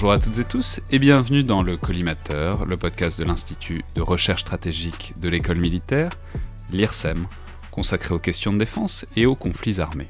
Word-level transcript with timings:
Bonjour 0.00 0.12
à 0.12 0.20
toutes 0.20 0.38
et 0.38 0.44
tous 0.44 0.78
et 0.92 1.00
bienvenue 1.00 1.42
dans 1.42 1.64
le 1.64 1.76
Collimateur, 1.76 2.66
le 2.66 2.76
podcast 2.76 3.18
de 3.18 3.24
l'Institut 3.24 3.82
de 3.96 4.00
recherche 4.00 4.42
stratégique 4.42 5.14
de 5.20 5.28
l'école 5.28 5.58
militaire, 5.58 6.12
l'IRSEM, 6.70 7.26
consacré 7.72 8.14
aux 8.14 8.20
questions 8.20 8.52
de 8.52 8.58
défense 8.58 9.06
et 9.16 9.26
aux 9.26 9.34
conflits 9.34 9.80
armés. 9.80 10.06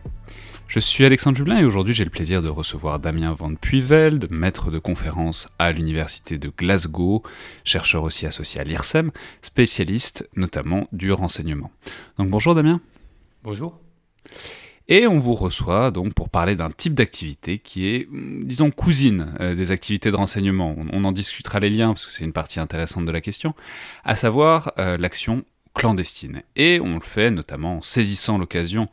Je 0.66 0.79
suis 0.79 1.06
Alexandre 1.06 1.38
Jublin 1.38 1.59
et 1.59 1.64
aujourd'hui 1.64 1.95
j'ai 1.95 2.05
le 2.05 2.11
plaisir 2.11 2.43
de 2.43 2.51
recevoir 2.51 2.98
Damien 2.98 3.32
Van 3.32 3.55
Puyvelde, 3.55 4.29
maître 4.30 4.70
de 4.70 4.79
conférence 4.79 5.48
à 5.59 5.73
l'université 5.73 6.36
de 6.36 6.52
Glasgow, 6.55 7.23
chercheur 7.64 8.02
aussi 8.02 8.27
associé 8.27 8.61
à 8.61 8.64
l'IRSEM, 8.64 9.11
spécialiste 9.41 10.28
notamment 10.36 10.86
du 10.92 11.12
renseignement. 11.12 11.70
Donc 12.19 12.28
bonjour 12.28 12.55
Damien. 12.55 12.83
Bonjour. 13.42 13.80
Et 14.91 15.06
on 15.06 15.19
vous 15.19 15.34
reçoit 15.34 15.91
donc 15.91 16.15
pour 16.15 16.30
parler 16.30 16.56
d'un 16.56 16.70
type 16.70 16.95
d'activité 16.95 17.59
qui 17.59 17.88
est, 17.88 18.09
disons, 18.42 18.70
cousine 18.70 19.34
euh, 19.38 19.55
des 19.55 19.70
activités 19.70 20.11
de 20.11 20.16
renseignement. 20.16 20.74
On, 20.92 21.05
en 21.05 21.12
discutera 21.12 21.61
les 21.61 21.69
liens 21.69 21.88
parce 21.88 22.06
que 22.06 22.12
c'est 22.12 22.24
une 22.24 22.33
partie 22.33 22.59
intéressante 22.59 23.05
de 23.05 23.12
la 23.12 23.20
question, 23.20 23.55
à 24.05 24.16
savoir 24.16 24.73
euh, 24.78 24.97
l'action 24.97 25.45
clandestine. 25.74 26.42
Et 26.56 26.80
on 26.80 26.95
le 26.95 27.02
fait 27.02 27.30
notamment 27.30 27.77
en 27.77 27.83
saisissant 27.83 28.38
l'occasion 28.38 28.88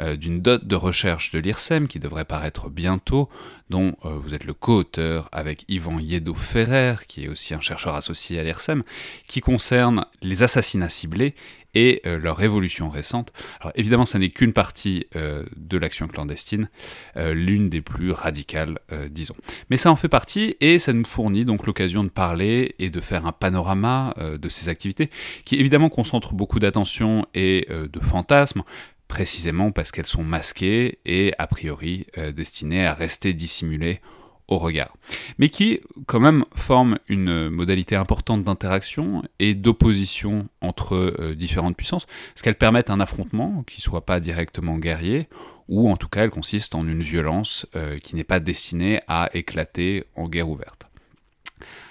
euh, 0.00 0.16
d'une 0.16 0.40
dot 0.40 0.66
de 0.66 0.76
recherche 0.76 1.30
de 1.30 1.38
l'IRSEM 1.38 1.86
qui 1.86 1.98
devrait 1.98 2.24
paraître 2.24 2.70
bientôt, 2.70 3.28
dont 3.68 3.96
euh, 4.04 4.10
vous 4.10 4.34
êtes 4.34 4.44
le 4.44 4.54
co-auteur 4.54 5.28
avec 5.30 5.64
Yvan 5.68 5.98
Yedo-Ferrer, 5.98 6.94
qui 7.06 7.24
est 7.24 7.28
aussi 7.28 7.52
un 7.52 7.60
chercheur 7.60 7.94
associé 7.94 8.38
à 8.38 8.42
l'IRSEM, 8.42 8.82
qui 9.28 9.40
concerne 9.40 10.06
les 10.22 10.42
assassinats 10.42 10.88
ciblés 10.88 11.34
et 11.74 12.00
euh, 12.06 12.18
leur 12.18 12.42
évolution 12.42 12.88
récente. 12.88 13.32
Alors 13.60 13.72
évidemment, 13.76 14.06
ça 14.06 14.18
n'est 14.18 14.30
qu'une 14.30 14.54
partie 14.54 15.06
de 15.14 15.78
l'action 15.78 16.08
clandestine, 16.08 16.68
l'une 17.16 17.68
des 17.68 17.80
plus 17.80 18.12
radicales, 18.12 18.78
disons. 19.10 19.36
Mais 19.70 19.76
ça 19.76 19.90
en 19.90 19.96
fait 19.96 20.08
partie 20.08 20.56
et 20.60 20.78
ça 20.78 20.92
nous 20.92 21.04
fournit 21.04 21.44
donc 21.44 21.66
l'occasion 21.66 22.02
de 22.04 22.08
parler 22.08 22.74
et 22.78 22.90
de 22.90 23.00
faire 23.00 23.26
un 23.26 23.32
panorama 23.32 24.14
de 24.18 24.48
ces 24.48 24.68
activités 24.68 25.10
qui 25.44 25.56
évidemment 25.56 25.88
concentrent 25.88 26.34
beaucoup 26.34 26.58
d'attention 26.58 27.26
et 27.34 27.66
de 27.70 28.00
fantasmes, 28.00 28.62
précisément 29.10 29.72
parce 29.72 29.90
qu'elles 29.90 30.06
sont 30.06 30.22
masquées 30.22 31.00
et 31.04 31.34
a 31.38 31.46
priori 31.46 32.06
euh, 32.16 32.32
destinées 32.32 32.86
à 32.86 32.94
rester 32.94 33.34
dissimulées 33.34 34.00
au 34.46 34.58
regard. 34.58 34.96
Mais 35.38 35.48
qui 35.48 35.80
quand 36.06 36.20
même 36.20 36.44
forment 36.54 36.96
une 37.08 37.50
modalité 37.50 37.96
importante 37.96 38.44
d'interaction 38.44 39.22
et 39.38 39.54
d'opposition 39.54 40.48
entre 40.60 40.94
euh, 40.94 41.34
différentes 41.34 41.76
puissances, 41.76 42.06
parce 42.06 42.42
qu'elles 42.42 42.58
permettent 42.58 42.90
un 42.90 43.00
affrontement 43.00 43.64
qui 43.66 43.80
soit 43.80 44.06
pas 44.06 44.20
directement 44.20 44.78
guerrier, 44.78 45.28
ou 45.68 45.90
en 45.90 45.96
tout 45.96 46.08
cas 46.08 46.24
elles 46.24 46.30
consistent 46.30 46.76
en 46.76 46.86
une 46.86 47.02
violence 47.02 47.66
euh, 47.76 47.98
qui 47.98 48.14
n'est 48.14 48.24
pas 48.24 48.40
destinée 48.40 49.00
à 49.08 49.28
éclater 49.34 50.04
en 50.14 50.28
guerre 50.28 50.48
ouverte. 50.48 50.89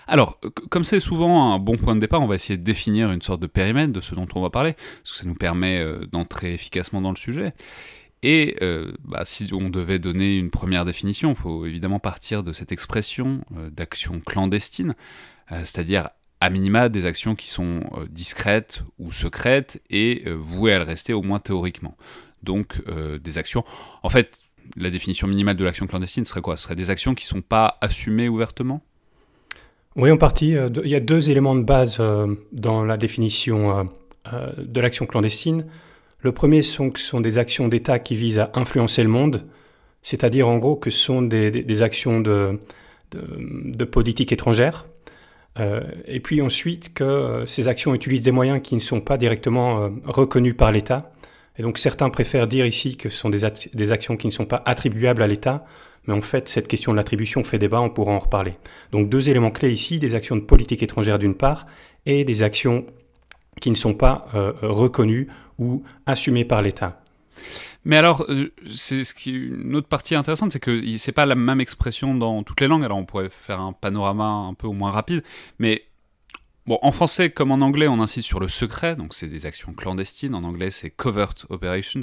Alors, 0.09 0.39
comme 0.71 0.83
c'est 0.83 0.99
souvent 0.99 1.53
un 1.53 1.59
bon 1.59 1.77
point 1.77 1.93
de 1.93 1.99
départ, 1.99 2.19
on 2.21 2.25
va 2.25 2.33
essayer 2.33 2.57
de 2.57 2.63
définir 2.63 3.11
une 3.11 3.21
sorte 3.21 3.39
de 3.39 3.45
périmètre 3.45 3.93
de 3.93 4.01
ce 4.01 4.15
dont 4.15 4.25
on 4.33 4.41
va 4.41 4.49
parler, 4.49 4.73
parce 4.73 5.11
que 5.11 5.17
ça 5.19 5.25
nous 5.25 5.35
permet 5.35 5.77
euh, 5.79 6.07
d'entrer 6.11 6.51
efficacement 6.55 6.99
dans 6.99 7.11
le 7.11 7.15
sujet. 7.15 7.53
Et 8.23 8.55
euh, 8.63 8.91
bah, 9.03 9.21
si 9.25 9.47
on 9.53 9.69
devait 9.69 9.99
donner 9.99 10.35
une 10.35 10.49
première 10.49 10.83
définition, 10.83 11.29
il 11.29 11.35
faut 11.35 11.63
évidemment 11.67 11.99
partir 11.99 12.41
de 12.41 12.53
cette 12.53 12.71
expression 12.71 13.41
euh, 13.55 13.69
d'action 13.69 14.19
clandestine, 14.19 14.95
c'est-à-dire 15.51 16.09
à 16.41 16.49
minima 16.51 16.89
des 16.89 17.07
actions 17.07 17.35
qui 17.35 17.49
sont 17.49 17.81
discrètes 18.11 18.83
ou 18.99 19.11
secrètes 19.11 19.81
et 19.89 20.25
vouées 20.27 20.73
à 20.73 20.77
le 20.77 20.83
rester 20.83 21.11
au 21.11 21.23
moins 21.23 21.39
théoriquement. 21.39 21.97
Donc 22.43 22.83
des 23.19 23.39
actions, 23.39 23.63
en 24.03 24.09
fait, 24.09 24.39
la 24.77 24.91
définition 24.91 25.25
minimale 25.25 25.55
de 25.55 25.65
l'action 25.65 25.87
clandestine 25.87 26.23
serait 26.27 26.41
quoi? 26.41 26.55
Ce 26.55 26.65
serait 26.65 26.75
des 26.75 26.91
actions 26.91 27.15
qui 27.15 27.25
ne 27.25 27.29
sont 27.29 27.41
pas 27.41 27.79
assumées 27.81 28.29
ouvertement? 28.29 28.83
Oui, 29.99 30.11
en 30.11 30.17
partie. 30.17 30.55
Euh, 30.55 30.69
il 30.83 30.89
y 30.89 30.95
a 30.95 31.01
deux 31.01 31.29
éléments 31.29 31.55
de 31.55 31.63
base 31.63 31.97
euh, 31.99 32.33
dans 32.53 32.85
la 32.85 32.95
définition 32.95 33.89
euh, 34.31 34.51
de 34.57 34.79
l'action 34.79 35.05
clandestine. 35.05 35.65
Le 36.21 36.31
premier 36.31 36.61
sont, 36.61 36.91
sont 36.95 37.19
des 37.19 37.37
actions 37.37 37.67
d'État 37.67 37.99
qui 37.99 38.15
visent 38.15 38.39
à 38.39 38.49
influencer 38.53 39.03
le 39.03 39.09
monde, 39.09 39.45
c'est-à-dire 40.01 40.47
en 40.47 40.57
gros 40.57 40.77
que 40.77 40.89
ce 40.89 40.97
sont 40.97 41.21
des, 41.21 41.81
actions 41.81 42.21
de, 42.21 42.59
politique 43.85 44.31
étrangère. 44.31 44.87
et 46.07 46.19
puis 46.19 46.41
ensuite 46.41 46.93
que 46.93 47.43
ces 47.45 47.69
actions 47.69 47.95
utilisent 47.95 48.23
des 48.23 48.31
moyens 48.31 48.61
qui 48.61 48.75
ne 48.75 48.81
sont 48.81 48.99
pas 48.99 49.17
directement 49.17 49.89
reconnus 50.03 50.57
par 50.57 50.73
l'État. 50.73 51.13
Et 51.57 51.61
donc 51.61 51.77
certains 51.77 52.09
préfèrent 52.09 52.47
dire 52.47 52.65
ici 52.65 52.97
que 52.97 53.07
ce 53.07 53.17
sont 53.17 53.29
des 53.29 53.91
actions 53.93 54.17
qui 54.17 54.27
ne 54.27 54.31
sont 54.33 54.45
pas 54.45 54.61
attribuables 54.65 55.21
à 55.21 55.27
l'État, 55.27 55.63
mais 56.09 56.15
en 56.15 56.21
fait, 56.21 56.49
cette 56.49 56.67
question 56.67 56.91
de 56.91 56.97
l'attribution 56.97 57.43
fait 57.43 57.59
débat, 57.59 57.81
on 57.81 57.91
pourra 57.91 58.13
en 58.13 58.17
reparler. 58.17 58.55
Donc 58.91 59.09
deux 59.09 59.29
éléments 59.29 59.51
clés 59.51 59.71
ici, 59.71 59.99
des 59.99 60.15
actions 60.15 60.35
de 60.35 60.41
politique 60.41 60.81
étrangère 60.81 61.19
d'une 61.19 61.35
part, 61.35 61.67
et 62.07 62.25
des 62.25 62.41
actions 62.41 62.87
qui 63.61 63.69
ne 63.69 63.75
sont 63.75 63.93
pas 63.93 64.25
euh, 64.33 64.51
reconnues 64.63 65.27
ou 65.59 65.83
assumées 66.07 66.45
par 66.45 66.63
l'État. 66.63 67.03
Mais 67.85 67.95
alors, 67.95 68.25
euh, 68.27 68.51
c'est 68.73 69.03
ce 69.03 69.13
qui 69.13 69.33
une 69.33 69.75
autre 69.75 69.87
partie 69.87 70.15
intéressante, 70.15 70.51
c'est 70.51 70.59
que 70.59 70.81
c'est 70.97 71.11
pas 71.11 71.27
la 71.27 71.35
même 71.35 71.61
expression 71.61 72.15
dans 72.15 72.41
toutes 72.41 72.59
les 72.59 72.67
langues. 72.67 72.83
Alors, 72.83 72.97
on 72.97 73.05
pourrait 73.05 73.29
faire 73.29 73.59
un 73.59 73.73
panorama 73.73 74.25
un 74.25 74.55
peu 74.55 74.65
au 74.65 74.73
moins 74.73 74.89
rapide, 74.89 75.23
mais 75.59 75.83
Bon, 76.65 76.77
en 76.83 76.91
français 76.91 77.31
comme 77.31 77.51
en 77.51 77.61
anglais, 77.65 77.87
on 77.87 77.99
insiste 77.99 78.27
sur 78.27 78.39
le 78.39 78.47
secret, 78.47 78.95
donc 78.95 79.15
c'est 79.15 79.27
des 79.27 79.47
actions 79.47 79.73
clandestines. 79.73 80.35
En 80.35 80.43
anglais, 80.43 80.69
c'est 80.69 80.91
covert 80.91 81.33
operations. 81.49 82.01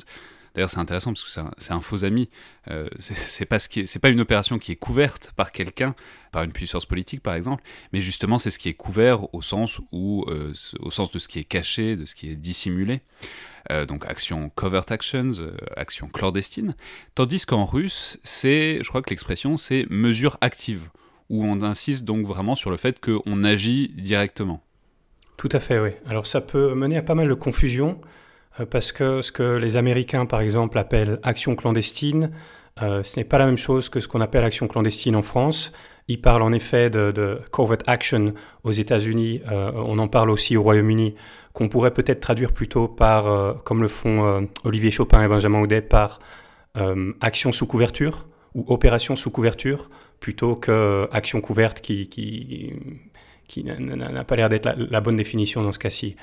D'ailleurs, 0.56 0.70
c'est 0.70 0.78
intéressant 0.78 1.12
parce 1.12 1.22
que 1.22 1.40
c'est 1.58 1.72
un, 1.72 1.80
faux 1.80 2.02
ami. 2.04 2.30
Euh, 2.70 2.88
c'est 2.98 3.44
pas 3.44 3.58
ce 3.58 3.68
qui 3.68 3.86
c'est 3.86 3.98
pas 3.98 4.08
une 4.08 4.22
opération 4.22 4.58
qui 4.58 4.72
est 4.72 4.76
couverte 4.76 5.34
par 5.36 5.52
quelqu'un, 5.52 5.94
par 6.32 6.44
une 6.44 6.52
puissance 6.52 6.86
politique 6.86 7.22
par 7.22 7.34
exemple, 7.34 7.62
mais 7.92 8.00
justement 8.00 8.38
c'est 8.38 8.50
ce 8.50 8.58
qui 8.58 8.70
est 8.70 8.74
couvert 8.74 9.34
au 9.34 9.42
sens 9.42 9.82
où, 9.92 10.24
euh, 10.28 10.54
au 10.80 10.90
sens 10.90 11.10
de 11.10 11.18
ce 11.18 11.28
qui 11.28 11.38
est 11.38 11.44
caché, 11.44 11.96
de 11.96 12.06
ce 12.06 12.14
qui 12.14 12.30
est 12.30 12.36
dissimulé. 12.36 13.02
Euh, 13.70 13.84
donc 13.84 14.06
action 14.06 14.48
covert 14.48 14.84
actions, 14.88 15.32
action 15.76 16.08
clandestine. 16.08 16.74
Tandis 17.14 17.44
qu'en 17.44 17.66
russe, 17.66 18.18
c'est, 18.24 18.78
je 18.82 18.88
crois 18.88 19.02
que 19.02 19.10
l'expression 19.10 19.58
c'est 19.58 19.86
mesure 19.90 20.38
active, 20.40 20.88
où 21.28 21.44
on 21.44 21.60
insiste 21.60 22.04
donc 22.04 22.26
vraiment 22.26 22.54
sur 22.54 22.70
le 22.70 22.78
fait 22.78 22.98
qu'on 22.98 23.44
agit 23.44 23.88
directement. 23.88 24.62
Tout 25.36 25.50
à 25.52 25.60
fait, 25.60 25.78
oui. 25.78 25.90
Alors 26.06 26.26
ça 26.26 26.40
peut 26.40 26.74
mener 26.74 26.96
à 26.96 27.02
pas 27.02 27.14
mal 27.14 27.28
de 27.28 27.34
confusion. 27.34 28.00
Euh, 28.60 28.66
parce 28.66 28.92
que 28.92 29.22
ce 29.22 29.32
que 29.32 29.56
les 29.56 29.76
Américains, 29.76 30.26
par 30.26 30.40
exemple, 30.40 30.78
appellent 30.78 31.18
action 31.22 31.54
clandestine, 31.56 32.30
euh, 32.82 33.02
ce 33.02 33.18
n'est 33.18 33.24
pas 33.24 33.38
la 33.38 33.46
même 33.46 33.56
chose 33.56 33.88
que 33.88 34.00
ce 34.00 34.08
qu'on 34.08 34.20
appelle 34.20 34.44
action 34.44 34.68
clandestine 34.68 35.16
en 35.16 35.22
France. 35.22 35.72
Ils 36.08 36.20
parlent 36.20 36.42
en 36.42 36.52
effet 36.52 36.90
de, 36.90 37.40
covert 37.50 37.78
action 37.86 38.34
aux 38.62 38.72
États-Unis, 38.72 39.40
euh, 39.50 39.72
on 39.74 39.98
en 39.98 40.08
parle 40.08 40.30
aussi 40.30 40.56
au 40.56 40.62
Royaume-Uni, 40.62 41.16
qu'on 41.52 41.68
pourrait 41.68 41.92
peut-être 41.92 42.20
traduire 42.20 42.52
plutôt 42.52 42.86
par, 42.86 43.64
comme 43.64 43.80
le 43.80 43.88
font 43.88 44.46
Olivier 44.64 44.90
Chopin 44.90 45.24
et 45.24 45.28
Benjamin 45.28 45.62
Audet, 45.62 45.80
par 45.80 46.20
action 47.22 47.50
sous 47.50 47.66
couverture 47.66 48.26
ou 48.54 48.66
opération 48.68 49.16
sous 49.16 49.30
couverture, 49.30 49.88
plutôt 50.20 50.54
que 50.54 51.08
action 51.12 51.40
couverte 51.40 51.80
qui, 51.80 52.74
n'a 53.64 54.24
pas 54.24 54.36
l'air 54.36 54.50
d'être 54.50 54.68
la, 54.76 55.00
bonne 55.00 55.16
définition 55.16 55.62
dans 55.62 55.72
ce 55.72 55.78
cas-ci. 55.78 56.14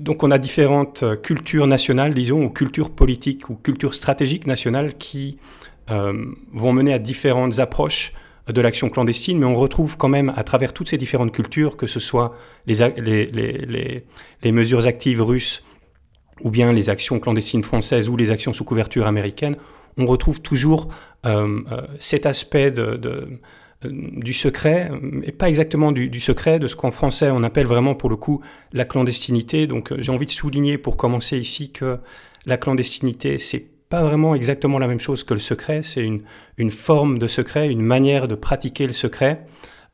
Donc 0.00 0.22
on 0.22 0.30
a 0.30 0.38
différentes 0.38 1.02
euh, 1.02 1.16
cultures 1.16 1.66
nationales, 1.66 2.14
disons, 2.14 2.44
ou 2.44 2.48
cultures 2.48 2.90
politiques 2.90 3.50
ou 3.50 3.54
cultures 3.54 3.94
stratégiques 3.94 4.46
nationales 4.46 4.94
qui 4.94 5.38
euh, 5.90 6.24
vont 6.52 6.72
mener 6.72 6.94
à 6.94 6.98
différentes 6.98 7.58
approches 7.58 8.12
de 8.48 8.60
l'action 8.60 8.88
clandestine, 8.88 9.38
mais 9.38 9.46
on 9.46 9.54
retrouve 9.54 9.96
quand 9.96 10.08
même 10.08 10.32
à 10.36 10.42
travers 10.42 10.72
toutes 10.72 10.88
ces 10.88 10.96
différentes 10.96 11.32
cultures, 11.32 11.76
que 11.76 11.86
ce 11.86 12.00
soit 12.00 12.34
les, 12.66 14.02
mesures 14.44 14.86
actives 14.86 15.22
russes 15.22 15.62
ou 16.40 16.50
bien 16.50 16.72
les 16.72 16.88
actions 16.88 17.20
clandestines 17.20 17.62
françaises 17.62 18.08
ou 18.08 18.16
les 18.16 18.30
actions 18.30 18.52
sous 18.52 18.64
couverture 18.64 19.06
américaines, 19.06 19.56
on 19.98 20.06
retrouve 20.06 20.40
toujours 20.40 20.88
euh, 21.26 21.60
cet 21.98 22.24
aspect 22.26 22.70
de 22.70 23.00
euh, 23.04 23.26
du 23.82 24.34
secret, 24.34 24.90
et 25.22 25.32
pas 25.32 25.48
exactement 25.48 25.90
du, 25.90 26.20
secret, 26.20 26.58
de 26.58 26.66
ce 26.66 26.76
qu'en 26.76 26.90
français 26.90 27.30
on 27.30 27.42
appelle 27.42 27.66
vraiment 27.66 27.94
pour 27.94 28.10
le 28.10 28.16
coup 28.16 28.42
la 28.72 28.84
clandestinité. 28.84 29.66
Donc 29.66 29.90
euh, 29.90 29.96
j'ai 29.98 30.12
envie 30.12 30.26
de 30.26 30.30
souligner 30.30 30.76
pour 30.76 30.96
commencer 30.96 31.38
ici 31.38 31.72
que 31.72 31.98
la 32.46 32.58
clandestinité, 32.58 33.38
c'est 33.38 33.66
pas 33.88 34.02
vraiment 34.02 34.34
exactement 34.34 34.78
la 34.78 34.86
même 34.86 35.00
chose 35.00 35.24
que 35.24 35.34
le 35.34 35.40
secret, 35.40 35.80
c'est 35.82 36.02
une, 36.02 36.22
une 36.58 36.70
forme 36.70 37.18
de 37.18 37.26
secret, 37.26 37.70
une 37.70 37.80
manière 37.80 38.28
de 38.28 38.34
pratiquer 38.34 38.86
le 38.86 38.92
secret. 38.92 39.46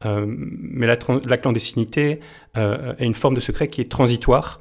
Euh, 0.05 0.27
mais 0.29 0.87
la, 0.87 0.99
la 1.27 1.39
clandestinité 1.39 2.21
est 2.55 3.05
une 3.05 3.15
forme 3.15 3.35
de 3.35 3.41
secret 3.41 3.69
qui 3.69 3.81
est 3.81 3.91
transitoire 3.91 4.61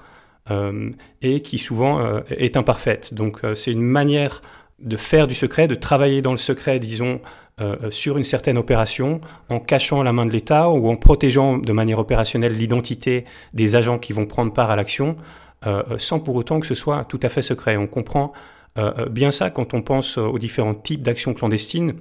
et 1.21 1.41
qui 1.41 1.57
souvent 1.57 2.21
est 2.29 2.55
imparfaite. 2.55 3.15
Donc 3.15 3.41
c'est 3.55 3.71
une 3.71 3.81
manière 3.81 4.41
de 4.79 4.97
faire 4.97 5.27
du 5.27 5.35
secret, 5.35 5.67
de 5.67 5.75
travailler 5.75 6.21
dans 6.21 6.31
le 6.31 6.37
secret, 6.37 6.79
disons, 6.79 7.21
euh, 7.61 7.89
sur 7.89 8.17
une 8.17 8.25
certaine 8.25 8.57
opération 8.57 9.21
en 9.49 9.61
cachant 9.61 10.03
la 10.03 10.11
main 10.11 10.25
de 10.25 10.31
l'État 10.31 10.69
ou 10.69 10.89
en 10.89 10.97
protégeant 10.97 11.57
de 11.57 11.71
manière 11.71 11.99
opérationnelle 11.99 12.51
l'identité 12.51 13.23
des 13.53 13.77
agents 13.77 13.97
qui 13.97 14.11
vont 14.11 14.25
prendre 14.25 14.51
part 14.51 14.71
à 14.71 14.75
l'action, 14.75 15.15
euh, 15.65 15.83
sans 15.97 16.19
pour 16.19 16.35
autant 16.35 16.59
que 16.59 16.67
ce 16.67 16.75
soit 16.75 17.05
tout 17.05 17.19
à 17.23 17.29
fait 17.29 17.41
secret. 17.41 17.77
On 17.77 17.87
comprend 17.87 18.33
euh, 18.77 19.05
bien 19.07 19.31
ça 19.31 19.51
quand 19.51 19.73
on 19.73 19.81
pense 19.81 20.17
aux 20.17 20.37
différents 20.37 20.75
types 20.75 21.01
d'actions 21.01 21.33
clandestines. 21.33 21.93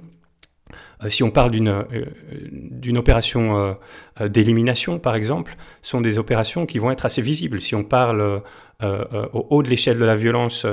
Si 1.09 1.23
on 1.23 1.31
parle 1.31 1.51
d'une 1.51 2.97
opération 2.97 3.77
d'élimination, 4.21 4.99
par 4.99 5.15
exemple, 5.15 5.55
sont 5.81 6.01
des 6.01 6.17
opérations 6.17 6.65
qui 6.65 6.79
vont 6.79 6.91
être 6.91 7.05
assez 7.05 7.21
visibles. 7.21 7.61
Si 7.61 7.75
on 7.75 7.83
parle 7.83 8.41
au 8.81 9.47
haut 9.49 9.63
de 9.63 9.69
l'échelle 9.69 9.99
de 9.99 10.05
la 10.05 10.15
violence 10.15 10.65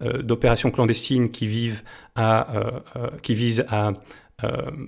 d'opérations 0.00 0.70
clandestines 0.70 1.30
qui, 1.30 1.46
visent 1.46 1.84
à 2.14 2.46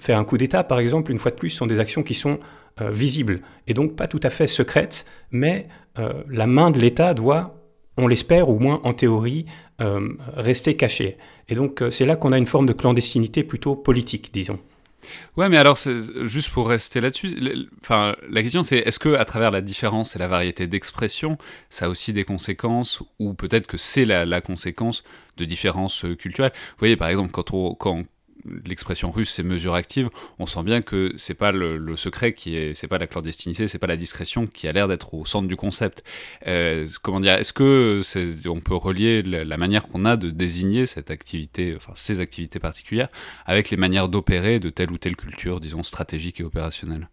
faire 0.01 0.19
un 0.19 0.25
coup 0.25 0.39
d'État, 0.39 0.65
par 0.65 0.79
exemple, 0.79 1.11
une 1.11 1.19
fois 1.19 1.31
de 1.31 1.37
plus, 1.37 1.51
sont 1.51 1.67
des 1.67 1.81
actions 1.81 2.03
qui 2.03 2.15
sont 2.15 2.39
visibles 2.81 3.41
et 3.67 3.75
donc 3.75 3.97
pas 3.97 4.07
tout 4.07 4.21
à 4.23 4.31
fait 4.31 4.47
secrètes, 4.47 5.07
mais 5.31 5.67
la 6.29 6.47
main 6.47 6.71
de 6.71 6.79
l'État 6.79 7.15
doit 7.15 7.55
on 7.97 8.07
l'espère, 8.07 8.49
au 8.49 8.59
moins 8.59 8.81
en 8.85 8.93
théorie, 8.93 9.47
euh, 9.81 10.09
rester 10.35 10.77
caché. 10.77 11.17
Et 11.49 11.55
donc 11.55 11.83
euh, 11.83 11.91
c'est 11.91 12.07
là 12.07 12.17
qu'on 12.17 12.33
a 12.33 12.39
une 12.39 12.47
forme 12.47 12.67
de 12.67 12.73
clandestinité 12.73 13.45
plutôt 13.45 13.77
politique, 13.77 14.33
disons. 14.33 14.59
Ouais, 15.37 15.49
mais 15.49 15.56
alors, 15.56 15.79
juste 16.25 16.51
pour 16.51 16.69
rester 16.69 17.01
là-dessus, 17.01 17.37
enfin, 17.83 18.17
la 18.29 18.43
question 18.43 18.62
c'est 18.62 18.79
est-ce 18.79 18.99
que 18.99 19.15
à 19.15 19.25
travers 19.25 19.51
la 19.51 19.61
différence 19.61 20.17
et 20.17 20.19
la 20.19 20.29
variété 20.29 20.67
d'expression, 20.67 21.39
ça 21.69 21.87
a 21.87 21.89
aussi 21.89 22.12
des 22.12 22.25
conséquences, 22.25 23.03
ou 23.19 23.35
peut-être 23.35 23.67
que 23.67 23.77
c'est 23.77 24.05
la, 24.05 24.41
conséquence 24.41 25.05
de 25.37 25.45
différences 25.45 26.05
euh, 26.05 26.15
culturelles? 26.15 26.53
Vous 26.55 26.79
voyez, 26.79 26.97
par 26.97 27.09
exemple, 27.09 27.31
quand 27.31 27.53
on, 27.53 27.75
quand, 27.75 28.05
l'expression 28.64 29.11
russe, 29.11 29.31
c'est 29.31 29.43
mesure 29.43 29.75
active, 29.75 30.11
on 30.38 30.46
sent 30.46 30.62
bien 30.62 30.82
que 30.82 31.12
c'est 31.17 31.35
pas 31.35 31.52
le, 31.52 31.96
secret 31.96 32.32
qui 32.32 32.56
est, 32.56 32.75
c'est 32.75 32.88
pas 32.88 32.99
la 32.99 33.06
clandestinité, 33.06 33.69
c'est 33.69 33.79
pas 33.79 33.87
la 33.87 33.96
discrétion 33.96 34.46
qui 34.46 34.69
a 34.69 34.73
l'air 34.73 34.88
d'être 34.88 35.14
au 35.14 35.25
centre 35.25 35.49
du 35.49 35.56
concept. 35.56 36.02
Euh, 36.46 36.87
comment 37.02 37.20
dire 37.20 37.35
Est-ce 37.35 37.52
que 37.52 38.02
on 38.49 38.61
peut 38.61 38.75
relier 38.75 39.23
la, 39.23 39.56
manière 39.56 39.87
qu'on 39.87 40.05
a 40.05 40.17
de 40.17 40.31
désigner 40.31 40.87
cette 40.87 41.11
activité, 41.11 41.75
enfin 41.76 41.93
ces 41.94 42.20
activités 42.20 42.58
particulières, 42.58 43.08
avec 43.46 43.70
les 43.70 43.76
manières 43.76 44.08
d'opérer 44.08 44.58
de 44.58 44.70
telle 44.70 44.90
ou 44.90 44.99
telle 44.99 45.17
culture, 45.17 45.61
disons 45.61 45.82
stratégique 45.82 46.40
et 46.40 46.44
opérationnelle? 46.44 47.08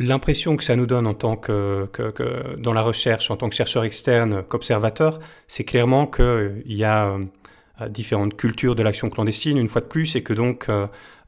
L'impression 0.00 0.56
que 0.56 0.62
ça 0.62 0.76
nous 0.76 0.86
donne 0.86 1.08
en 1.08 1.14
tant 1.14 1.36
que, 1.36 1.88
que, 1.92 2.56
dans 2.56 2.72
la 2.72 2.82
recherche, 2.82 3.32
en 3.32 3.36
tant 3.36 3.48
que 3.48 3.56
chercheur 3.56 3.82
externe, 3.82 4.44
qu'observateur, 4.44 5.18
c'est 5.48 5.64
clairement 5.64 6.06
qu'il 6.06 6.62
y 6.66 6.84
a 6.84 7.18
différentes 7.86 8.36
cultures 8.36 8.74
de 8.74 8.82
l'action 8.82 9.08
clandestine, 9.08 9.56
une 9.56 9.68
fois 9.68 9.80
de 9.80 9.86
plus, 9.86 10.16
et 10.16 10.22
que 10.22 10.32
donc 10.32 10.68
euh, 10.68 10.86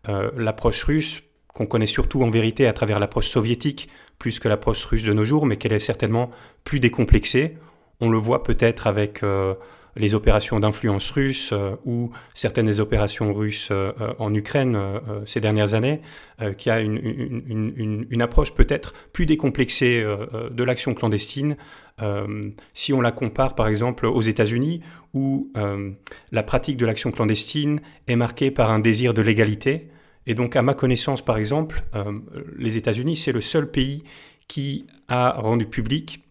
euh, 0.08 0.30
l'approche 0.36 0.82
russe, 0.84 1.22
qu'on 1.48 1.66
connaît 1.66 1.86
surtout 1.86 2.22
en 2.22 2.30
vérité 2.30 2.66
à 2.66 2.72
travers 2.72 2.98
l'approche 2.98 3.28
soviétique, 3.28 3.88
plus 4.18 4.38
que 4.38 4.48
l'approche 4.48 4.84
russe 4.84 5.04
de 5.04 5.12
nos 5.12 5.24
jours, 5.24 5.46
mais 5.46 5.56
qu'elle 5.56 5.72
est 5.72 5.78
certainement 5.78 6.30
plus 6.64 6.80
décomplexée. 6.80 7.56
On 8.00 8.08
le 8.08 8.18
voit 8.18 8.42
peut-être 8.42 8.86
avec 8.86 9.22
euh, 9.22 9.54
les 9.96 10.14
opérations 10.14 10.60
d'influence 10.60 11.10
russe 11.10 11.52
ou 11.84 12.10
certaines 12.34 12.66
des 12.66 12.80
opérations 12.80 13.32
russes 13.32 13.72
en 14.18 14.34
Ukraine 14.34 14.78
ces 15.26 15.40
dernières 15.40 15.74
années, 15.74 16.00
qui 16.58 16.70
a 16.70 16.80
une, 16.80 16.96
une, 16.96 18.06
une 18.08 18.22
approche 18.22 18.54
peut-être 18.54 18.94
plus 19.12 19.26
décomplexée 19.26 20.04
de 20.50 20.64
l'action 20.64 20.94
clandestine, 20.94 21.56
euh, 22.02 22.40
si 22.72 22.92
on 22.92 23.00
la 23.00 23.12
compare 23.12 23.54
par 23.54 23.68
exemple 23.68 24.06
aux 24.06 24.22
États-Unis, 24.22 24.80
où 25.12 25.50
euh, 25.56 25.90
la 26.32 26.42
pratique 26.42 26.76
de 26.76 26.86
l'action 26.86 27.10
clandestine 27.10 27.80
est 28.06 28.16
marquée 28.16 28.50
par 28.50 28.70
un 28.70 28.78
désir 28.78 29.12
de 29.14 29.22
légalité, 29.22 29.88
et 30.26 30.34
donc 30.34 30.56
à 30.56 30.62
ma 30.62 30.74
connaissance 30.74 31.22
par 31.22 31.36
exemple, 31.36 31.82
euh, 31.94 32.18
les 32.56 32.76
États-Unis, 32.76 33.16
c'est 33.16 33.32
le 33.32 33.40
seul 33.40 33.70
pays 33.70 34.04
qui 34.48 34.86
a 35.08 35.32
rendu 35.32 35.66
public 35.66 36.24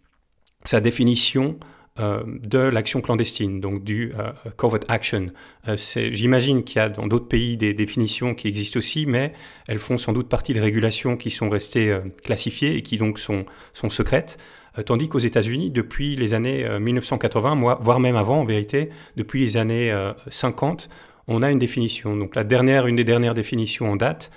sa 0.66 0.82
définition 0.82 1.58
de 2.00 2.60
l'action 2.60 3.02
clandestine, 3.02 3.60
donc 3.60 3.84
du 3.84 4.14
covert 4.56 4.80
action. 4.88 5.28
J'imagine 5.76 6.64
qu'il 6.64 6.78
y 6.78 6.80
a 6.80 6.90
dans 6.90 7.08
d'autres 7.08 7.28
pays 7.28 7.58
des 7.58 7.74
définitions 7.74 8.34
qui 8.36 8.48
existent 8.48 8.80
aussi, 8.80 9.06
mais 9.06 9.34
elles 9.68 9.80
font 9.80 9.98
sans 9.98 10.14
doute 10.14 10.30
partie 10.30 10.54
de 10.54 10.62
régulations 10.62 11.18
qui 11.18 11.30
sont 11.30 11.50
restées 11.50 11.98
classifiées 12.24 12.76
et 12.76 12.82
qui 12.82 12.98
donc 12.98 13.20
sont, 13.20 13.46
sont 13.74 13.90
secrètes. 13.90 14.38
Euh, 14.78 14.84
tandis 14.84 15.10
qu'aux 15.10 15.20
États-Unis, 15.20 15.72
depuis 15.72 16.16
les 16.16 16.34
années 16.34 16.68
1980, 16.80 17.52
euh, 17.52 17.76
voire 17.80 18.00
même 18.00 18.16
avant 18.16 18.42
en 18.42 18.46
vérité, 18.46 18.90
depuis 19.16 19.42
les 19.42 19.58
années 19.58 19.94
50, 20.30 20.90
euh, 20.90 20.94
on 21.28 21.42
a 21.42 21.52
une 21.52 21.60
définition. 21.60 22.16
Donc 22.16 22.36
la 22.36 22.44
dernière, 22.44 22.88
une 22.88 22.96
des 22.96 23.04
dernières 23.04 23.34
définitions 23.34 23.92
en 23.92 23.96
date, 23.96 24.32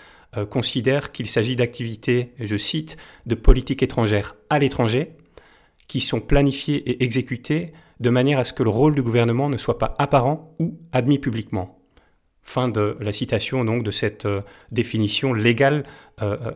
considère 0.48 1.12
qu'il 1.12 1.26
s'agit 1.26 1.56
d'activités, 1.56 2.32
je 2.40 2.56
cite, 2.56 2.96
de 3.26 3.34
politique 3.34 3.82
étrangère 3.82 4.34
à 4.48 4.58
l'étranger, 4.58 5.10
qui 5.92 6.00
sont 6.00 6.20
planifiées 6.20 6.78
et 6.88 7.04
exécutées 7.04 7.74
de 8.00 8.08
manière 8.08 8.38
à 8.38 8.44
ce 8.44 8.54
que 8.54 8.62
le 8.62 8.70
rôle 8.70 8.94
du 8.94 9.02
gouvernement 9.02 9.50
ne 9.50 9.58
soit 9.58 9.76
pas 9.76 9.92
apparent 9.98 10.54
ou 10.58 10.78
admis 10.90 11.18
publiquement. 11.18 11.78
Fin 12.40 12.70
de 12.70 12.96
la 12.98 13.12
citation 13.12 13.62
donc 13.62 13.82
de 13.82 13.90
cette 13.90 14.26
définition 14.70 15.34
légale 15.34 15.84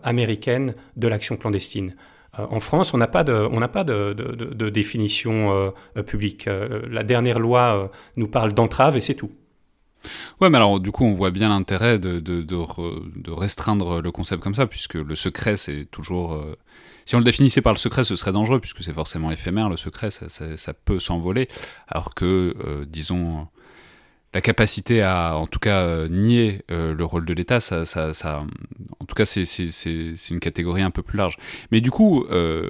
américaine 0.03 0.75
de 0.97 1.06
l'action 1.06 1.37
clandestine. 1.37 1.94
Euh, 2.38 2.47
en 2.50 2.61
France, 2.61 2.94
on 2.94 2.99
n'a 2.99 3.09
pas 3.09 3.25
de, 3.25 4.71
définition 4.71 5.73
euh, 5.97 6.03
publique. 6.03 6.49
Euh, 6.49 6.82
la 6.91 7.03
dernière 7.03 7.39
loi 7.39 7.91
nous 8.17 8.29
parle 8.29 8.53
d'entrave 8.55 8.97
et 8.97 9.03
c'est 9.03 9.15
tout. 9.15 9.32
Ouais, 10.41 10.50
mais 10.50 10.56
alors 10.56 10.79
du 10.81 10.93
coup, 10.93 11.05
on 11.05 11.12
voit 11.12 11.31
bien 11.31 11.49
l'intérêt 11.49 11.99
de, 11.99 13.32
restreindre 13.32 14.00
le 14.00 14.11
concept 14.11 14.43
comme 14.43 14.55
ça, 14.55 14.67
puisque 14.67 14.94
le 14.94 15.15
secret, 15.15 15.56
c'est 15.56 15.85
toujours. 15.91 16.43
Si 17.06 17.14
on 17.14 17.19
le 17.19 17.25
définissait 17.25 17.62
par 17.62 17.73
le 17.73 17.79
secret, 17.79 18.05
ce 18.05 18.14
serait 18.17 18.32
dangereux, 18.32 18.61
puisque 18.61 18.82
c'est 18.82 18.93
forcément 18.93 19.31
éphémère, 19.31 19.70
le 19.70 19.79
secret, 19.79 20.11
ça 20.11 20.75
peut 20.75 21.00
s'envoler, 21.00 21.49
alors 21.88 22.14
que, 22.14 22.85
disons, 22.88 23.47
la 24.37 24.43
capacité 24.43 25.00
à, 25.00 25.35
en 25.38 25.47
tout 25.47 25.59
cas, 25.59 25.81
euh, 25.81 26.09
nier 26.09 26.61
euh, 26.71 26.93
le 26.93 27.05
rôle 27.06 27.25
de 27.25 27.33
l'État, 27.33 27.59
ça, 27.59 27.87
ça, 27.87 28.12
ça, 28.12 28.44
en 29.00 29.05
tout 29.06 29.15
cas, 29.15 29.25
c'est 29.25 29.41
une 30.29 30.41
catégorie 30.41 30.83
un 30.83 30.91
peu 30.91 31.00
plus 31.00 31.17
large. 31.17 31.38
Mais 31.73 31.81
du 31.81 31.91
coup, 31.91 32.27
euh, 32.31 32.69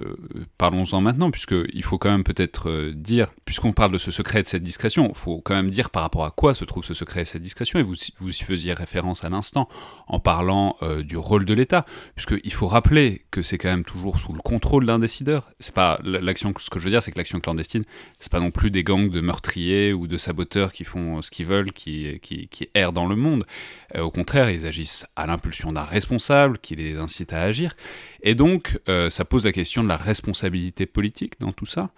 parlons-en 0.59 1.01
maintenant, 1.01 1.33
puisqu'il 1.33 1.83
faut 1.83 1.99
quand 1.99 2.09
même 2.09 2.23
peut-être 2.23 2.93
dire, 2.95 3.35
puisqu'on 3.45 3.73
parle 3.73 3.91
de 3.91 3.99
ce 3.99 4.13
secret 4.13 4.39
et 4.39 4.43
de 4.45 4.49
cette 4.49 4.63
discrétion, 4.63 5.09
il 5.09 5.17
faut 5.17 5.41
quand 5.41 5.57
même 5.57 5.71
dire 5.71 5.91
par 5.91 6.03
rapport 6.03 6.25
à 6.25 6.31
quoi 6.31 6.55
se 6.55 6.65
trouve 6.65 6.85
ce 6.85 6.95
secret 6.95 7.23
et 7.23 7.25
cette 7.25 7.43
discrétion, 7.43 7.81
et 7.81 7.83
vous, 7.83 7.97
vous 8.21 8.31
y 8.31 8.45
faisiez 8.45 8.73
référence 8.73 9.25
à 9.25 9.29
l'instant 9.29 9.69
en 10.07 10.21
parlant 10.21 10.77
du 11.01 11.17
rôle 11.17 11.45
de 11.47 11.53
l'État, 11.53 11.85
puisqu'il 12.15 12.53
faut 12.53 12.69
rappeler 12.69 13.25
que 13.33 13.43
c'est 13.43 13.59
quand 13.59 13.71
même 13.71 13.85
toujours 13.85 14.21
sous 14.21 14.33
le 14.33 14.41
contrôle 14.41 14.87
d'un 14.87 15.01
décideur. 15.01 15.51
C'est 15.59 15.75
pas 15.75 15.99
l'action, 16.05 16.55
ce 16.61 16.71
que 16.71 16.79
je 16.79 16.85
veux 16.85 16.91
dire, 16.91 17.03
c'est 17.03 17.11
que 17.11 17.19
l'action 17.19 17.41
clandestine, 17.41 17.83
c'est 18.21 18.31
pas 18.31 18.39
non 18.39 18.53
plus 18.53 18.71
des 18.71 18.85
gangs 18.85 19.11
de 19.11 19.21
meurtriers 19.21 19.93
ou 19.93 20.07
de 20.07 20.17
saboteurs 20.17 20.73
qui 20.73 20.85
font 20.85 21.23
ce 21.23 21.33
qu'ils 21.33 21.47
veulent 21.47 21.56
qui, 21.65 22.19
qui, 22.21 22.69
errent 22.75 22.93
dans 22.93 23.07
le 23.07 23.17
monde. 23.17 23.47
Euh, 23.95 24.03
au 24.03 24.11
contraire, 24.11 24.51
ils 24.51 24.67
agissent 24.67 25.07
à 25.17 25.27
l'impulsion 25.27 25.73
d'un 25.73 25.85
responsable 25.85 26.59
qui 26.59 26.77
les 26.77 26.97
incite 26.97 27.33
à 27.33 27.43
agir. 27.43 27.77
Et 28.23 28.35
donc, 28.35 28.79
euh, 28.89 29.11
ça 29.11 29.25
pose 29.25 29.45
la 29.45 29.53
question 29.53 29.83
de 29.83 29.89
la 29.89 29.97
responsabilité 29.97 30.87
politique 30.87 31.41
dans 31.41 31.53
tout 31.53 31.67
ça. 31.67 31.91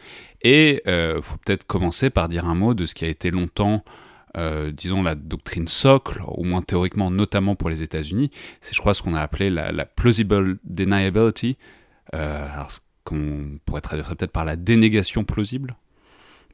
Et 0.43 0.83
il 0.85 0.91
euh, 0.91 1.23
faut 1.23 1.37
peut-être 1.45 1.67
commencer 1.67 2.11
par 2.11 2.29
dire 2.29 2.47
un 2.47 2.55
mot 2.55 2.75
de 2.75 2.87
ce 2.87 2.95
qui 2.95 3.05
a 3.05 3.09
été 3.09 3.31
longtemps 3.31 3.85
disons, 4.73 5.03
la 5.03 5.17
doctrine 5.17 5.67
socle, 5.67 6.23
au 6.25 6.45
moins 6.45 6.63
théoriquement, 6.63 7.11
notamment 7.11 7.57
pour 7.57 7.71
les 7.71 7.83
États-Unis, 7.83 8.31
c'est, 8.61 8.73
je 8.73 8.79
crois, 8.79 8.95
ce 8.95 9.03
qu'on 9.03 9.15
a 9.15 9.21
appelé 9.21 9.51
la, 9.51 9.85
plausible 9.85 10.59
deniability, 10.63 11.57
qu'on 13.03 13.59
pourrait 13.65 13.81
traduire 13.81 14.07
peut-être 14.15 14.31
par 14.31 14.45
la 14.45 14.55
dénégation 14.55 15.25
plausible. 15.25 15.75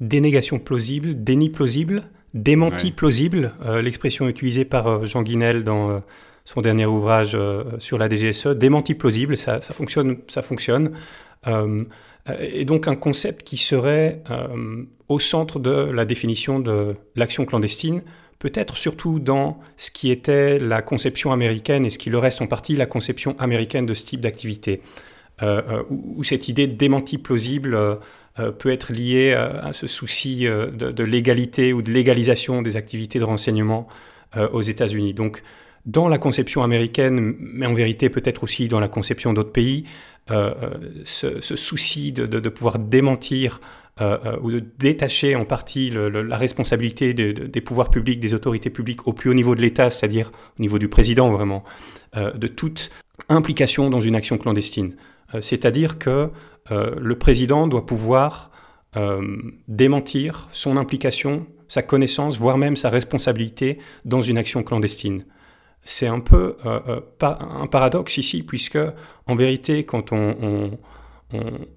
Dénégation 0.01 0.59
plausible, 0.59 1.23
déni 1.23 1.51
plausible, 1.51 2.11
Démenti 2.35 2.91
plausible, 2.91 3.53
euh, 3.64 3.81
l'expression 3.81 4.29
utilisée 4.29 4.64
par 4.64 4.88
euh, 4.88 5.07
Jean 5.07 5.23
Guinel 5.23 5.62
dans 5.62 5.91
euh, 5.91 5.99
son 6.45 6.62
dernier 6.62 6.85
ouvrage 6.85 7.38
sur 7.79 7.97
la 7.97 8.11
DGSE, 8.11 8.49
démenti 8.49 8.95
plausible, 8.95 9.37
ça, 9.38 9.61
fonctionne. 9.61 10.19
Ça 10.29 10.43
fonctionne. 10.43 10.91
et 12.38 12.67
donc 12.67 12.87
un 12.87 12.97
concept 12.97 13.45
qui 13.45 13.57
serait 13.57 14.23
au 15.09 15.19
centre 15.19 15.59
de 15.59 15.71
la 15.71 16.05
définition 16.05 16.61
de 16.61 16.97
l'action 17.17 17.47
clandestine, 17.47 18.03
peut-être 18.41 18.76
surtout 18.76 19.21
dans 19.21 19.59
ce 19.79 19.91
qui 19.91 20.11
était 20.11 20.59
la 20.59 20.83
conception 20.83 21.33
américaine 21.33 21.87
et 21.87 21.91
ce 21.91 21.99
qui 21.99 22.11
le 22.11 22.19
reste 22.19 22.43
en 22.43 22.47
partie 22.47 22.76
la 22.76 22.85
conception 22.85 23.37
américaine 23.38 23.87
de 23.87 23.95
ce 23.95 24.05
type 24.05 24.21
d'activité, 24.21 24.83
où, 25.88 26.23
cette 26.25 26.49
idée 26.49 26.67
de 26.67 26.75
démenti 26.75 27.17
plausible 27.17 27.75
peut 28.37 28.73
être 28.73 28.93
lié 28.93 29.33
euh, 29.37 29.61
à 29.62 29.73
ce 29.73 29.87
souci 29.87 30.47
euh, 30.47 30.71
de, 30.71 31.05
légalité 31.05 31.73
ou 31.73 31.83
de 31.83 31.91
légalisation 31.91 32.62
des 32.62 32.76
activités 32.76 33.19
de 33.19 33.25
renseignement 33.25 33.87
aux 34.53 34.62
États-Unis. 34.62 35.14
Donc, 35.14 35.45
dans 35.87 36.09
la 36.09 36.19
conception 36.19 36.64
américaine, 36.64 37.37
mais 37.38 37.67
en 37.67 37.75
vérité 37.75 38.09
peut-être 38.09 38.43
aussi 38.43 38.67
dans 38.67 38.81
la 38.81 38.88
conception 38.88 39.33
d'autres 39.33 39.53
pays, 39.53 39.85
ce, 40.26 41.38
souci 41.41 42.11
de, 42.11 42.49
pouvoir 42.49 42.81
démentir 42.81 43.61
ou 44.43 44.50
de 44.50 44.64
détacher 44.81 45.37
en 45.37 45.45
partie 45.45 45.93
la 45.93 46.37
responsabilité 46.37 47.14
des 47.14 47.61
pouvoirs 47.61 47.91
publics, 47.91 48.19
des 48.19 48.35
autorités 48.35 48.71
publiques 48.71 49.07
au 49.07 49.12
plus 49.12 49.31
haut 49.31 49.35
niveau 49.35 49.55
de 49.55 49.61
l'État, 49.61 49.88
c'est-à-dire 49.88 50.33
au 50.59 50.62
niveau 50.62 50.81
du 50.81 50.88
président 50.88 51.31
vraiment, 51.31 51.62
de 52.17 52.47
toute 52.49 52.91
implication 53.29 53.88
dans 53.88 54.00
une 54.00 54.17
action 54.17 54.37
clandestine. 54.37 54.97
C'est-à-dire 55.41 55.99
que 55.99 56.31
euh, 56.71 56.95
le 56.99 57.19
président 57.19 57.67
doit 57.67 57.87
pouvoir 57.87 58.50
euh, 58.97 59.37
démentir 59.69 60.49
son 60.53 60.76
implication, 60.76 61.47
sa 61.69 61.83
connaissance, 61.83 62.38
voire 62.38 62.59
même 62.59 62.76
sa 62.76 62.91
responsabilité 62.91 63.79
dans 64.05 64.23
une 64.23 64.38
action 64.38 64.62
clandestine. 64.62 65.25
c'est 65.83 66.07
un 66.07 66.21
peu 66.21 66.57
un 67.21 67.67
paradoxe 67.67 68.17
ici, 68.17 68.43
puisque 68.43 68.79
en 69.26 69.37
vérité, 69.37 69.85
quand 69.85 70.12
on, 70.12 70.79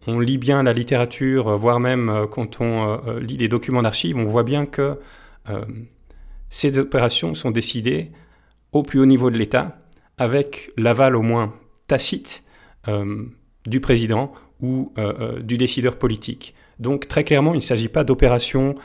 lit 0.08 0.38
bien 0.38 0.64
la 0.64 0.72
littérature, 0.72 1.58
voire 1.58 1.80
même 1.82 2.28
quand 2.32 2.62
on 2.62 3.02
lit 3.20 3.36
des 3.36 3.50
documents 3.50 3.82
d'archives, 3.82 4.16
on 4.16 4.26
voit 4.26 4.44
bien 4.44 4.66
que 4.66 4.98
ces 6.50 6.78
opérations 6.78 7.34
sont 7.34 7.52
décidées 7.52 8.12
au 8.72 8.84
plus 8.84 9.00
haut 9.00 9.06
niveau 9.06 9.30
de 9.30 9.38
l'État, 9.38 9.78
avec 10.18 10.72
l'aval 10.78 11.16
au 11.16 11.22
moins 11.22 11.54
tacite 11.88 12.44
euh, 12.88 13.26
du 13.68 13.80
président 13.80 14.32
ou 14.62 14.92
euh, 14.98 15.14
euh, 15.20 15.40
du 15.40 15.58
décideur 15.58 15.98
politique. 15.98 16.56
Donc 16.80 17.08
très 17.08 17.24
clairement, 17.24 17.54
il 17.54 17.58
ne 17.58 17.62
s'agit 17.62 17.90
pas 17.90 18.04
d'opérations 18.04 18.76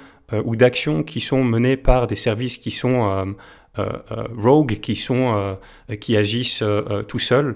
ou 0.46 0.56
d'actions 0.56 1.02
qui 1.02 1.20
sont 1.20 1.44
menées 1.44 1.76
par 1.76 2.06
des 2.06 2.14
services 2.14 2.56
qui 2.56 2.70
sont 2.70 3.34
rogue, 3.76 4.78
qui, 4.80 4.96
sont, 4.96 5.58
qui 6.00 6.16
agissent 6.16 6.64
tout 7.06 7.18
seuls. 7.18 7.54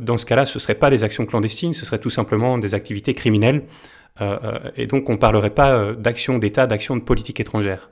dans 0.00 0.16
ce 0.16 0.24
cas-là, 0.24 0.46
ce 0.46 0.56
ne 0.56 0.60
seraient 0.60 0.76
pas 0.76 0.88
des 0.88 1.04
actions 1.04 1.26
clandestines, 1.26 1.74
ce 1.74 1.84
seraient 1.84 1.98
tout 1.98 2.08
simplement 2.08 2.56
des 2.56 2.74
activités 2.74 3.12
criminelles. 3.12 3.64
et 4.74 4.86
donc 4.86 5.10
on 5.10 5.12
ne 5.12 5.18
parlerait 5.18 5.50
pas 5.50 5.92
d'actions 5.92 6.38
d'État, 6.38 6.66
d'actions 6.66 6.96
de 6.96 7.02
politique 7.02 7.40
étrangère. 7.40 7.90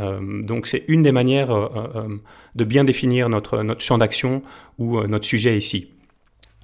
Euh, 0.00 0.42
donc 0.42 0.66
c'est 0.66 0.84
une 0.88 1.02
des 1.02 1.12
manières 1.12 1.50
euh, 1.50 1.68
euh, 1.76 2.08
de 2.54 2.64
bien 2.64 2.84
définir 2.84 3.28
notre, 3.28 3.62
notre 3.62 3.80
champ 3.80 3.98
d'action 3.98 4.42
ou 4.78 5.02
notre 5.06 5.26
sujet 5.26 5.56
ici. 5.56 5.88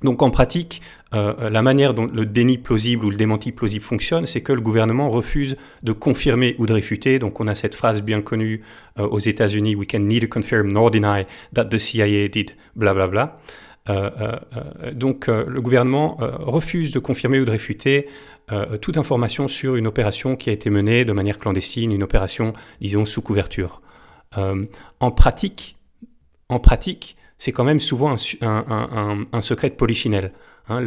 Donc 0.03 0.23
en 0.23 0.31
pratique, 0.31 0.81
la 1.13 1.63
manière 1.63 1.95
dont 1.95 2.07
le 2.07 2.27
déni 2.27 2.59
plausible 2.59 3.05
ou 3.05 3.11
le 3.11 3.17
démenti 3.17 3.51
plausible 3.51 3.85
fonctionne, 3.85 4.27
c'est 4.27 4.43
que 4.43 4.53
le 4.53 4.61
gouvernement 4.61 5.09
refuse 5.09 5.57
de 5.83 5.93
confirmer 5.93 6.55
ou 6.59 6.67
de 6.67 6.75
réfuter. 6.75 7.19
Donc 7.19 7.41
on 7.41 7.47
a 7.47 7.55
cette 7.55 7.75
phrase 7.75 8.03
bien 8.03 8.21
connue 8.21 8.63
aux 8.99 9.19
États-Unis, 9.19 9.75
We 9.75 9.89
can 9.91 10.01
neither 10.01 10.29
confirm 10.29 10.71
nor 10.71 10.91
deny 10.91 11.25
that 11.55 11.67
the 11.67 11.79
CIA 11.79 12.29
did 12.29 12.53
bla 12.77 12.93
bla 12.93 13.09
bla. 13.09 13.41
donc 14.93 15.29
le 15.29 15.61
gouvernement 15.63 16.19
refuse 16.21 16.93
de 16.93 16.99
confirmer 16.99 17.41
ou 17.41 17.47
de 17.47 17.53
réfuter 17.53 18.07
euh, 18.51 18.79
toute 18.79 18.97
information 18.97 19.47
sur 19.47 19.77
une 19.77 19.87
opération 19.87 20.37
qui 20.37 20.49
a 20.49 20.53
été 20.53 20.71
menée 20.71 21.05
de 21.05 21.13
manière 21.13 21.39
clandestine, 21.39 21.93
une 21.93 22.03
opération, 22.03 22.55
disons, 22.81 23.05
sous 23.05 23.21
couverture. 23.21 23.83
en 24.37 25.11
pratique, 25.11 25.77
en 26.49 26.59
pratique, 26.59 27.17
c'est 27.39 27.53
quand 27.53 27.65
même 27.65 27.81
souvent 27.81 28.15
un, 28.43 29.41
secret 29.41 29.71
de 29.71 29.75
polichinelle. 29.75 30.33
Hein, 30.69 30.83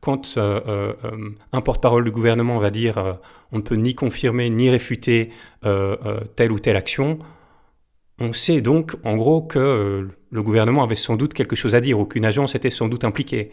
quand 0.00 0.36
euh, 0.36 0.60
euh, 0.68 1.30
un 1.52 1.60
porte-parole 1.60 2.04
du 2.04 2.10
gouvernement 2.10 2.58
va 2.58 2.70
dire 2.70 3.18
on 3.52 3.58
ne 3.58 3.62
peut 3.62 3.74
ni 3.74 3.94
confirmer 3.94 4.48
ni 4.50 4.70
réfuter 4.70 5.30
telle 5.62 6.52
ou 6.52 6.58
telle 6.58 6.76
action, 6.76 7.18
on 8.18 8.32
sait 8.32 8.60
donc 8.60 8.96
en 9.04 9.16
gros 9.16 9.42
que 9.42 10.08
le 10.30 10.42
gouvernement 10.42 10.82
avait 10.82 10.94
sans 10.94 11.16
doute 11.16 11.34
quelque 11.34 11.56
chose 11.56 11.74
à 11.74 11.80
dire 11.80 11.98
ou 11.98 12.06
qu'une 12.06 12.24
agence 12.24 12.54
était 12.54 12.70
sans 12.70 12.88
doute 12.88 13.04
impliquée. 13.04 13.50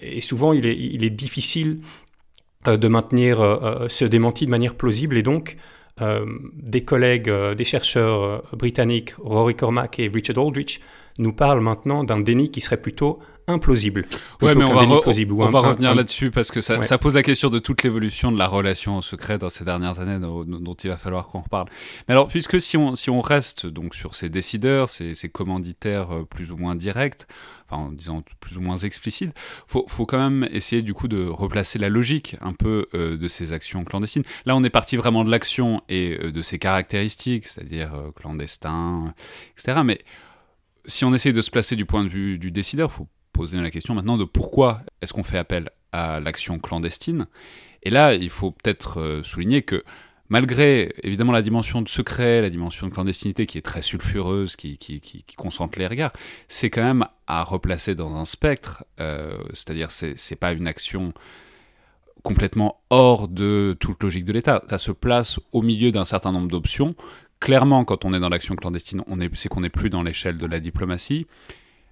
et 0.00 0.20
souvent, 0.20 0.52
il 0.52 0.66
est, 0.66 0.76
il 0.76 1.04
est 1.04 1.10
difficile 1.10 1.80
euh, 2.66 2.78
de 2.78 2.88
maintenir 2.88 3.40
euh, 3.40 3.56
euh, 3.62 3.88
ce 3.88 4.06
démenti 4.06 4.46
de 4.46 4.50
manière 4.50 4.74
plausible 4.74 5.16
et 5.16 5.22
donc 5.22 5.56
des 6.56 6.84
collègues, 6.84 7.30
des 7.30 7.64
chercheurs 7.64 8.42
britanniques, 8.52 9.14
Rory 9.16 9.54
Cormack 9.54 10.00
et 10.00 10.10
Richard 10.12 10.44
Aldrich, 10.44 10.80
nous 11.20 11.32
parlent 11.32 11.60
maintenant 11.60 12.02
d'un 12.02 12.18
déni 12.18 12.50
qui 12.50 12.60
serait 12.60 12.82
plutôt 12.82 13.20
implausible. 13.46 14.06
Ouais, 14.40 14.54
mais 14.54 14.64
on 14.64 14.72
va, 14.72 14.82
on, 14.82 15.48
va 15.48 15.60
revenir 15.60 15.94
là-dessus 15.94 16.30
parce 16.30 16.50
que 16.50 16.60
ça, 16.60 16.82
ça, 16.82 16.98
pose 16.98 17.14
la 17.14 17.22
question 17.22 17.50
de 17.50 17.58
toute 17.58 17.82
l'évolution 17.82 18.32
de 18.32 18.38
la 18.38 18.46
relation 18.46 18.98
au 18.98 19.02
secret 19.02 19.38
dans 19.38 19.50
ces 19.50 19.64
dernières 19.64 20.00
années 20.00 20.18
dont, 20.18 20.44
dont 20.44 20.74
il 20.74 20.90
va 20.90 20.96
falloir 20.96 21.28
qu'on 21.28 21.40
reparle. 21.40 21.68
Mais 22.08 22.12
alors, 22.12 22.28
puisque 22.28 22.60
si 22.60 22.76
on, 22.76 22.94
si 22.94 23.10
on 23.10 23.20
reste 23.20 23.66
donc 23.66 23.94
sur 23.94 24.14
ces 24.14 24.28
décideurs, 24.28 24.88
ces, 24.88 25.14
ces 25.14 25.28
commanditaires 25.28 26.08
plus 26.28 26.50
ou 26.50 26.56
moins 26.56 26.74
directs, 26.74 27.26
en 27.70 27.90
disant 27.90 28.22
plus 28.40 28.56
ou 28.56 28.60
moins 28.60 28.78
explicite, 28.78 29.32
faut, 29.66 29.84
faut 29.88 30.06
quand 30.06 30.18
même 30.18 30.48
essayer 30.52 30.82
du 30.82 30.94
coup 30.94 31.08
de 31.08 31.26
replacer 31.26 31.78
la 31.78 31.88
logique 31.88 32.36
un 32.40 32.52
peu 32.52 32.86
euh, 32.94 33.16
de 33.16 33.28
ces 33.28 33.52
actions 33.52 33.84
clandestines. 33.84 34.24
Là, 34.46 34.56
on 34.56 34.64
est 34.64 34.70
parti 34.70 34.96
vraiment 34.96 35.24
de 35.24 35.30
l'action 35.30 35.82
et 35.88 36.18
euh, 36.22 36.32
de 36.32 36.42
ses 36.42 36.58
caractéristiques, 36.58 37.46
c'est-à-dire 37.46 37.94
euh, 37.94 38.10
clandestin, 38.12 39.14
etc. 39.56 39.80
Mais 39.84 39.98
si 40.86 41.04
on 41.04 41.14
essaye 41.14 41.32
de 41.32 41.40
se 41.40 41.50
placer 41.50 41.76
du 41.76 41.86
point 41.86 42.04
de 42.04 42.08
vue 42.08 42.38
du 42.38 42.50
décideur, 42.50 42.92
faut 42.92 43.08
poser 43.34 43.60
la 43.60 43.70
question 43.70 43.94
maintenant 43.94 44.16
de 44.16 44.24
pourquoi 44.24 44.80
est-ce 45.02 45.12
qu'on 45.12 45.24
fait 45.24 45.38
appel 45.38 45.68
à 45.92 46.20
l'action 46.20 46.58
clandestine. 46.58 47.26
Et 47.82 47.90
là, 47.90 48.14
il 48.14 48.30
faut 48.30 48.52
peut-être 48.52 49.20
souligner 49.22 49.60
que 49.62 49.84
malgré 50.28 50.94
évidemment 51.02 51.32
la 51.32 51.42
dimension 51.42 51.82
de 51.82 51.88
secret, 51.88 52.40
la 52.40 52.50
dimension 52.50 52.86
de 52.88 52.92
clandestinité 52.92 53.46
qui 53.46 53.58
est 53.58 53.62
très 53.62 53.82
sulfureuse, 53.82 54.56
qui, 54.56 54.78
concentre 55.36 55.78
les 55.78 55.86
regards, 55.86 56.12
c'est 56.48 56.70
quand 56.70 56.82
même 56.82 57.06
à 57.26 57.44
replacer 57.44 57.94
dans 57.94 58.14
un 58.16 58.24
spectre, 58.24 58.84
euh, 59.00 59.36
c'est-à-dire 59.52 59.90
c'est, 59.90 60.18
c'est 60.18 60.36
pas 60.36 60.52
une 60.52 60.66
action 60.66 61.12
complètement 62.22 62.80
hors 62.88 63.28
de 63.28 63.76
toute 63.78 64.02
logique 64.02 64.24
de 64.24 64.32
l'État, 64.32 64.62
ça 64.68 64.78
se 64.78 64.92
place 64.92 65.38
au 65.52 65.60
milieu 65.60 65.92
d'un 65.92 66.06
certain 66.06 66.32
nombre 66.32 66.48
d'options. 66.48 66.94
Clairement, 67.38 67.84
quand 67.84 68.06
on 68.06 68.14
est 68.14 68.20
dans 68.20 68.30
l'action 68.30 68.56
clandestine, 68.56 69.02
on 69.06 69.20
est, 69.20 69.28
c'est 69.34 69.50
qu'on 69.50 69.60
n'est 69.60 69.68
plus 69.68 69.90
dans 69.90 70.02
l'échelle 70.02 70.38
de 70.38 70.46
la 70.46 70.60
diplomatie. 70.60 71.26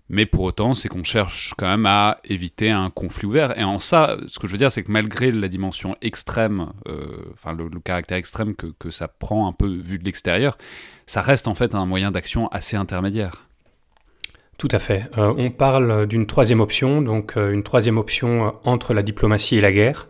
Mais 0.09 0.27
pour 0.27 0.43
autant, 0.43 0.75
c'est 0.75 0.89
qu'on 0.89 1.05
cherche 1.05 1.55
quand 1.57 1.67
même 1.67 1.87
à 1.87 2.19
éviter 2.25 2.71
un 2.71 2.91
conflit 2.91 3.27
ouvert. 3.27 3.59
Et 3.59 3.65
en 3.65 3.79
ça, 3.79 4.17
ce 4.29 4.39
que 4.39 4.47
je 4.47 4.53
veux 4.53 4.59
dire, 4.59 4.71
c'est 4.71 4.83
que 4.83 4.91
malgré 4.91 5.33
la 5.33 5.49
dimension 5.49 5.97
extrême, 6.03 6.73
euh, 6.89 7.07
enfin 7.33 7.55
le, 7.55 7.69
caractère 7.81 8.19
extrême 8.19 8.55
que, 8.55 8.67
que, 8.79 8.91
ça 8.91 9.09
prend 9.09 9.49
un 9.49 9.53
peu 9.53 9.67
vu 9.67 9.99
de 9.99 10.05
l'extérieur, 10.05 10.59
ça 11.07 11.23
reste 11.23 11.49
en 11.49 11.55
fait 11.55 11.75
un 11.75 11.87
moyen 11.87 12.11
d'action 12.11 12.49
assez 12.49 12.77
intermédiaire. 12.77 13.47
Tout 14.59 14.69
à 14.71 14.79
fait. 14.79 15.09
Euh, 15.17 15.33
on 15.37 15.51
parle 15.51 16.07
d'une 16.07 16.27
troisième 16.27 16.61
option, 16.61 17.01
donc 17.01 17.37
euh, 17.37 17.53
une 17.53 17.63
troisième 17.63 17.97
option 17.97 18.55
entre 18.65 18.95
la 18.95 19.03
diplomatie 19.03 19.57
et 19.57 19.61
la 19.61 19.73
guerre. 19.73 20.09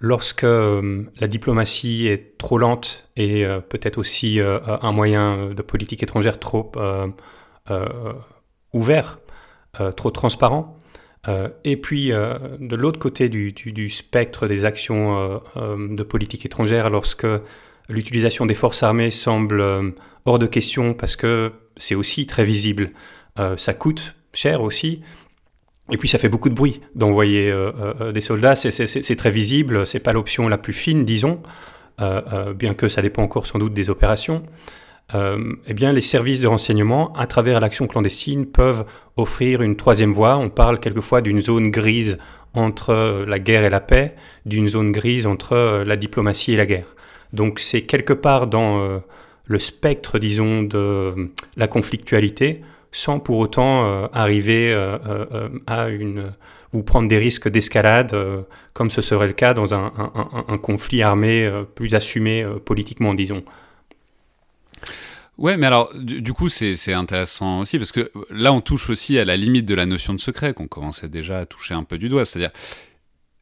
Lorsque 0.00 0.44
la 0.44 1.28
diplomatie 1.28 2.08
est 2.08 2.38
trop 2.38 2.56
lente 2.56 3.10
et 3.16 3.44
peut-être 3.68 3.98
aussi 3.98 4.40
un 4.40 4.92
moyen 4.92 5.50
de 5.50 5.60
politique 5.60 6.02
étrangère 6.02 6.38
trop 6.38 6.72
ouvert, 8.72 9.18
euh, 9.80 9.92
trop 9.92 10.10
transparent. 10.10 10.76
Euh, 11.28 11.48
et 11.64 11.76
puis, 11.76 12.12
euh, 12.12 12.38
de 12.58 12.76
l'autre 12.76 12.98
côté 12.98 13.28
du, 13.28 13.90
spectre 13.90 14.46
des 14.46 14.64
actions 14.64 15.40
de 15.56 16.02
politique 16.02 16.46
étrangère, 16.46 16.90
lorsque 16.90 17.26
l'utilisation 17.88 18.46
des 18.46 18.54
forces 18.54 18.82
armées 18.82 19.10
semble 19.10 19.62
hors 20.24 20.38
de 20.38 20.46
question 20.46 20.94
parce 20.94 21.16
que 21.16 21.52
c'est 21.76 21.94
aussi 21.94 22.26
très 22.26 22.44
visible, 22.44 22.92
ça 23.56 23.74
coûte 23.74 24.14
cher 24.32 24.62
aussi, 24.62 25.02
et 25.90 25.96
puis 25.96 26.08
ça 26.08 26.18
fait 26.18 26.28
beaucoup 26.28 26.48
de 26.48 26.54
bruit 26.54 26.80
d'envoyer 26.94 27.52
des 28.14 28.20
soldats, 28.20 28.54
c'est 28.54 29.16
très 29.16 29.30
visible, 29.30 29.86
c'est 29.86 30.00
pas 30.00 30.12
l'option 30.12 30.48
la 30.48 30.58
plus 30.58 30.72
fine, 30.72 31.04
disons, 31.04 31.42
bien 31.98 32.74
que 32.74 32.88
ça 32.88 33.02
dépend 33.02 33.22
encore 33.22 33.46
sans 33.46 33.58
doute 33.58 33.74
des 33.74 33.90
opérations 33.90 34.44
euh, 35.14 35.54
eh 35.66 35.74
bien, 35.74 35.92
les 35.92 36.00
services 36.00 36.40
de 36.40 36.46
renseignement, 36.46 37.12
à 37.14 37.26
travers 37.26 37.60
l'action 37.60 37.86
clandestine, 37.86 38.46
peuvent 38.46 38.84
offrir 39.16 39.62
une 39.62 39.76
troisième 39.76 40.12
voie. 40.12 40.36
On 40.36 40.48
parle 40.48 40.78
quelquefois 40.78 41.20
d'une 41.20 41.40
zone 41.42 41.70
grise 41.70 42.18
entre 42.54 42.90
euh, 42.90 43.26
la 43.26 43.38
guerre 43.38 43.64
et 43.64 43.70
la 43.70 43.80
paix, 43.80 44.14
d'une 44.46 44.68
zone 44.68 44.92
grise 44.92 45.26
entre 45.26 45.52
euh, 45.54 45.84
la 45.84 45.96
diplomatie 45.96 46.52
et 46.52 46.56
la 46.56 46.66
guerre. 46.66 46.94
Donc 47.32 47.60
c'est 47.60 47.82
quelque 47.82 48.12
part 48.12 48.48
dans 48.48 49.00
le 49.44 49.58
spectre, 49.60 50.18
disons, 50.18 50.64
de 50.64 51.30
la 51.56 51.68
conflictualité, 51.68 52.60
sans 52.90 53.20
pour 53.20 53.38
autant 53.38 54.08
arriver 54.12 54.74
à 55.68 55.88
une 55.90 56.32
ou 56.72 56.82
prendre 56.82 57.06
des 57.06 57.18
risques 57.18 57.48
d'escalade, 57.48 58.16
comme 58.72 58.90
ce 58.90 59.00
serait 59.00 59.28
le 59.28 59.32
cas 59.32 59.54
dans 59.54 59.74
un 59.74 60.58
conflit 60.60 61.04
armé 61.04 61.48
plus 61.76 61.94
assumé 61.94 62.44
politiquement, 62.64 63.14
disons. 63.14 63.44
Ouais, 65.40 65.56
mais 65.56 65.66
alors, 65.66 65.90
du, 65.98 66.34
coup, 66.34 66.50
c'est 66.50 66.92
intéressant 66.92 67.60
aussi, 67.60 67.78
parce 67.78 67.92
que 67.92 68.12
là, 68.28 68.52
on 68.52 68.60
touche 68.60 68.90
aussi 68.90 69.18
à 69.18 69.24
la 69.24 69.38
limite 69.38 69.64
de 69.64 69.74
la 69.74 69.86
notion 69.86 70.12
de 70.12 70.20
secret, 70.20 70.52
qu'on 70.52 70.68
commençait 70.68 71.08
déjà 71.08 71.38
à 71.38 71.46
toucher 71.46 71.72
un 71.72 71.82
peu 71.82 71.96
du 71.96 72.10
doigt. 72.10 72.26
C'est-à-dire, 72.26 72.50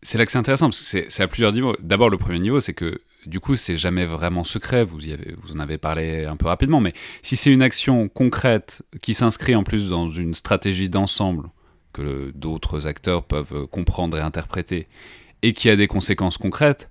c'est 0.03 0.17
là 0.17 0.25
que 0.25 0.31
c'est 0.31 0.39
intéressant, 0.39 0.67
parce 0.67 0.81
que 0.81 1.07
c'est 1.11 1.23
à 1.23 1.27
plusieurs 1.27 1.53
niveaux. 1.53 1.75
D'abord, 1.81 2.09
le 2.09 2.17
premier 2.17 2.39
niveau, 2.39 2.61
c'est 2.61 2.73
que, 2.73 3.01
du 3.27 3.41
coup, 3.41 3.57
c'est 3.57 3.77
jamais 3.77 4.07
vraiment 4.07 4.45
secret, 4.45 4.85
vous, 4.85 5.01
vous 5.43 5.53
en 5.57 5.59
avez 5.59 5.77
parlé 5.77 6.25
un 6.25 6.37
peu 6.37 6.47
rapidement, 6.47 6.81
mais 6.81 6.93
si 7.23 7.35
c'est 7.35 7.51
une 7.51 7.63
action 7.63 8.09
concrète 8.09 8.83
qui 9.03 9.13
s'inscrit 9.13 9.57
en 9.57 9.65
plus 9.65 9.89
dans 9.89 10.09
une 10.09 10.35
stratégie 10.35 10.89
d'ensemble 10.89 11.51
que 11.93 12.31
d'autres 12.37 12.87
acteurs 12.87 13.25
peuvent 13.25 13.67
comprendre 13.67 14.17
et 14.17 14.21
interpréter, 14.21 14.87
et 15.43 15.53
qui 15.53 15.69
a 15.69 15.75
des 15.75 15.89
conséquences 15.89 16.39
concrètes, 16.39 16.91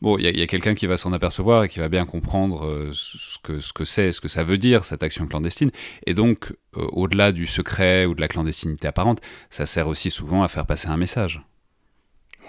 bon, 0.00 0.18
il 0.18 0.38
y 0.38 0.42
a, 0.42 0.46
quelqu'un 0.46 0.74
qui 0.74 0.86
va 0.86 0.96
s'en 0.96 1.12
apercevoir 1.12 1.64
et 1.64 1.68
qui 1.68 1.78
va 1.78 1.88
bien 1.88 2.06
comprendre 2.06 2.66
euh, 2.66 2.90
ce 2.92 3.38
que 3.42 3.60
ce 3.60 3.72
que 3.72 3.84
c'est, 3.84 4.12
ce 4.12 4.20
que 4.20 4.28
ça 4.28 4.44
veut 4.44 4.58
dire 4.58 4.84
cette 4.84 5.02
action 5.02 5.26
clandestine. 5.26 5.70
Et 6.06 6.14
donc, 6.14 6.52
euh, 6.76 6.86
au-delà 6.92 7.32
du 7.32 7.46
secret 7.46 8.06
ou 8.06 8.14
de 8.14 8.20
la 8.20 8.28
clandestinité 8.28 8.88
apparente, 8.88 9.20
ça 9.50 9.66
sert 9.66 9.88
aussi 9.88 10.10
souvent 10.10 10.42
à 10.42 10.48
faire 10.48 10.66
passer 10.66 10.88
un 10.88 10.96
message. 10.96 11.42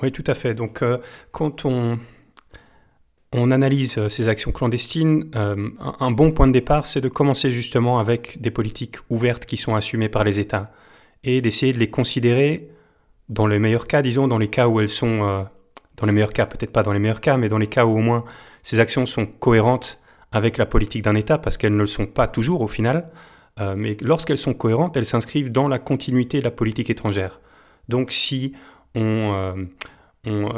Oui, 0.02 0.12
tout 0.12 0.24
à 0.28 0.36
fait. 0.36 0.54
Donc, 0.54 0.82
euh, 0.82 0.98
quand 1.32 1.66
on 1.66 2.00
on 3.32 3.52
analyse 3.52 4.08
ces 4.08 4.28
actions 4.28 4.52
clandestines, 4.52 5.30
un, 5.36 6.10
bon 6.10 6.32
point 6.32 6.48
de 6.48 6.52
départ, 6.52 6.88
c'est 6.88 7.00
de 7.00 7.10
commencer 7.10 7.52
justement 7.52 8.00
avec 8.00 8.42
des 8.42 8.50
politiques 8.50 8.96
ouvertes 9.12 9.46
qui 9.46 9.56
sont 9.56 9.76
assumées 9.76 10.10
par 10.10 10.24
les 10.24 10.40
États 10.40 10.72
et 11.24 11.40
d'essayer 11.40 11.72
de 11.72 11.78
les 11.78 11.92
considérer 11.92 12.70
dans 13.28 13.46
les 13.46 13.60
meilleurs 13.60 13.86
cas, 13.86 14.02
disons, 14.02 14.28
dans 14.28 14.40
les 14.40 14.48
cas 14.48 14.68
où 14.68 14.80
elles 14.80 14.90
sont, 14.90 15.48
dans 16.00 16.06
les 16.06 16.12
meilleurs 16.12 16.34
cas, 16.34 16.46
peut-être 16.46 16.72
pas 16.72 16.84
dans 16.84 16.94
les 16.94 17.00
meilleurs 17.00 17.22
cas, 17.22 17.38
mais 17.38 17.50
dans 17.50 17.58
les 17.58 17.68
cas 17.68 17.86
où 17.86 17.92
au 17.92 18.02
moins 18.02 18.24
ces 18.64 18.80
actions 18.80 19.06
sont 19.06 19.26
cohérentes 19.26 20.02
avec 20.32 20.58
la 20.58 20.66
politique 20.66 21.04
d'un 21.04 21.16
État, 21.16 21.38
parce 21.38 21.58
qu'elles 21.58 21.74
ne 21.74 21.80
le 21.80 21.88
sont 21.88 22.06
pas 22.06 22.28
toujours 22.28 22.62
au 22.62 22.68
final, 22.68 23.10
mais 23.76 23.98
lorsqu'elles 24.02 24.38
sont 24.38 24.54
cohérentes, 24.54 24.96
elles 24.96 25.06
s'inscrivent 25.06 25.52
dans 25.52 25.68
la 25.68 25.80
continuité 25.80 26.40
de 26.40 26.44
la 26.46 26.52
politique 26.52 26.90
étrangère. 26.90 27.42
Donc 27.90 28.12
si 28.12 28.54
on, 28.96 29.68
on 30.26 30.50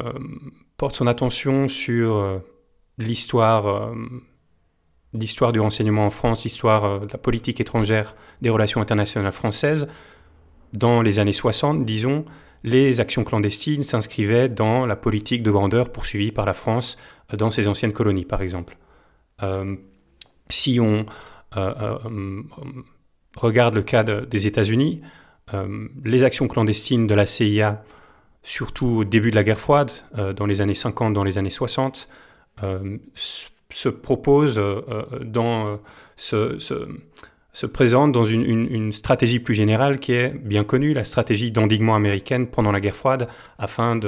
porte 0.78 0.98
son 0.98 1.08
attention 1.08 1.68
sur 1.68 2.42
l'histoire 3.02 3.68
euh, 3.68 3.94
l'histoire 5.14 5.52
du 5.52 5.60
renseignement 5.60 6.06
en 6.06 6.10
France, 6.10 6.44
l'histoire 6.44 6.86
euh, 6.86 7.00
de 7.00 7.12
la 7.12 7.18
politique 7.18 7.60
étrangère 7.60 8.16
des 8.42 8.50
relations 8.50 8.82
internationales 8.82 9.34
françaises, 9.34 9.88
dans 10.74 11.02
les 11.02 11.20
années 11.20 11.34
60, 11.34 11.86
disons, 11.86 12.24
les 12.64 13.00
actions 13.00 13.24
clandestines 13.24 13.84
s'inscrivaient 13.84 14.50
dans 14.50 14.86
la 14.86 14.96
politique 14.96 15.44
de 15.44 15.52
grandeur 15.52 15.92
poursuivie 15.92 16.32
par 16.32 16.46
la 16.46 16.54
France 16.54 16.98
euh, 17.34 17.38
dans 17.38 17.52
ses 17.52 17.68
anciennes 17.68 17.94
colonies, 17.94 18.26
par 18.26 18.42
exemple. 18.42 18.78
si 20.50 20.80
on 20.80 21.06
regarde 23.38 23.76
le 23.76 23.84
cas 23.84 24.04
des 24.04 24.48
États-Unis, 24.48 25.02
les 26.06 26.24
actions 26.24 26.48
clandestines 26.48 27.08
de 27.08 27.16
la 27.16 27.26
CIA, 27.26 27.84
surtout 28.44 28.88
au 28.88 29.04
début 29.04 29.32
de 29.32 29.36
la 29.36 29.44
guerre 29.44 29.60
froide, 29.60 29.92
dans 30.36 30.46
les 30.46 30.62
années 30.62 30.76
50, 30.76 31.14
dans 31.14 31.24
les 31.24 31.38
années 31.38 31.50
60, 31.50 32.08
euh, 32.64 32.98
se 33.16 33.90
propose 33.90 34.58
euh, 34.58 34.82
euh, 34.90 35.20
dans 35.24 35.80
se, 37.54 37.62
se, 37.62 37.66
présente 37.66 38.12
dans 38.12 38.24
une, 38.24 38.92
stratégie 38.94 39.40
plus 39.40 39.54
générale 39.54 40.00
qui 40.00 40.14
est 40.14 40.30
bien 40.30 40.64
connue, 40.64 40.94
la 40.94 41.04
stratégie 41.04 41.52
d'endiguement 41.52 41.96
américaine 41.96 42.48
pendant 42.48 42.72
la 42.72 42.80
guerre 42.80 42.96
froide, 42.96 43.28
afin 43.58 44.00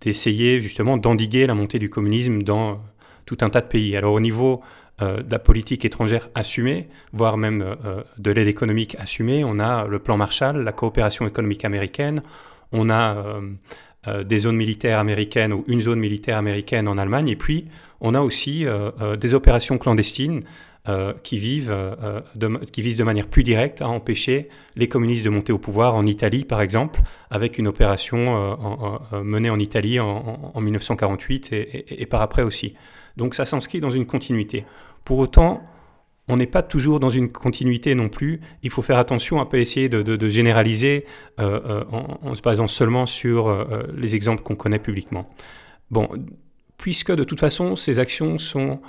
d'essayer 0.00 0.54
de, 0.54 0.58
justement 0.60 0.96
d'endiguer 0.96 1.46
la 1.46 1.54
montée 1.54 1.78
du 1.78 1.90
communisme 1.90 2.42
dans 2.42 2.80
tout 3.24 3.38
un 3.40 3.50
tas 3.50 3.60
de 3.60 3.66
pays. 3.66 3.96
Alors 3.96 4.14
au 4.14 4.20
niveau 4.20 4.62
de 5.00 5.30
la 5.30 5.38
politique 5.38 5.84
étrangère 5.84 6.30
assumée, 6.34 6.88
voire 7.12 7.36
même 7.36 7.76
de 8.16 8.30
l'aide 8.30 8.48
économique 8.48 8.96
assumée, 8.98 9.44
on 9.44 9.58
a 9.58 9.86
le 9.86 9.98
plan 9.98 10.16
Marshall, 10.16 10.62
la 10.62 10.72
coopération 10.72 11.26
économique 11.26 11.66
américaine, 11.66 12.22
on 12.72 12.88
a 12.88 13.40
euh, 14.08 14.22
des 14.22 14.40
zones 14.40 14.56
militaires 14.56 15.00
américaines 15.00 15.52
ou 15.52 15.64
une 15.66 15.80
zone 15.80 15.98
militaire 15.98 16.38
américaine 16.38 16.86
en 16.86 16.96
Allemagne. 16.96 17.28
Et 17.28 17.34
puis, 17.34 17.66
on 18.00 18.14
a 18.14 18.20
aussi 18.20 18.64
euh, 18.64 18.90
euh, 19.00 19.16
des 19.16 19.34
opérations 19.34 19.78
clandestines 19.78 20.42
qui, 21.22 21.38
vivent, 21.38 21.74
qui 22.72 22.82
visent 22.82 22.96
de 22.96 23.04
manière 23.04 23.26
plus 23.26 23.42
directe 23.42 23.82
à 23.82 23.88
empêcher 23.88 24.48
les 24.76 24.88
communistes 24.88 25.24
de 25.24 25.30
monter 25.30 25.52
au 25.52 25.58
pouvoir 25.58 25.94
en 25.94 26.06
Italie, 26.06 26.44
par 26.44 26.60
exemple, 26.60 27.00
avec 27.30 27.58
une 27.58 27.66
opération 27.66 28.58
menée 29.12 29.50
en 29.50 29.58
Italie 29.58 29.98
en, 30.00 30.60
1948 30.60 31.52
et, 31.52 32.06
par 32.06 32.22
après 32.22 32.42
aussi. 32.42 32.74
Donc 33.16 33.34
ça 33.34 33.44
s'inscrit 33.44 33.80
dans 33.80 33.90
une 33.90 34.06
continuité. 34.06 34.64
Pour 35.04 35.18
autant, 35.18 35.62
on 36.28 36.36
n'est 36.36 36.46
pas 36.46 36.62
toujours 36.62 37.00
dans 37.00 37.10
une 37.10 37.30
continuité 37.30 37.94
non 37.94 38.08
plus. 38.08 38.40
Il 38.62 38.70
faut 38.70 38.82
faire 38.82 38.98
attention 38.98 39.40
à 39.40 39.46
pas 39.46 39.58
essayer 39.58 39.88
de, 39.88 40.28
généraliser 40.28 41.06
euh, 41.38 41.60
euh, 41.66 41.84
en, 41.90 42.34
se 42.34 42.42
basant 42.42 42.66
seulement 42.66 43.06
sur 43.06 43.48
euh, 43.48 43.84
les 43.96 44.16
exemples 44.16 44.42
qu'on 44.42 44.56
connaît 44.56 44.78
publiquement. 44.78 45.30
Bon, 45.90 46.08
puisque 46.78 47.12
de 47.12 47.24
toute 47.24 47.38
façon 47.38 47.76
ces 47.76 48.00
actions 48.00 48.38
sont 48.38 48.80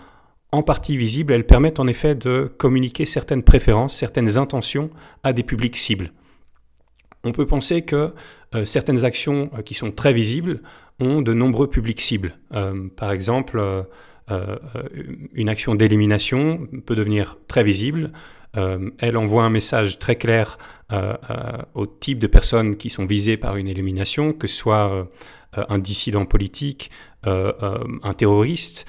en 0.52 0.64
partie 0.64 0.98
visibles, 0.98 1.34
elles 1.34 1.46
permettent 1.46 1.80
en 1.80 1.88
effet 1.88 2.16
de 2.16 2.52
communiquer 2.58 3.06
certaines 3.06 3.44
préférences, 3.44 3.96
certaines 3.96 4.38
intentions 4.38 4.90
à 5.24 5.34
des 5.34 5.44
publics 5.44 5.78
cibles. 5.78 6.12
On 7.24 7.32
peut 7.32 7.46
penser 7.46 7.82
que 7.82 8.14
certaines 8.64 9.04
actions 9.04 9.50
qui 9.66 9.74
sont 9.74 9.92
très 9.92 10.14
visibles 10.14 10.62
ont 11.00 11.22
de 11.22 11.34
nombreux 11.34 11.70
publics 11.70 12.00
cibles. 12.00 12.38
par 12.96 13.12
exemple, 13.12 13.86
euh, 14.30 14.58
une 15.34 15.48
action 15.48 15.76
d'élimination 15.76 16.68
peut 16.86 16.96
devenir 16.96 17.38
très 17.48 17.64
visible. 17.64 18.12
Euh, 18.58 18.90
elle 19.00 19.16
envoie 19.16 19.44
un 19.44 19.50
message 19.50 20.00
très 20.00 20.18
clair 20.18 20.58
euh, 20.92 21.14
au 21.74 21.86
type 21.86 22.20
de 22.20 22.28
personnes 22.28 22.76
qui 22.76 22.90
sont 22.90 23.06
visées 23.06 23.38
par 23.38 23.56
une 23.56 23.68
élimination, 23.68 24.34
que 24.34 24.48
ce 24.48 24.56
soit 24.56 25.08
un 25.56 25.80
dissident 25.80 26.26
politique, 26.26 26.92
un 27.24 28.14
terroriste, 28.16 28.86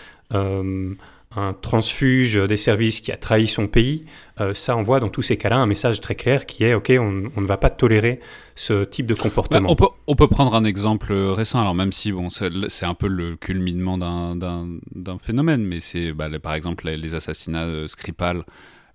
un 1.37 1.53
transfuge 1.53 2.37
des 2.37 2.57
services 2.57 3.01
qui 3.01 3.13
a 3.13 3.17
trahi 3.17 3.49
son 3.49 3.67
pays, 3.67 4.07
euh, 4.41 4.55
ça 4.55 4.77
envoie 4.77 4.99
dans 4.99 5.11
tous 5.11 5.23
ces 5.23 5.37
cas-là 5.37 5.57
un 5.57 5.67
message 5.67 6.01
très 6.01 6.15
clair 6.15 6.47
qui 6.47 6.65
est 6.65 6.75
OK, 6.75 6.91
on, 6.99 7.41
ne 7.41 7.47
va 7.47 7.59
pas 7.59 7.71
tolérer 7.71 8.21
ce 8.55 8.85
type 8.85 9.07
de 9.07 9.15
comportement. 9.15 9.75
Bah, 9.75 9.89
on, 10.07 10.15
peut, 10.15 10.29
prendre 10.29 10.55
un 10.55 10.65
exemple 10.65 11.13
récent, 11.13 11.61
alors 11.61 11.75
même 11.75 11.93
si 11.93 12.13
bon, 12.13 12.29
c'est 12.31 12.87
un 12.87 12.95
peu 12.95 13.09
le 13.09 13.37
culminement 13.37 13.99
d'un 13.99 15.19
phénomène, 15.21 15.65
mais 15.65 15.81
c'est 15.81 16.13
bah, 16.13 16.29
par 16.39 16.55
exemple 16.55 16.89
les, 16.89 17.15
assassinats 17.15 17.65
euh, 17.65 17.89
Skripal. 17.89 18.45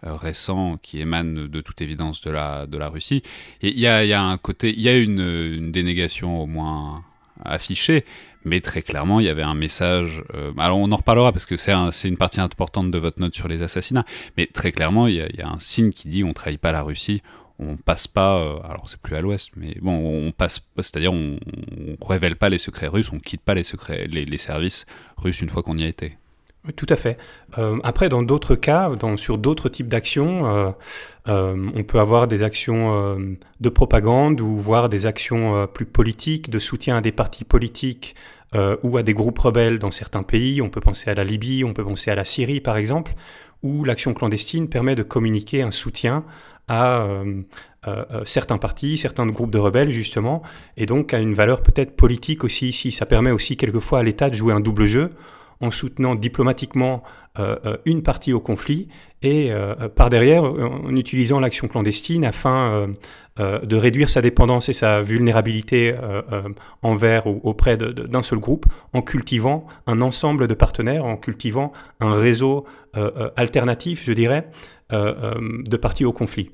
Euh, 0.06 0.15
récents 0.17 0.78
qui 0.82 1.00
émanent 1.00 1.48
de 1.48 1.62
toute 1.62 1.80
évidence 1.80 2.19
de 2.19 2.30
la, 2.30 2.67
de 2.67 2.78
la 2.78 2.89
Russie. 2.89 3.24
Et 3.62 3.69
il 3.69 3.80
y 3.80 3.88
a, 3.88 4.04
y 4.04 4.12
a, 4.12 4.22
un 4.22 4.38
côté, 4.38 4.69
il 4.69 4.82
y 4.82 4.89
a 4.89 4.98
une, 4.98 5.22
une 5.22 5.72
dénégation 5.72 6.41
au 6.41 6.46
moins 6.46 7.06
affichée, 7.41 8.04
mais 8.45 8.62
très 8.62 8.82
clairement, 8.82 9.19
il 9.19 9.25
y 9.25 9.29
avait 9.29 9.43
un 9.43 9.53
message. 9.53 10.23
Euh, 10.34 10.51
alors, 10.58 10.77
on 10.77 10.91
en 10.91 10.95
reparlera 10.95 11.32
parce 11.32 11.45
que 11.45 11.58
c'est 11.58 12.08
une 12.08 12.17
partie 12.17 12.41
importante 12.41 12.91
de 12.91 12.97
votre 12.97 13.19
note 13.19 13.36
sur 13.36 13.47
les 13.47 13.62
assassinats. 13.62 14.06
Mais 14.38 14.47
très 14.47 14.71
clairement, 14.71 15.08
il 15.08 15.15
y 15.15 15.41
a, 15.41 15.47
un 15.47 15.60
signe 15.60 15.91
qui 15.91 16.08
dit 16.08 16.23
on 16.23 16.34
trahit 16.34 16.60
pas 16.60 16.71
la 16.71 16.82
Russie, 16.82 17.21
on 17.60 17.77
passe 17.77 18.08
pas. 18.08 18.38
Euh, 18.38 18.60
alors, 18.63 18.89
c'est 18.89 18.99
plus 18.99 19.15
à 19.15 19.21
l'ouest, 19.21 19.49
mais 19.56 19.75
bon, 19.82 20.27
on 20.27 20.32
passe. 20.32 20.62
C'est-à-dire, 20.77 21.13
on, 21.13 21.39
on, 22.01 22.06
révèle 22.06 22.36
pas 22.36 22.49
les 22.49 22.58
secrets 22.58 22.88
russes, 22.88 23.12
on 23.13 23.19
quitte 23.19 23.41
pas 23.41 23.53
les 23.53 23.63
secrets, 23.63 24.08
les 24.08 24.38
services 24.38 24.86
russes 25.17 25.41
une 25.41 25.49
fois 25.49 25.63
qu'on 25.63 25.77
y 25.77 25.84
a 25.84 25.88
été. 25.88 26.17
Tout 26.78 26.86
à 26.88 26.95
fait. 26.95 27.17
Euh, 27.58 27.78
après, 27.84 28.08
dans 28.08 28.23
d'autres 28.23 28.56
cas, 28.56 28.89
sur 29.17 29.38
d'autres 29.38 29.67
types 29.67 29.89
d'actions, 29.89 30.47
euh, 30.47 30.71
euh, 31.28 31.69
on 31.76 31.84
peut 31.84 31.99
avoir 31.99 32.26
des 32.30 32.41
actions 32.41 33.17
de 33.60 33.69
propagande 33.69 34.39
ou 34.39 34.58
voir 34.58 34.88
des 34.88 35.06
actions 35.06 35.67
plus 35.67 35.86
politiques, 35.86 36.49
de 36.49 36.60
soutien 36.60 36.97
à 36.97 37.02
des 37.02 37.12
partis 37.12 37.43
politiques 37.43 38.15
ou 38.84 38.97
à 38.97 39.04
des 39.04 39.13
groupes 39.13 39.39
rebelles 39.39 39.80
dans 39.80 39.91
certains 39.91 40.23
pays. 40.23 40.62
On 40.62 40.69
peut 40.69 40.80
penser 40.80 41.10
à 41.10 41.15
la 41.15 41.23
Libye, 41.23 41.63
on 41.65 41.73
peut 41.73 41.84
penser 41.84 42.12
à 42.12 42.15
la 42.15 42.23
Syrie, 42.23 42.62
par 42.62 42.78
exemple, 42.78 43.13
où 43.62 43.84
l'action 43.84 44.13
clandestine 44.13 44.69
permet 44.69 44.95
de 44.95 45.04
communiquer 45.04 45.63
un 45.63 45.71
soutien 45.71 46.23
à 46.69 47.06
certains 48.23 48.58
partis, 48.58 48.97
certains 48.97 49.28
groupes 49.28 49.52
de 49.52 49.58
rebelles, 49.60 49.89
justement, 49.89 50.43
et 50.78 50.86
donc 50.86 51.13
à 51.13 51.19
une 51.19 51.34
valeur 51.34 51.62
peut-être 51.62 51.95
politique 51.95 52.45
aussi 52.45 52.69
ici. 52.69 52.93
Ça 52.93 53.06
permet 53.06 53.32
aussi 53.32 53.58
quelquefois 53.58 53.99
à 53.99 54.04
l'État 54.04 54.30
de 54.30 54.36
jouer 54.36 54.54
un 54.54 54.62
double 54.62 54.86
jeu 54.86 55.10
en 55.63 55.71
soutenant 55.71 56.15
diplomatiquement 56.15 57.04
euh, 57.39 57.56
euh, 57.65 57.78
une 57.86 58.04
partie 58.04 58.34
au 58.34 58.41
conflit 58.41 58.89
et 59.21 59.52
euh, 59.52 59.88
par 59.88 60.10
derrière 60.10 60.43
en 60.43 60.95
utilisant 60.95 61.39
l'action 61.39 61.69
clandestine 61.69 62.26
afin 62.26 62.89
de 63.38 63.76
réduire 63.76 64.10
sa 64.10 64.21
dépendance 64.21 64.69
et 64.69 64.73
sa 64.73 65.02
vulnérabilité 65.02 65.95
envers 66.82 67.26
ou 67.26 67.39
auprès 67.43 67.78
d'un 67.78 68.21
seul 68.21 68.39
groupe 68.39 68.65
en 68.91 69.02
cultivant 69.02 69.65
un 69.88 70.02
ensemble 70.02 70.47
de 70.47 70.54
partenaires, 70.54 71.06
en 71.06 71.15
cultivant 71.15 71.71
un 72.02 72.13
réseau 72.13 72.65
alternatif, 73.38 74.04
je 74.04 74.13
dirais, 74.13 74.49
de 74.91 75.78
parties 75.78 76.06
au 76.06 76.12
conflit. 76.12 76.52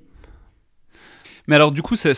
Mais 1.49 1.55
alors 1.55 1.71
du 1.71 1.81
coup, 1.81 1.95
ça, 1.95 2.13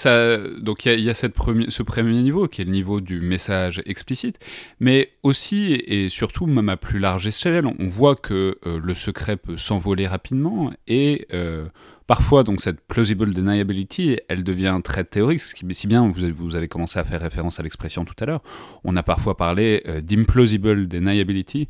donc 0.60 0.86
il 0.86 1.00
y 1.00 1.10
a, 1.10 1.14
cette 1.14 1.38
ce 1.70 1.84
premier 1.84 2.22
niveau 2.22 2.50
qui 2.50 2.62
est 2.62 2.66
le 2.66 2.72
niveau 2.72 3.00
du 3.00 3.22
message 3.22 3.82
explicite, 3.86 4.40
mais 4.82 5.10
aussi 5.24 5.72
et 5.88 6.10
surtout 6.10 6.48
même 6.48 6.68
à 6.68 6.76
plus 6.76 7.00
large 7.00 7.28
échelle, 7.28 7.66
on 7.66 7.88
voit 7.88 8.18
que 8.18 8.58
euh, 8.66 8.82
le 8.84 8.94
secret 8.94 9.38
peut 9.38 9.56
s'envoler 9.56 10.06
rapidement 10.06 10.70
et 10.86 11.28
euh, 11.34 11.66
parfois 12.08 12.44
donc 12.44 12.60
cette 12.60 12.82
plausible 12.82 13.34
deniability, 13.34 14.18
elle 14.28 14.44
devient 14.44 14.78
très 14.84 15.06
théorique, 15.06 15.40
si 15.40 15.88
bien 15.88 16.12
vous 16.12 16.24
avez, 16.24 16.34
vous 16.34 16.58
avez 16.58 16.68
commencé 16.68 17.00
à 17.00 17.06
faire 17.06 17.22
référence 17.22 17.58
à 17.58 17.64
l'expression 17.64 18.04
tout 18.04 18.16
à 18.20 18.26
l'heure. 18.26 18.44
On 18.84 18.98
a 18.98 19.02
parfois 19.04 19.38
parlé 19.38 19.82
euh, 19.88 20.02
d'implausible 20.02 20.90
deniability. 20.90 21.70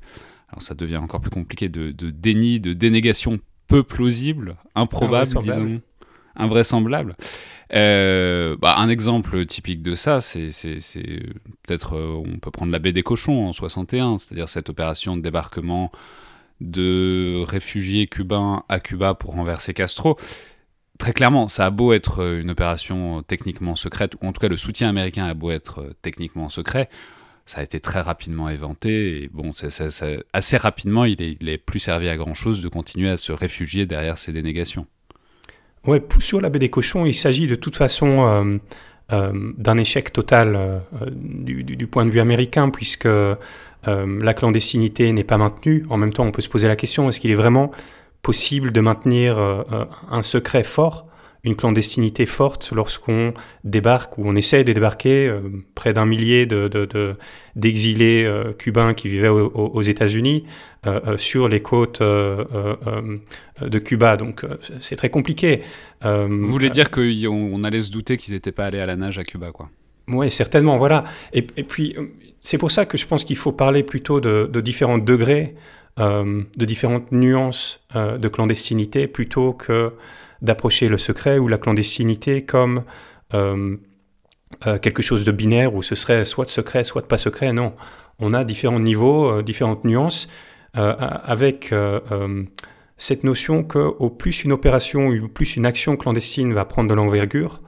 Alors 0.50 0.63
ça 0.63 0.74
devient 0.74 0.97
encore 0.97 1.21
plus 1.21 1.30
compliqué 1.30 1.69
de, 1.69 1.91
de 1.91 2.10
déni, 2.10 2.60
de 2.60 2.74
dénégation 2.74 3.38
peu 3.67 3.84
plausible, 3.84 4.56
improbable, 4.74 5.32
disons 5.43 5.80
invraisemblable. 6.36 7.15
Euh, 7.74 8.58
bah, 8.60 8.76
un 8.78 8.89
exemple 8.89 9.46
typique 9.46 9.82
de 9.82 9.96
ça, 9.96 10.20
c'est 10.22 10.50
peut-être, 11.63 11.96
euh, 11.96 12.24
on 12.26 12.39
peut 12.39 12.52
prendre 12.52 12.72
la 12.72 12.80
baie 12.80 12.94
des 12.94 13.04
cochons 13.04 13.48
en 13.48 13.54
61, 13.54 14.17
c'est-à-dire 14.17 14.50
cette 14.50 14.70
opération 14.70 15.15
de 15.15 15.22
débarquement 15.22 15.91
de 16.60 17.44
réfugiés 17.44 18.08
cubains 18.08 18.63
à 18.70 18.80
Cuba 18.80 19.13
pour 19.13 19.34
renverser 19.34 19.74
Castro. 19.74 20.17
Très 21.00 21.13
clairement, 21.13 21.48
ça 21.48 21.65
a 21.65 21.70
beau 21.72 21.94
être 21.94 22.22
une 22.39 22.52
opération 22.52 23.24
techniquement 23.24 23.76
secrète, 23.76 24.15
ou 24.22 24.28
en 24.28 24.34
tout 24.34 24.41
cas 24.41 24.50
le 24.50 24.58
soutien 24.58 24.89
américain 24.89 25.26
a 25.26 25.34
beau 25.34 25.50
être 25.50 25.96
techniquement 26.04 26.50
secret, 26.50 26.89
ça 27.46 27.62
a 27.62 27.63
été 27.63 27.80
très 27.80 28.02
rapidement 28.02 28.50
éventé. 28.50 29.24
Et 29.24 29.30
bon, 29.30 29.54
assez 30.34 30.58
rapidement, 30.58 31.06
il 31.06 31.22
est, 31.22 31.38
il 31.41 31.60
plus 31.60 31.80
servi 31.80 32.08
à 32.08 32.15
grand 32.15 32.34
chose 32.34 32.62
de 32.62 32.67
continuer 32.67 33.10
à 33.10 33.17
se 33.17 33.32
réfugier 33.32 33.86
derrière 33.86 34.17
ces 34.17 34.32
dénégations. 34.32 34.88
Ouais, 35.88 36.02
sur 36.20 36.41
la 36.41 36.50
baie 36.50 36.60
des 36.60 36.70
cochons, 36.70 37.06
il 37.08 37.13
s'agit 37.13 37.48
de 37.48 37.56
toute 37.56 37.76
façon 37.76 38.28
euh, 38.28 38.58
euh, 39.13 39.52
d'un 39.58 39.78
échec 39.80 40.13
total 40.13 40.56
euh, 40.56 40.80
du, 41.12 41.63
du, 41.63 41.88
point 41.88 42.06
de 42.06 42.12
vue 42.12 42.20
américain, 42.20 42.70
puisque 42.70 43.08
la 43.84 44.34
clandestinité 44.36 45.12
n'est 45.12 45.24
pas 45.24 45.38
maintenue. 45.38 45.86
En 45.89 45.98
même 45.98 46.13
temps, 46.13 46.26
on 46.26 46.32
peut 46.32 46.44
se 46.44 46.50
poser 46.50 46.67
la 46.67 46.76
question 46.76 47.10
est-ce 47.10 47.20
qu'il 47.20 47.32
est 47.32 47.36
vraiment 47.36 47.72
possible 48.22 48.72
de 48.72 48.80
maintenir 48.80 49.39
un 50.12 50.22
secret 50.22 50.63
fort? 50.63 51.08
Une 51.43 51.56
clandestinité 51.56 52.25
forte 52.25 52.71
lorsqu'on 52.71 53.34
débarque 53.63 54.17
ou 54.17 54.23
on 54.25 54.36
essaie 54.36 54.63
de 54.63 54.73
débarquer 54.73 55.27
euh, 55.27 55.41
près 55.73 55.91
d'un 55.93 56.06
millier 56.06 56.45
d'exilés 57.56 58.23
de, 58.23 58.27
euh, 58.27 58.54
cubains 58.54 58.93
qui 58.93 59.08
vivaient 59.08 59.30
aux 59.30 59.82
États-Unis 59.82 60.45
euh, 60.86 61.17
sur 61.17 61.47
les 61.47 61.62
côtes 61.62 62.01
de 62.01 63.80
Cuba. 63.80 64.17
Donc 64.17 64.45
c'est 64.80 64.95
très 64.95 65.10
compliqué. 65.10 65.62
Vous 66.04 66.47
voulez 66.47 66.69
dire 66.69 66.91
qu'on 66.91 67.63
allait 67.63 67.82
se 67.82 67.91
douter 67.91 68.17
qu'ils 68.17 68.34
n'étaient 68.34 68.51
pas 68.51 68.65
allés 68.65 68.80
à 68.80 68.86
la 68.86 68.95
nage 68.95 69.17
à 69.17 69.23
Cuba, 69.23 69.51
quoi 69.51 69.69
Oui, 70.08 70.30
certainement, 70.32 70.77
voilà. 70.77 71.04
Et, 71.34 71.41
puis 71.41 71.95
c'est 72.39 72.58
pour 72.58 72.71
ça 72.71 72.86
que 72.86 72.97
je 72.97 73.06
pense 73.06 73.23
qu'il 73.23 73.38
faut 73.38 73.51
parler 73.51 73.84
plutôt 73.84 74.19
de, 74.19 74.49
de 74.51 74.62
différents 74.62 74.97
degrés, 74.97 75.56
de 75.97 76.65
différentes 76.65 77.12
nuances 77.12 77.84
de 77.95 78.27
clandestinité 78.27 79.08
plutôt 79.08 79.54
que 79.54 79.91
d'approcher 80.41 80.88
le 80.88 80.97
secret 80.97 81.38
ou 81.38 81.47
la 81.47 81.58
clandestinité 81.58 82.43
comme 82.43 82.84
euh, 83.34 83.77
euh, 84.67 84.77
quelque 84.80 85.01
chose 85.01 85.23
de 85.23 85.32
binaire 85.32 85.73
où 85.73 85.82
ce 85.82 85.95
serait 85.95 86.25
soit 86.25 86.49
secret, 86.49 86.84
soit 86.84 87.08
pas 87.08 87.17
secret. 87.17 87.54
Non, 87.54 87.73
on 88.19 88.34
a 88.34 88.43
différents 88.43 88.80
niveaux, 88.80 89.32
euh, 89.32 89.43
différentes 89.43 89.86
nuances, 89.86 90.27
avec 90.73 91.73
cette 92.95 93.25
notion 93.25 93.62
que 93.65 93.77
au 93.77 94.10
plus 94.10 94.45
une 94.45 94.54
opération, 94.54 95.10
au 95.10 95.27
plus 95.27 95.58
une 95.58 95.65
action 95.65 95.97
clandestine 95.97 96.54
va 96.54 96.63
prendre 96.63 96.89
de 96.89 96.93
l'envergure, 96.93 97.60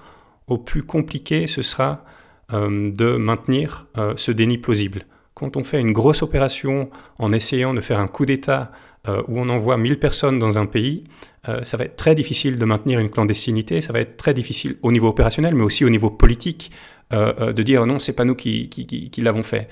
au 0.47 0.57
plus 0.57 0.83
compliqué 0.83 1.45
ce 1.45 1.61
sera 1.61 2.05
de 2.49 3.17
maintenir 3.17 3.87
ce 4.15 4.31
déni 4.31 4.57
plausible. 4.57 5.05
Quand 5.33 5.57
on 5.57 5.65
fait 5.65 5.81
une 5.81 5.91
grosse 5.91 6.21
opération 6.21 6.89
en 7.19 7.33
essayant 7.33 7.73
de 7.73 7.81
faire 7.81 7.99
un 7.99 8.07
coup 8.07 8.25
d'État 8.25 8.71
où 9.07 9.39
on 9.39 9.49
envoie 9.49 9.77
1000 9.77 9.99
personnes 9.99 10.39
dans 10.39 10.57
un 10.57 10.65
pays, 10.65 11.03
euh, 11.49 11.63
ça 11.63 11.75
va 11.75 11.83
être 11.83 11.97
très 11.97 12.15
difficile 12.15 12.57
de 12.57 12.65
maintenir 12.65 12.99
une 12.99 13.09
clandestinité, 13.09 13.81
ça 13.81 13.91
va 13.91 13.99
être 13.99 14.15
très 14.15 14.33
difficile 14.33 14.77
au 14.81 14.91
niveau 14.91 15.09
opérationnel, 15.09 15.55
mais 15.55 15.63
aussi 15.63 15.83
au 15.83 15.89
niveau 15.89 16.09
politique, 16.09 16.71
euh, 17.11 17.33
euh, 17.39 17.53
de 17.53 17.63
dire 17.63 17.85
non, 17.85 17.99
c'est 17.99 18.13
pas 18.13 18.23
nous 18.23 18.35
qui, 18.35 18.69
l'avons 19.17 19.43
fait, 19.43 19.67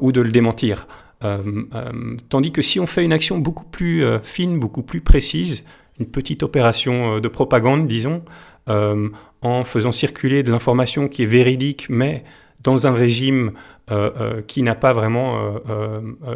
ou 0.00 0.12
de 0.12 0.20
le 0.20 0.32
démentir. 0.32 0.86
tandis 2.30 2.52
que 2.52 2.62
si 2.62 2.80
on 2.80 2.86
fait 2.86 3.04
une 3.04 3.12
action 3.12 3.38
beaucoup 3.38 3.64
plus 3.64 4.04
fine, 4.22 4.58
beaucoup 4.58 4.82
plus 4.82 5.02
précise, 5.02 5.64
une 6.00 6.06
petite 6.06 6.42
opération 6.42 7.20
de 7.20 7.28
propagande, 7.28 7.86
disons, 7.86 8.22
en 8.66 9.64
faisant 9.64 9.92
circuler 9.92 10.42
de 10.42 10.50
l'information 10.50 11.06
qui 11.08 11.22
est 11.22 11.26
véridique, 11.26 11.86
mais 11.90 12.24
dans 12.64 12.86
un 12.86 12.92
régime 12.92 13.52
qui 14.46 14.62
n'a 14.62 14.74
pas 14.74 14.92
vraiment, 14.92 15.54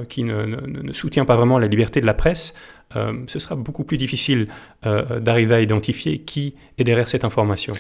qui 0.09 0.25
ne, 0.25 0.93
soutient 0.93 1.25
pas 1.25 1.37
vraiment 1.37 1.59
la 1.59 1.67
liberté 1.67 2.01
de 2.01 2.07
la 2.07 2.15
presse, 2.15 2.55
euh, 2.95 3.25
ce 3.27 3.39
sera 3.39 3.57
beaucoup 3.57 3.85
plus 3.85 3.97
difficile 3.97 4.49
euh, 4.85 5.19
d'arriver 5.19 5.55
à 5.57 5.61
identifier 5.61 6.19
qui 6.19 6.55
est 6.79 6.85
derrière 6.85 7.09
cette 7.09 7.25
information. 7.25 7.75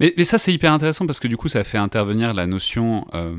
Mais, 0.00 0.12
ça, 0.24 0.38
c'est 0.38 0.52
hyper 0.52 0.72
intéressant 0.72 1.06
parce 1.06 1.20
que 1.20 1.28
du 1.28 1.36
coup, 1.36 1.48
ça 1.48 1.64
fait 1.64 1.78
intervenir 1.78 2.34
la 2.34 2.46
notion. 2.46 3.06
Euh, 3.14 3.36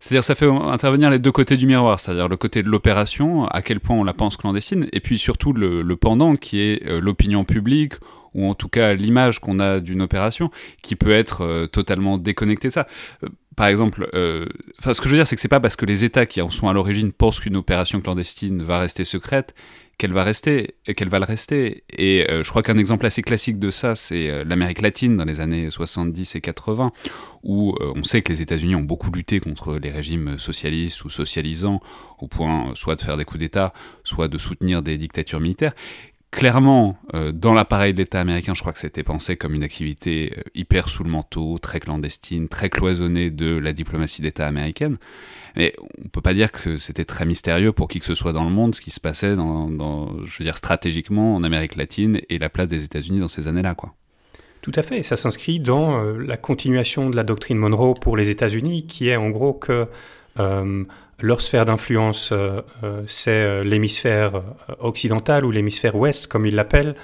c'est-à-dire, 0.00 0.24
ça 0.24 0.34
fait 0.34 0.46
intervenir 0.46 1.10
les 1.10 1.18
deux 1.18 1.32
côtés 1.32 1.56
du 1.56 1.66
miroir, 1.66 1.98
c'est-à-dire 1.98 2.28
le 2.28 2.36
côté 2.36 2.62
de 2.62 2.68
l'opération, 2.68 3.46
à 3.46 3.62
quel 3.62 3.80
point 3.80 3.96
on 3.96 4.04
la 4.04 4.14
pense 4.14 4.36
clandestine, 4.36 4.86
et 4.92 5.00
puis 5.00 5.18
surtout 5.18 5.52
le 5.52 5.96
pendant 5.96 6.36
qui 6.36 6.60
est 6.60 6.88
l'opinion 7.00 7.44
publique, 7.44 7.94
ou 8.32 8.48
en 8.48 8.54
tout 8.54 8.68
cas 8.68 8.94
l'image 8.94 9.40
qu'on 9.40 9.58
a 9.58 9.80
d'une 9.80 10.00
opération, 10.00 10.50
qui 10.82 10.94
peut 10.94 11.10
être 11.10 11.66
totalement 11.72 12.16
déconnectée 12.16 12.68
de 12.68 12.74
ça 12.74 12.86
par 13.58 13.66
exemple, 13.66 14.08
euh, 14.14 14.46
ce 14.80 15.00
que 15.00 15.08
je 15.08 15.14
veux 15.14 15.18
dire, 15.18 15.26
c'est 15.26 15.34
que 15.34 15.42
c'est 15.42 15.48
pas 15.48 15.58
parce 15.58 15.74
que 15.74 15.84
les 15.84 16.04
États 16.04 16.26
qui 16.26 16.40
en 16.40 16.48
sont 16.48 16.68
à 16.68 16.72
l'origine 16.72 17.10
pensent 17.10 17.40
qu'une 17.40 17.56
opération 17.56 18.00
clandestine 18.00 18.62
va 18.62 18.78
rester 18.78 19.04
secrète 19.04 19.56
qu'elle 19.98 20.12
va 20.12 20.22
rester, 20.22 20.76
qu'elle 20.96 21.08
va 21.08 21.18
le 21.18 21.24
rester. 21.24 21.82
Et 21.98 22.24
euh, 22.30 22.44
je 22.44 22.50
crois 22.50 22.62
qu'un 22.62 22.78
exemple 22.78 23.04
assez 23.04 23.20
classique 23.20 23.58
de 23.58 23.72
ça, 23.72 23.96
c'est 23.96 24.30
euh, 24.30 24.44
l'Amérique 24.44 24.80
latine 24.80 25.16
dans 25.16 25.24
les 25.24 25.40
années 25.40 25.70
70 25.70 26.36
et 26.36 26.40
80, 26.40 26.92
où 27.42 27.74
on 27.80 28.04
sait 28.04 28.22
que 28.22 28.30
les 28.32 28.42
États-Unis 28.42 28.76
ont 28.76 28.82
beaucoup 28.82 29.10
lutté 29.10 29.40
contre 29.40 29.76
les 29.76 29.90
régimes 29.90 30.38
socialistes 30.38 31.04
ou 31.04 31.10
socialisants, 31.10 31.80
au 32.20 32.28
point 32.28 32.70
soit 32.76 32.94
de 32.94 33.00
faire 33.00 33.16
des 33.16 33.24
coups 33.24 33.40
d'État, 33.40 33.72
soit 34.04 34.28
de 34.28 34.38
soutenir 34.38 34.82
des 34.82 34.98
dictatures 34.98 35.40
militaires 35.40 35.72
clairement, 36.30 36.98
euh, 37.14 37.32
dans 37.32 37.54
l'appareil 37.54 37.92
de 37.94 37.98
l'État 37.98 38.20
américain, 38.20 38.54
je 38.54 38.60
crois 38.60 38.72
que 38.72 38.78
c'était 38.78 39.02
pensé 39.02 39.36
comme 39.36 39.54
une 39.54 39.62
activité 39.62 40.32
euh, 40.36 40.42
hyper 40.54 40.88
sous 40.88 41.04
le 41.04 41.10
manteau, 41.10 41.58
très 41.58 41.80
clandestine, 41.80 42.48
très 42.48 42.70
cloisonnée 42.70 43.30
de 43.30 43.58
la 43.58 43.72
diplomatie 43.72 44.22
d'État 44.22 44.46
américaine. 44.46 44.96
Mais 45.56 45.74
on 45.80 46.04
ne 46.04 46.08
peut 46.08 46.20
pas 46.20 46.34
dire 46.34 46.52
que 46.52 46.76
c'était 46.76 47.04
très 47.04 47.24
mystérieux 47.24 47.72
pour 47.72 47.88
qui 47.88 48.00
que 48.00 48.06
ce 48.06 48.14
soit 48.14 48.32
dans 48.32 48.44
le 48.44 48.50
monde 48.50 48.74
ce 48.74 48.80
qui 48.80 48.90
se 48.90 49.00
passait, 49.00 49.34
dans, 49.34 50.24
je 50.24 50.38
veux 50.38 50.44
dire, 50.44 50.56
stratégiquement 50.56 51.34
en 51.34 51.42
Amérique 51.42 51.76
latine 51.76 52.20
et 52.28 52.38
la 52.38 52.48
place 52.48 52.68
des 52.68 52.84
États-Unis 52.84 53.20
dans 53.20 53.28
ces 53.28 53.48
années-là, 53.48 53.74
quoi. 53.74 53.94
Tout 54.60 54.72
à 54.74 54.82
fait, 54.82 55.02
ça 55.04 55.16
s'inscrit 55.16 55.60
dans 55.60 56.02
euh, 56.02 56.18
la 56.18 56.36
continuation 56.36 57.10
de 57.10 57.16
la 57.16 57.22
doctrine 57.22 57.58
Monroe 57.58 57.94
pour 57.94 58.16
les 58.16 58.28
États-Unis, 58.28 58.86
qui 58.86 59.08
est 59.08 59.16
en 59.16 59.30
gros 59.30 59.54
que 59.54 59.86
leur 61.20 61.42
sphère 61.42 61.64
d'influence, 61.64 62.30
euh, 62.32 62.60
euh, 62.84 63.02
c'est 63.06 63.30
euh, 63.30 63.64
l'hémisphère 63.64 64.42
occidental 64.78 65.44
ou 65.44 65.50
l'hémisphère 65.50 65.96
ouest, 65.96 66.26
comme 66.26 66.46
ils 66.46 66.54
l'appellent, 66.54 66.94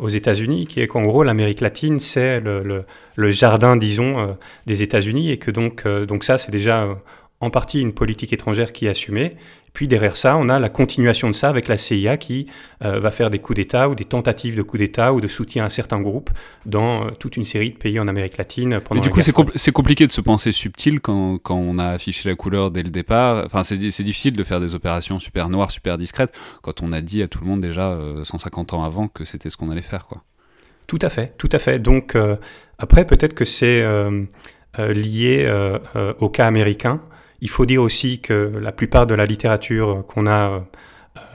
aux 0.00 0.08
États-Unis, 0.08 0.66
qui 0.66 0.80
est 0.80 0.88
qu'en 0.88 1.04
gros 1.04 1.22
l'Amérique 1.22 1.60
latine, 1.60 2.00
c'est 2.00 2.40
le, 2.40 2.84
le, 3.14 3.30
jardin, 3.30 3.76
disons, 3.76 4.36
des 4.66 4.82
États-Unis, 4.82 5.30
et 5.30 5.36
que 5.36 5.52
donc, 5.52 5.86
donc 5.86 6.24
ça, 6.24 6.38
c'est 6.38 6.50
déjà 6.50 6.88
en 7.44 7.50
partie 7.50 7.80
une 7.80 7.92
politique 7.92 8.32
étrangère 8.32 8.72
qui 8.72 8.86
est 8.86 8.90
assumée. 8.90 9.36
Puis 9.74 9.88
derrière 9.88 10.16
ça, 10.16 10.36
on 10.36 10.48
a 10.48 10.60
la 10.60 10.68
continuation 10.68 11.28
de 11.28 11.34
ça 11.34 11.48
avec 11.48 11.66
la 11.66 11.76
CIA 11.76 12.16
qui 12.16 12.46
euh, 12.84 13.00
va 13.00 13.10
faire 13.10 13.28
des 13.28 13.40
coups 13.40 13.56
d'État 13.56 13.88
ou 13.88 13.96
des 13.96 14.04
tentatives 14.04 14.56
de 14.56 14.62
coups 14.62 14.78
d'État 14.78 15.12
ou 15.12 15.20
de 15.20 15.26
soutien 15.26 15.64
à 15.64 15.68
certains 15.68 16.00
groupes 16.00 16.30
dans 16.64 17.06
euh, 17.06 17.10
toute 17.10 17.36
une 17.36 17.44
série 17.44 17.72
de 17.72 17.76
pays 17.76 17.98
en 17.98 18.06
Amérique 18.06 18.36
latine. 18.36 18.80
Pendant 18.80 19.00
Mais 19.00 19.06
du 19.06 19.10
coup, 19.10 19.20
c'est 19.20 19.72
compliqué 19.72 20.06
de 20.06 20.12
se 20.12 20.20
penser 20.20 20.52
subtil 20.52 21.00
quand, 21.00 21.38
quand, 21.38 21.56
on 21.56 21.78
a 21.78 21.88
affiché 21.88 22.28
la 22.28 22.36
couleur 22.36 22.70
dès 22.70 22.84
le 22.84 22.90
départ. 22.90 23.44
Enfin, 23.46 23.64
c'est 23.64 23.76
difficile 23.76 24.34
de 24.34 24.44
faire 24.44 24.60
des 24.60 24.76
opérations 24.76 25.18
super 25.18 25.50
noires, 25.50 25.72
super 25.72 25.98
discrètes 25.98 26.32
quand 26.62 26.80
on 26.80 26.92
a 26.92 27.00
dit 27.00 27.20
à 27.22 27.26
tout 27.26 27.40
le 27.40 27.46
monde 27.46 27.60
déjà 27.60 27.98
150 28.22 28.72
euh, 28.72 28.76
ans 28.76 28.84
avant 28.84 29.08
que 29.08 29.24
c'était 29.24 29.50
ce 29.50 29.56
qu'on 29.56 29.70
allait 29.70 29.82
faire, 29.82 30.06
quoi. 30.06 30.22
Tout 30.86 30.98
à 31.02 31.08
fait, 31.08 31.32
tout 31.36 31.48
à 31.50 31.58
fait. 31.58 31.80
Donc 31.80 32.16
après, 32.78 33.06
peut-être 33.06 33.34
que 33.34 33.46
c'est 33.46 33.84
lié 34.78 35.72
au 36.20 36.28
cas 36.28 36.46
américain. 36.46 37.00
Il 37.40 37.50
faut 37.50 37.66
dire 37.66 37.82
aussi 37.82 38.20
que 38.20 38.52
la 38.60 38.72
plupart 38.72 39.06
de 39.06 39.14
la 39.14 39.26
littérature 39.26 40.04
qu'on 40.06 40.26
a 40.26 40.64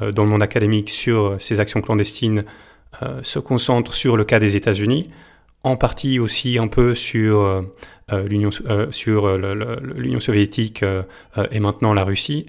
euh, 0.02 0.12
dans 0.12 0.24
le 0.24 0.30
monde 0.30 0.44
académique 0.44 0.90
sur 0.90 1.38
ces 1.40 1.60
actions 1.60 1.82
clandestines 1.82 2.44
euh, 3.02 3.20
se 3.24 3.40
concentre 3.40 3.94
sur 3.94 4.18
le 4.18 4.26
cas 4.26 4.40
des 4.40 4.56
États-Unis, 4.56 5.10
en 5.64 5.78
partie 5.78 6.20
aussi 6.20 6.58
un 6.58 6.68
peu 6.68 6.96
sur 6.96 7.42
euh, 7.42 7.62
l'Union 8.28 8.50
soviétique 10.20 10.84
et 11.52 11.60
maintenant 11.60 11.94
la 11.94 12.04
Russie. 12.04 12.48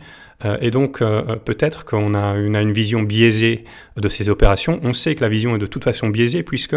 et 0.61 0.71
donc 0.71 1.01
peut-être 1.45 1.85
qu'on 1.85 2.15
a 2.15 2.37
une, 2.37 2.57
a 2.57 2.63
une 2.63 2.73
vision 2.73 3.03
biaisée 3.03 3.65
de 3.97 4.09
ces 4.09 4.31
opérations. 4.31 4.81
On 4.83 4.95
sait 4.95 5.15
que 5.15 5.21
la 5.21 5.29
vision 5.29 5.57
est 5.57 5.59
de 5.59 5.67
toute 5.67 5.85
façon 5.85 6.09
biaisée 6.09 6.43
puisque 6.43 6.77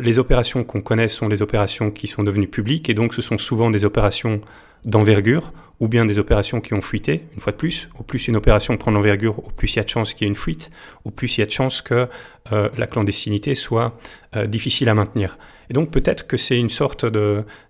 les 0.00 0.18
opérations 0.20 0.62
qu'on 0.62 0.80
connaît 0.80 1.08
sont 1.08 1.26
les 1.28 1.42
opérations 1.42 1.90
qui 1.90 2.06
sont 2.06 2.22
devenues 2.22 2.46
publiques 2.46 2.88
et 2.88 2.94
donc 2.94 3.14
ce 3.14 3.22
sont 3.22 3.38
souvent 3.38 3.70
des 3.70 3.84
opérations 3.84 4.40
d'envergure 4.84 5.52
ou 5.80 5.88
bien 5.88 6.04
des 6.04 6.18
opérations 6.18 6.60
qui 6.60 6.74
ont 6.74 6.80
fuité, 6.80 7.22
une 7.34 7.40
fois 7.40 7.52
de 7.52 7.56
plus. 7.56 7.88
Au 7.98 8.02
plus 8.02 8.28
une 8.28 8.36
opération 8.36 8.76
prend 8.76 8.90
l'envergure, 8.90 9.38
au 9.38 9.50
plus 9.50 9.74
il 9.74 9.76
y 9.76 9.80
a 9.80 9.84
de 9.84 9.88
chances 9.88 10.12
qu'il 10.12 10.26
y 10.26 10.28
ait 10.28 10.30
une 10.30 10.36
fuite, 10.36 10.70
au 11.04 11.10
plus 11.10 11.36
il 11.36 11.40
y 11.40 11.42
a 11.42 11.46
de 11.46 11.52
chances 11.52 11.82
que 11.82 12.08
euh, 12.52 12.68
la 12.76 12.86
clandestinité 12.86 13.54
soit 13.54 13.98
euh, 14.36 14.46
difficile 14.46 14.88
à 14.88 14.94
maintenir. 14.94 15.36
Et 15.70 15.74
donc 15.74 15.90
peut-être 15.90 16.26
que 16.26 16.36
c'est 16.36 16.58
une 16.58 16.70
sorte 16.70 17.06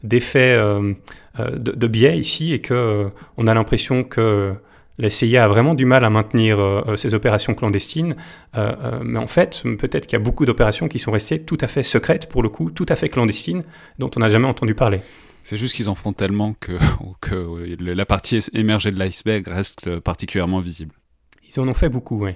d'effet 0.02 0.56
euh, 0.56 0.94
de, 1.38 1.72
de, 1.72 1.86
biais 1.86 2.18
ici 2.18 2.52
et 2.52 2.60
que 2.60 3.08
on 3.36 3.46
a 3.46 3.54
l'impression 3.54 4.04
que 4.04 4.54
la 4.98 5.10
CIA 5.10 5.44
a 5.44 5.48
vraiment 5.48 5.74
du 5.74 5.84
mal 5.84 6.04
à 6.04 6.10
maintenir 6.10 6.58
ces 6.96 7.14
opérations 7.14 7.54
clandestines, 7.54 8.16
mais 8.56 9.18
en 9.20 9.28
fait, 9.28 9.62
peut-être 9.78 10.08
qu'il 10.08 10.18
y 10.18 10.20
a 10.20 10.24
beaucoup 10.24 10.44
d'opérations 10.44 10.88
qui 10.88 10.98
sont 10.98 11.12
restées 11.12 11.40
tout 11.42 11.58
à 11.60 11.68
fait 11.68 11.84
secrètes, 11.84 12.28
pour 12.28 12.42
le 12.42 12.48
coup, 12.48 12.72
tout 12.72 12.86
à 12.88 12.96
fait 12.96 13.08
clandestines, 13.08 13.62
dont 14.00 14.10
on 14.16 14.20
n'a 14.20 14.28
jamais 14.28 14.48
entendu 14.48 14.74
parler. 14.74 14.98
C'est 15.48 15.56
juste 15.56 15.74
qu'ils 15.74 15.88
en 15.88 15.94
font 15.94 16.12
tellement 16.12 16.52
que, 16.52 16.72
que 17.22 17.74
la 17.82 18.04
partie 18.04 18.38
émergée 18.52 18.90
de 18.90 18.98
l'iceberg 18.98 19.48
reste 19.48 19.98
particulièrement 19.98 20.60
visible. 20.60 20.94
Ils 21.48 21.58
en 21.58 21.66
ont 21.66 21.72
fait 21.72 21.88
beaucoup, 21.88 22.22
oui. 22.22 22.32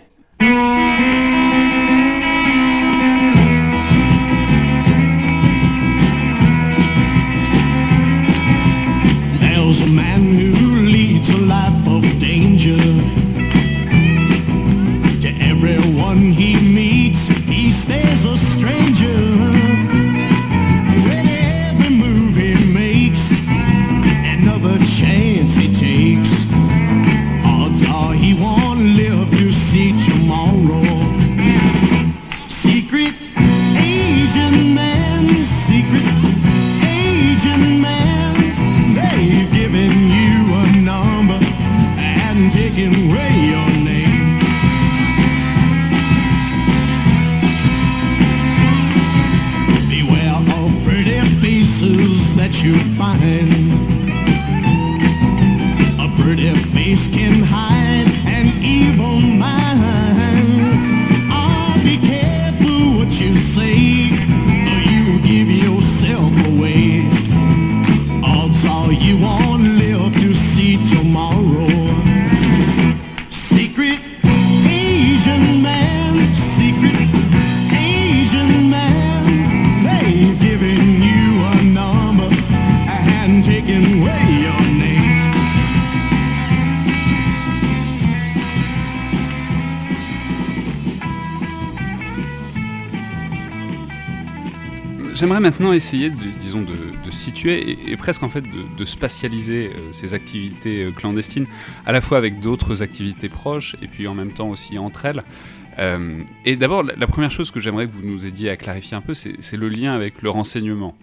A 53.05 53.17
pretty 56.23 56.51
face 56.73 57.09
can 57.09 57.43
hide 57.43 58.07
an 58.29 58.63
evil 58.63 59.21
mind. 59.21 59.62
J'aimerais 95.23 95.39
maintenant 95.39 95.73
essayer, 95.73 96.11
de, 96.11 96.17
disons, 96.41 96.63
de, 96.63 97.11
situer 97.13 97.77
et, 97.93 97.97
presque 97.97 98.25
en 98.25 98.29
fait 98.29 98.43
de, 98.43 98.85
spatialiser 98.85 99.69
euh, 99.69 99.93
ces 99.93 100.15
activités 100.15 100.83
euh, 100.83 100.91
clandestines, 100.91 101.47
à 101.87 101.93
la 101.93 102.01
fois 102.01 102.19
avec 102.19 102.41
d'autres 102.41 102.83
activités 102.83 103.29
proches 103.29 103.77
et 103.83 103.87
puis 103.87 104.09
en 104.09 104.15
même 104.15 104.33
temps 104.33 104.49
aussi 104.49 104.81
entre 104.81 105.05
elles. 105.05 105.23
Euh, 105.79 106.19
et 106.45 106.57
d'abord, 106.57 106.83
la, 106.83 107.07
première 107.07 107.31
chose 107.31 107.53
que 107.53 107.61
j'aimerais 107.61 107.87
que 107.87 107.93
vous 107.93 108.03
nous 108.03 108.27
aidiez 108.27 108.51
à 108.51 108.57
clarifier 108.57 108.97
un 108.97 109.01
peu, 109.01 109.15
c'est 109.15 109.57
le 109.57 109.69
lien 109.69 109.95
avec 109.95 110.23
le 110.23 110.31
renseignement. 110.31 110.99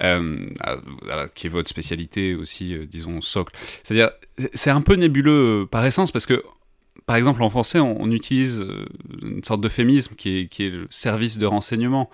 Qui 0.00 1.46
est 1.46 1.50
votre 1.50 1.68
spécialité 1.68 2.34
aussi, 2.34 2.74
disons, 2.90 3.20
socle. 3.20 3.54
C'est-à-dire, 3.82 4.12
c'est 4.54 4.70
un 4.70 4.80
peu 4.80 4.94
nébuleux 4.94 5.68
par 5.70 5.84
essence 5.84 6.10
parce 6.10 6.24
que, 6.24 6.42
par 7.04 7.16
exemple, 7.16 7.42
en 7.42 7.50
français, 7.50 7.80
on, 7.80 8.10
utilise 8.10 8.64
une 9.20 9.44
sorte 9.44 9.60
d'euphémisme 9.60 10.14
qui 10.16 10.48
est 10.58 10.70
le 10.70 10.86
service 10.88 11.36
de 11.36 11.44
renseignement, 11.44 12.08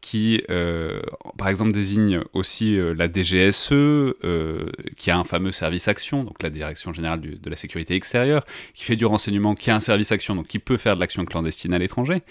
qui, 0.00 0.42
euh, 0.48 1.00
par 1.36 1.48
exemple, 1.48 1.72
désigne 1.72 2.22
aussi 2.32 2.78
euh, 2.78 2.94
la 2.94 3.06
DGSE, 3.12 3.72
euh, 3.72 4.70
qui 4.96 5.10
a 5.10 5.18
un 5.18 5.24
fameux 5.24 5.52
service 5.52 5.88
action, 5.88 6.24
donc 6.24 6.42
la 6.42 6.50
Direction 6.50 6.92
générale 6.92 7.20
de 7.20 7.50
la 7.50 7.56
sécurité 7.56 7.94
extérieure, 7.94 8.44
qui 8.72 8.84
fait 8.84 8.96
du 8.96 9.04
renseignement, 9.04 9.54
qui 9.54 9.70
a 9.70 9.76
un 9.76 9.80
service 9.80 10.10
action, 10.12 10.34
donc 10.34 10.46
qui 10.46 10.58
peut 10.58 10.78
faire 10.78 10.94
de 10.94 11.00
l'action 11.00 11.24
clandestine 11.24 11.74
à 11.74 11.78
l'étranger. 11.78 12.22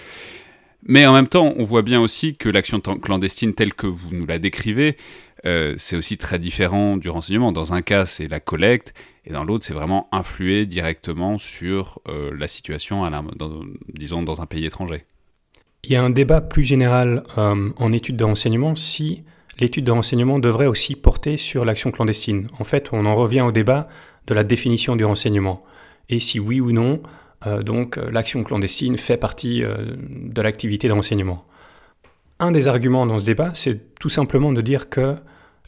Mais 0.83 1.05
en 1.05 1.13
même 1.13 1.27
temps, 1.27 1.53
on 1.57 1.63
voit 1.63 1.81
bien 1.81 2.01
aussi 2.01 2.35
que 2.35 2.49
l'action 2.49 2.79
clandestine 2.79 3.53
telle 3.53 3.73
que 3.73 3.85
vous 3.85 4.09
nous 4.11 4.25
la 4.25 4.39
décrivez, 4.39 4.95
c'est 5.43 5.95
aussi 5.95 6.17
très 6.17 6.39
différent 6.39 6.95
du 6.95 7.09
renseignement. 7.09 7.51
Dans 7.51 7.73
un 7.73 7.81
cas, 7.81 8.05
c'est 8.05 8.29
la 8.29 8.39
collecte, 8.39 8.93
et 9.25 9.33
dans 9.33 9.43
l'autre, 9.43 9.65
c'est 9.65 9.73
vraiment 9.73 10.07
influer 10.13 10.65
directement 10.65 11.37
sur 11.37 11.99
la 12.05 12.47
situation, 12.47 13.09
disons, 13.93 14.23
dans 14.23 14.41
un 14.41 14.45
pays 14.45 14.65
étranger. 14.65 15.03
Il 15.83 15.91
y 15.91 15.95
a 15.95 16.03
un 16.03 16.09
débat 16.09 16.41
plus 16.41 16.63
général 16.63 17.23
euh, 17.37 17.69
en 17.77 17.93
études 17.93 18.17
de 18.17 18.25
renseignement 18.25 18.75
si 18.75 19.23
l'étude 19.59 19.85
de 19.85 19.91
renseignement 19.91 20.37
devrait 20.39 20.65
aussi 20.65 20.95
porter 20.95 21.37
sur 21.37 21.63
l'action 21.63 21.91
clandestine. 21.91 22.49
En 22.59 22.63
fait, 22.65 22.89
on 22.91 23.05
en 23.05 23.15
revient 23.15 23.41
au 23.41 23.51
débat 23.51 23.87
de 24.27 24.33
la 24.33 24.43
définition 24.43 24.95
du 24.95 25.05
renseignement. 25.05 25.63
Et 26.09 26.19
si 26.19 26.39
oui 26.39 26.59
ou 26.59 26.71
non, 26.71 27.01
euh, 27.47 27.63
donc 27.63 27.97
euh, 27.97 28.11
l'action 28.11 28.43
clandestine 28.43 28.97
fait 28.97 29.17
partie 29.17 29.61
de 29.61 30.41
l'activité 30.41 30.89
de 30.89 30.93
renseignement. 30.93 31.45
Un 32.39 32.51
des 32.51 32.67
arguments 32.67 33.05
dans 33.05 33.19
ce 33.19 33.25
débat, 33.25 33.51
c'est 33.53 33.95
tout 33.95 34.09
simplement 34.09 34.51
de 34.51 34.61
dire 34.61 34.89
que 34.89 35.15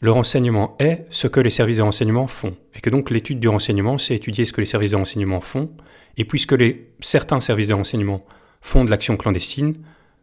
le 0.02 0.12
renseignement 0.12 0.76
est 0.78 1.06
ce 1.10 1.26
que 1.26 1.40
les 1.40 1.50
services 1.50 1.76
de 1.78 1.82
renseignement 1.82 2.26
font. 2.26 2.56
Et 2.74 2.80
que 2.80 2.90
donc 2.90 3.10
l'étude 3.10 3.40
du 3.40 3.48
renseignement, 3.48 3.98
c'est 3.98 4.14
étudier 4.14 4.44
ce 4.44 4.52
que 4.52 4.60
les 4.60 4.66
services 4.66 4.90
de 4.90 4.96
renseignement 4.96 5.40
font. 5.40 5.70
Et 6.18 6.24
puisque 6.24 6.54
certains 7.00 7.40
services 7.40 7.68
de 7.68 7.74
renseignement 7.74 8.24
font 8.60 8.84
de 8.84 8.90
l'action 8.90 9.16
clandestine, 9.16 9.76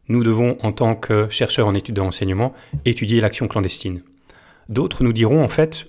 nous 0.10 0.24
devons, 0.24 0.58
en 0.62 0.72
tant 0.72 0.96
que 0.96 1.30
chercheurs 1.30 1.68
en 1.68 1.76
études 1.76 1.96
de 1.96 2.02
renseignement, 2.02 2.54
étudier 2.86 3.22
l'action 3.22 3.48
clandestine. 3.48 4.02
D'autres 4.68 5.04
nous 5.04 5.14
diront, 5.14 5.44
en 5.44 5.48
fait, 5.48 5.88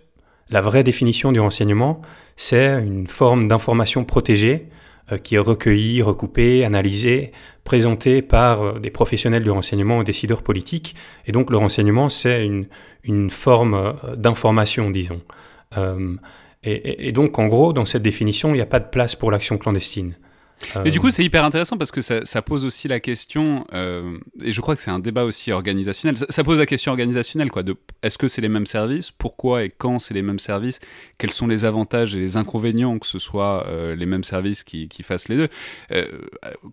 la 0.51 0.61
vraie 0.61 0.85
définition 0.85 1.33
du 1.33 1.41
renseignement, 1.41 2.03
c'est 2.37 2.67
une 2.67 3.07
forme 3.07 3.49
d'information 3.49 4.05
protégée 4.05 4.69
euh, 5.13 5.19
qui 5.19 5.37
est 5.37 5.39
recueillie, 5.39 6.03
recoupée, 6.03 6.65
analysée, 6.65 7.33
présentée 7.65 8.23
par 8.23 8.63
euh, 8.63 8.79
des 8.79 8.91
professionnels 8.91 9.45
du 9.45 9.51
renseignement 9.51 9.99
ou 9.99 10.05
décideurs 10.05 10.43
politiques. 10.43 10.95
Et 11.27 11.33
donc 11.33 11.51
le 11.51 11.57
renseignement, 11.57 12.09
c'est 12.09 12.47
une, 13.05 13.31
forme 13.31 13.75
euh, 13.75 14.17
d'information, 14.17 14.91
disons. 14.91 15.21
Et 16.63 17.13
donc, 17.13 17.39
en 17.39 17.47
gros, 17.47 17.73
dans 17.73 17.87
cette 17.87 18.03
définition, 18.03 18.51
il 18.51 18.57
n'y 18.57 18.61
a 18.61 18.67
pas 18.67 18.81
de 18.81 18.89
place 18.91 19.17
pour 19.17 19.31
l'action 19.31 19.57
clandestine. 19.57 20.15
Et 20.85 20.91
du 20.91 20.99
Euh, 20.99 21.01
coup, 21.01 21.11
c'est 21.11 21.25
hyper 21.25 21.45
intéressant 21.45 21.77
parce 21.79 21.91
que 21.91 22.03
ça, 22.03 22.25
ça 22.25 22.43
pose 22.43 22.65
aussi 22.65 22.87
la 22.89 23.01
question, 23.01 23.67
euh, 23.73 24.19
et 24.43 24.53
je 24.53 24.61
crois 24.61 24.77
que 24.77 24.83
c'est 24.83 24.91
un 24.91 24.99
débat 24.99 25.25
aussi 25.25 25.53
organisationnel. 25.53 26.19
Ça, 26.19 26.27
ça 26.29 26.45
pose 26.45 26.59
la 26.59 26.67
question 26.67 26.91
organisationnelle, 26.93 27.51
quoi. 27.51 27.63
De 27.63 27.75
est-ce 28.03 28.19
que 28.19 28.29
c'est 28.29 28.41
les 28.43 28.49
mêmes 28.49 28.67
services 28.67 29.11
Pourquoi 29.11 29.65
et 29.65 29.69
quand 29.71 29.99
c'est 29.99 30.15
les 30.15 30.23
mêmes 30.23 30.39
services 30.39 30.81
Quels 31.19 31.31
sont 31.33 31.47
les 31.47 31.65
avantages 31.65 32.15
et 32.15 32.19
les 32.19 32.37
inconvénients 32.37 32.99
que 32.99 33.07
ce 33.07 33.19
soit 33.19 33.67
euh, 33.67 33.95
les 33.97 34.07
mêmes 34.07 34.25
services 34.25 34.63
qui, 34.65 34.89
qui 34.89 35.03
fassent 35.03 35.29
les 35.29 35.37
deux 35.37 35.49
Euh, 35.93 36.07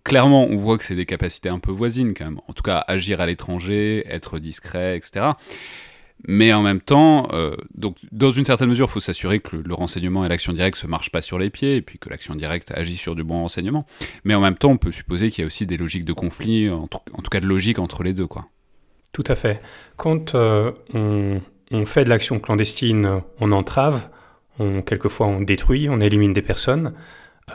Clairement, 0.04 0.44
on 0.44 0.56
voit 0.56 0.78
que 0.78 0.84
c'est 0.84 0.94
des 0.94 1.06
capacités 1.06 1.48
un 1.48 1.58
peu 1.58 1.72
voisines 1.72 2.14
quand 2.14 2.24
même. 2.26 2.40
En 2.48 2.52
tout 2.52 2.62
cas, 2.62 2.84
agir 2.88 3.20
à 3.20 3.26
l'étranger, 3.26 4.04
être 4.08 4.38
discret, 4.38 4.96
etc. 4.96 5.30
Mais 6.26 6.52
en 6.52 6.62
même 6.62 6.80
temps, 6.80 7.28
euh, 7.32 7.54
donc 7.74 7.96
dans 8.10 8.32
une 8.32 8.44
certaine 8.44 8.68
mesure, 8.68 8.86
il 8.88 8.92
faut 8.92 9.00
s'assurer 9.00 9.38
que 9.40 9.56
le, 9.56 9.74
renseignement 9.74 10.24
et 10.24 10.28
l'action 10.28 10.52
directe 10.52 10.76
se 10.76 10.86
marchent 10.86 11.12
pas 11.12 11.22
sur 11.22 11.38
les 11.38 11.50
pieds, 11.50 11.76
et 11.76 11.82
puis 11.82 11.98
que 11.98 12.08
l'action 12.10 12.34
directe 12.34 12.72
agit 12.72 12.96
sur 12.96 13.14
du 13.14 13.22
bon 13.22 13.42
renseignement. 13.42 13.86
Mais 14.24 14.34
en 14.34 14.40
même 14.40 14.56
temps, 14.56 14.70
on 14.70 14.76
peut 14.78 14.92
supposer 14.92 15.30
qu'il 15.30 15.42
y 15.42 15.44
a 15.44 15.46
aussi 15.46 15.66
des 15.66 15.76
logiques 15.76 16.04
de 16.04 16.12
conflit, 16.12 16.68
en, 16.68 16.88
tout- 16.88 17.30
cas 17.30 17.40
de 17.40 17.46
logique 17.46 17.78
entre 17.78 18.02
les 18.02 18.12
deux, 18.14 18.26
quoi. 18.26 18.46
Tout 19.12 19.24
à 19.26 19.34
fait. 19.34 19.62
Quand 19.96 20.34
euh, 20.34 20.72
on, 20.92 21.40
on 21.70 21.84
fait 21.86 22.04
de 22.04 22.08
l'action 22.08 22.40
clandestine, 22.40 23.22
on 23.40 23.52
entrave, 23.52 24.08
on, 24.58 24.82
quelquefois 24.82 25.26
on 25.26 25.40
détruit, 25.40 25.88
on 25.88 26.00
élimine 26.00 26.32
des 26.34 26.42
personnes, 26.42 26.94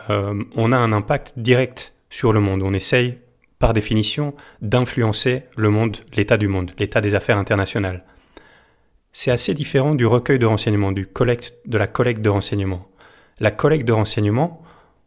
euh, 0.09 0.43
on 0.55 0.71
a 0.71 0.77
un 0.77 0.93
impact 0.93 1.33
direct 1.37 1.95
sur 2.09 2.33
le 2.33 2.39
monde. 2.39 2.63
On 2.63 2.73
essaye, 2.73 3.17
par 3.59 3.73
définition, 3.73 4.33
d'influencer 4.61 5.43
le 5.55 5.69
monde, 5.69 5.97
l'état 6.15 6.37
du 6.37 6.47
monde, 6.47 6.71
l'état 6.79 7.01
des 7.01 7.15
affaires 7.15 7.37
internationales. 7.37 8.03
C'est 9.13 9.31
assez 9.31 9.53
différent 9.53 9.95
du 9.95 10.05
recueil 10.05 10.39
de 10.39 10.45
renseignements, 10.45 10.91
de 10.91 11.05
la 11.77 11.87
collecte 11.87 12.21
de 12.21 12.29
renseignements. 12.29 12.87
La 13.39 13.51
collecte 13.51 13.87
de 13.87 13.93
renseignements, 13.93 14.61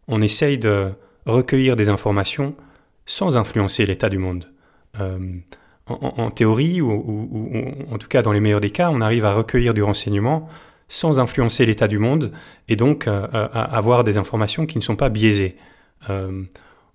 on 0.08 0.22
essaye 0.22 0.58
de 0.58 0.92
recueillir 1.26 1.76
des 1.76 1.88
informations 1.88 2.54
sans 3.04 3.36
influencer 3.36 3.84
l'état 3.84 4.08
du 4.08 4.18
monde. 4.18 4.50
Euh, 4.98 5.18
en, 5.88 6.30
théorie, 6.30 6.80
ou, 6.80 7.74
en 7.92 7.98
tout 7.98 8.08
cas 8.08 8.22
dans 8.22 8.32
les 8.32 8.40
meilleurs 8.40 8.60
des 8.60 8.70
cas, 8.70 8.90
on 8.90 9.00
arrive 9.00 9.24
à 9.24 9.32
recueillir 9.32 9.74
du 9.74 9.82
renseignement 9.82 10.48
sans 10.88 11.20
influencer 11.20 11.66
l'état 11.66 11.88
du 11.88 11.98
monde 11.98 12.32
et 12.68 12.76
donc 12.76 13.06
euh, 13.06 13.26
à, 13.32 13.44
à 13.44 13.76
avoir 13.76 14.02
des 14.04 14.16
informations 14.16 14.66
qui 14.66 14.78
ne 14.78 14.82
sont 14.82 14.96
pas 14.96 15.08
biaisées. 15.08 15.56
Euh, 16.10 16.44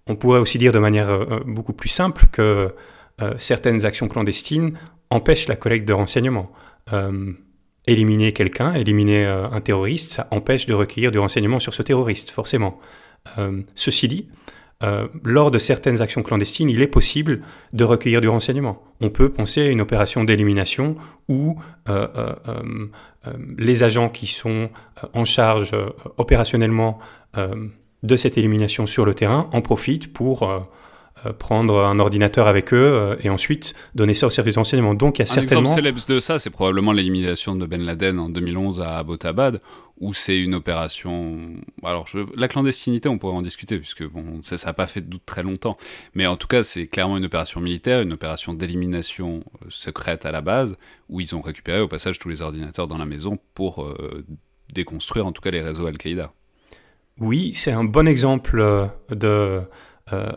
on 0.07 0.15
pourrait 0.15 0.39
aussi 0.39 0.57
dire 0.57 0.71
de 0.71 0.79
manière 0.79 1.09
euh, 1.09 1.39
beaucoup 1.45 1.73
plus 1.73 1.89
simple 1.89 2.25
que 2.31 2.73
euh, 3.21 3.33
certaines 3.37 3.85
actions 3.85 4.07
clandestines 4.07 4.77
empêchent 5.09 5.47
la 5.47 5.55
collecte 5.55 5.87
de 5.87 5.93
renseignements. 5.93 6.51
Euh, 6.93 7.33
éliminer 7.87 8.31
quelqu'un, 8.31 8.75
éliminer 8.75 9.25
euh, 9.25 9.49
un 9.49 9.59
terroriste, 9.59 10.11
ça 10.11 10.27
empêche 10.29 10.67
de 10.67 10.73
recueillir 10.75 11.11
du 11.11 11.17
renseignement 11.17 11.57
sur 11.57 11.73
ce 11.73 11.81
terroriste, 11.81 12.29
forcément. 12.29 12.79
Euh, 13.39 13.63
ceci 13.73 14.07
dit, 14.07 14.29
lors 15.23 15.51
de 15.51 15.59
certaines 15.59 16.01
actions 16.01 16.23
clandestines, 16.23 16.67
il 16.67 16.81
est 16.81 16.87
possible 16.87 17.43
de 17.71 17.83
recueillir 17.83 18.19
du 18.19 18.27
renseignement. 18.27 18.83
On 18.99 19.11
peut 19.11 19.31
penser 19.31 19.61
à 19.61 19.67
une 19.67 19.79
opération 19.79 20.23
d'élimination 20.23 20.95
où 21.29 21.59
les 23.59 23.83
agents 23.83 24.09
qui 24.09 24.25
sont 24.25 24.71
en 25.13 25.23
charge 25.23 25.75
opérationnellement 26.17 26.97
de 27.37 28.15
cette 28.15 28.39
élimination 28.39 28.87
sur 28.87 29.05
le 29.05 29.13
terrain 29.13 29.51
en 29.53 29.61
profitent 29.61 30.11
pour 30.11 30.49
prendre 31.37 31.79
un 31.83 31.99
ordinateur 31.99 32.47
avec 32.47 32.73
eux 32.73 32.77
euh, 32.77 33.15
et 33.21 33.29
ensuite 33.29 33.73
donner 33.95 34.13
ça 34.13 34.27
au 34.27 34.29
service 34.29 34.55
de 34.55 34.59
renseignement. 34.59 34.93
Donc 34.93 35.19
il 35.19 35.21
y 35.21 35.21
a 35.21 35.29
Un 35.31 35.33
certainement... 35.33 35.61
exemple 35.61 35.75
célèbre 35.75 35.99
de 36.07 36.19
ça, 36.19 36.39
c'est 36.39 36.49
probablement 36.49 36.91
l'élimination 36.91 37.55
de 37.55 37.65
Ben 37.65 37.81
Laden 37.83 38.19
en 38.19 38.29
2011 38.29 38.81
à 38.81 38.97
Abbottabad, 38.97 39.61
où 39.99 40.13
c'est 40.15 40.39
une 40.39 40.55
opération. 40.55 41.39
Alors, 41.83 42.07
je- 42.07 42.19
la 42.35 42.47
clandestinité, 42.47 43.07
on 43.07 43.19
pourrait 43.19 43.35
en 43.35 43.43
discuter, 43.43 43.77
puisque 43.77 44.03
bon, 44.07 44.41
ça 44.41 44.55
n'a 44.65 44.73
pas 44.73 44.87
fait 44.87 45.01
de 45.01 45.05
doute 45.07 45.21
très 45.27 45.43
longtemps. 45.43 45.77
Mais 46.15 46.25
en 46.25 46.37
tout 46.37 46.47
cas, 46.47 46.63
c'est 46.63 46.87
clairement 46.87 47.17
une 47.17 47.25
opération 47.25 47.61
militaire, 47.61 48.01
une 48.01 48.13
opération 48.13 48.53
d'élimination 48.55 49.43
euh, 49.61 49.67
secrète 49.69 50.25
à 50.25 50.31
la 50.31 50.41
base, 50.41 50.75
où 51.07 51.19
ils 51.21 51.35
ont 51.35 51.41
récupéré 51.41 51.81
au 51.81 51.87
passage 51.87 52.17
tous 52.17 52.29
les 52.29 52.41
ordinateurs 52.41 52.87
dans 52.87 52.97
la 52.97 53.05
maison 53.05 53.37
pour 53.53 53.83
euh, 53.83 54.25
déconstruire 54.73 55.25
en 55.27 55.31
tout 55.33 55.41
cas 55.41 55.51
les 55.51 55.61
réseaux 55.61 55.85
Al-Qaïda. 55.85 56.31
Oui, 57.19 57.53
c'est 57.53 57.71
un 57.71 57.83
bon 57.83 58.07
exemple 58.07 58.59
euh, 58.59 58.87
de 59.11 59.27
euh, 59.27 59.61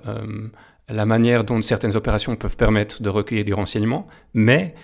euh, 0.06 0.48
la 0.88 1.06
manière 1.06 1.44
dont 1.44 1.60
certaines 1.62 1.96
opérations 1.96 2.36
peuvent 2.36 2.56
permettre 2.56 3.02
de 3.02 3.08
recueillir 3.08 3.44
du 3.44 3.54
renseignement, 3.54 4.06
mais 4.34 4.74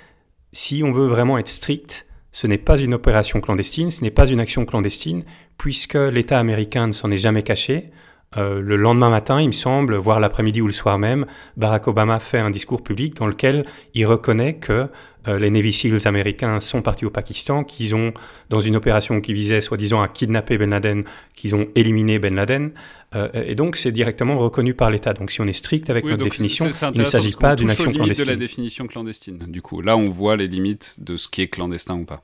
si 0.53 0.83
on 0.85 0.93
veut 0.93 1.07
vraiment 1.07 1.39
être 1.39 1.49
strict, 1.49 2.07
ce 2.33 2.47
n'est 2.47 2.59
pas 2.59 2.79
une 2.79 2.95
opération 2.95 3.41
clandestine, 3.41 3.91
ce 3.91 4.03
n'est 4.03 4.11
pas 4.11 4.29
une 4.29 4.41
action 4.41 4.65
clandestine, 4.65 5.25
puisque 5.59 5.95
l'État 5.95 6.39
américain 6.39 6.87
ne 6.87 6.93
s'en 6.93 7.11
est 7.11 7.19
jamais 7.19 7.43
caché. 7.43 7.91
Euh, 8.37 8.61
le 8.61 8.77
lendemain 8.77 9.11
matin, 9.11 9.41
il 9.41 9.49
me 9.49 9.53
semble, 9.53 9.97
voire 9.97 10.21
l'après-midi 10.21 10.61
ou 10.61 10.69
le 10.69 10.73
soir 10.73 10.99
même, 10.99 11.27
Barack 11.57 11.89
Obama 11.89 12.21
fait 12.21 12.39
un 12.39 12.51
discours 12.51 12.85
public 12.85 13.17
dans 13.17 13.27
lequel 13.27 13.67
il 13.95 14.07
reconnaît 14.07 14.55
que 14.55 14.87
euh, 15.27 15.39
les 15.41 15.51
Navy 15.51 15.73
SEALs 15.73 16.07
américains 16.07 16.61
sont 16.61 16.81
partis 16.81 17.05
au 17.05 17.11
Pakistan, 17.11 17.65
qu'ils 17.65 17.97
ont, 17.97 18.15
dans 18.49 18.61
une 18.61 18.77
opération 18.77 19.21
qui 19.21 19.33
visait 19.33 19.61
soi-disant 19.61 20.01
à 20.01 20.07
kidnapper 20.07 20.59
Ben 20.59 20.71
Laden, 20.71 21.03
qu'ils 21.35 21.57
ont 21.57 21.67
éliminé 21.75 22.21
Ben 22.21 22.37
Laden. 22.37 22.71
Euh, 23.17 23.29
et 23.35 23.57
donc, 23.57 23.75
c'est 23.75 23.91
directement 23.91 24.39
reconnu 24.39 24.75
par 24.75 24.93
l'État. 24.93 25.13
Donc, 25.13 25.33
si 25.33 25.41
on 25.41 25.47
est 25.49 25.53
strict 25.53 25.91
avec 25.91 26.05
Oui, 26.05 26.13
notre 26.13 26.23
définition, 26.23 26.67
il 26.95 27.01
ne 27.01 27.05
s'agit 27.05 27.33
pas 27.33 27.57
d'une 27.57 27.69
action 27.69 27.91
limites 27.91 27.97
de 27.97 28.09
la 28.11 28.15
clandestine. 28.15 28.37
définition 28.39 28.87
clandestine. 28.87 29.39
Du 29.49 29.61
coup, 29.61 29.81
là, 29.81 29.97
on 29.97 30.09
voit 30.09 30.37
les 30.37 30.47
limites 30.47 30.95
de 30.99 31.17
ce 31.17 31.29
qui 31.29 31.43
est 31.43 31.49
clandestin 31.49 31.97
ou 31.97 32.05
pas. 32.05 32.23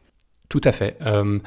Tout 0.49 0.61
à 0.63 0.73
fait. 0.73 0.97
Euh, 1.03 1.41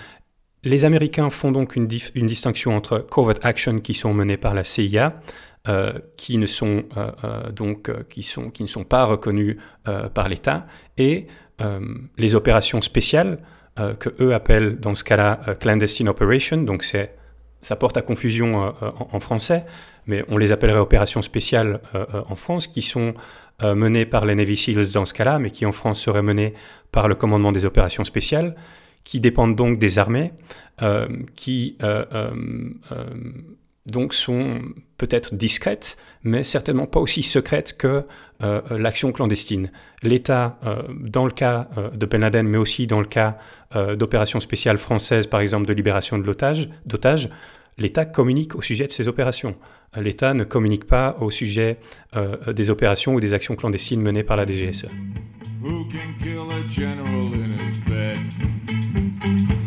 les 0.63 0.86
Américains 0.86 1.30
font 1.30 1.52
donc 1.52 1.76
une, 1.76 1.88
distinction 1.88 2.76
entre 2.76 3.00
covert 3.00 3.38
action 3.43 3.80
qui 3.80 3.93
sont 3.93 4.13
menées 4.13 4.38
par 4.38 4.54
la 4.54 4.63
CIA, 4.63 5.22
euh, 5.67 5.93
qui 6.17 6.38
ne 6.38 6.45
sont 6.45 6.84
euh, 6.98 7.12
euh, 7.24 7.52
donc 7.52 7.91
qui 8.10 8.26
ne 8.60 8.67
sont 8.67 8.84
pas 8.84 9.06
reconnues 9.06 9.58
par 10.13 10.30
l'État, 10.30 10.67
et 10.98 11.28
les 12.17 12.36
opérations 12.36 12.82
spéciales 12.82 13.39
que 14.00 14.10
eux 14.22 14.34
appellent 14.34 14.80
dans 14.80 14.95
ce 14.95 15.04
cas-là 15.04 15.41
clandestine 15.60 16.08
operation. 16.08 16.58
Donc 16.63 16.84
c'est 16.84 17.15
ça 17.62 17.76
porte 17.76 17.98
à 17.98 18.02
confusion 18.02 18.56
en, 18.56 18.74
en 19.12 19.19
français, 19.19 19.65
mais 20.06 20.24
on 20.30 20.38
les 20.38 20.54
appellerait 20.54 20.80
opérations 20.80 21.22
spéciales 21.22 21.82
en 22.13 22.36
France, 22.38 22.67
qui 22.67 22.82
sont 22.82 23.13
menées 23.62 24.06
par 24.06 24.26
les 24.26 24.36
Navy 24.36 24.56
SEALs 24.56 24.93
dans 24.93 25.06
ce 25.06 25.13
cas-là, 25.13 25.38
mais 25.38 25.52
qui 25.52 25.65
en 25.65 25.74
France 25.74 26.00
seraient 26.00 26.22
menées 26.22 26.54
par 26.93 27.10
le 27.10 27.15
commandement 27.15 27.52
des 27.52 27.65
opérations 27.65 28.06
spéciales, 28.06 28.56
qui 29.03 29.19
dépendent 29.19 29.55
donc 29.55 29.79
des 29.79 29.99
armées, 29.99 30.33
euh, 30.81 31.07
qui 31.35 31.77
euh, 31.83 32.05
euh, 32.12 32.31
donc 33.85 34.13
sont 34.13 34.62
peut-être 34.97 35.35
discrètes, 35.35 35.97
mais 36.23 36.43
certainement 36.43 36.85
pas 36.85 36.99
aussi 36.99 37.23
secrètes 37.23 37.75
que 37.77 38.03
l'action 38.69 39.12
clandestine. 39.12 39.71
L'État, 40.03 40.59
dans 41.01 41.25
le 41.25 41.31
cas 41.31 41.67
euh, 41.77 41.89
de 41.89 42.05
Ben 42.05 42.21
Laden, 42.21 42.47
mais 42.47 42.57
aussi 42.57 42.88
dans 42.88 42.99
le 42.99 43.05
cas 43.05 43.38
d'opérations 43.95 44.39
spéciales 44.39 44.77
françaises, 44.77 45.27
par 45.27 45.41
exemple 45.41 45.65
de 45.65 45.73
libération 45.73 46.17
de 46.17 46.23
l'otage, 46.23 46.69
d'otages, 46.85 47.29
l'État 47.77 48.05
communique 48.05 48.55
au 48.55 48.62
sujet 48.62 48.88
de 48.88 48.91
ces 48.91 49.07
opérations. 49.07 49.55
L'État 49.97 50.33
ne 50.33 50.43
communique 50.43 50.85
pas 50.85 51.17
au 51.19 51.31
sujet 51.31 51.77
des 52.47 52.69
opérations 52.69 53.15
ou 53.15 53.19
des 53.19 53.33
actions 53.33 53.55
clandestines 53.55 54.01
menées 54.01 54.23
par 54.23 54.38
la 54.38 54.45
DGSE. 54.45 54.88
thank 59.29 59.49
you 59.51 59.59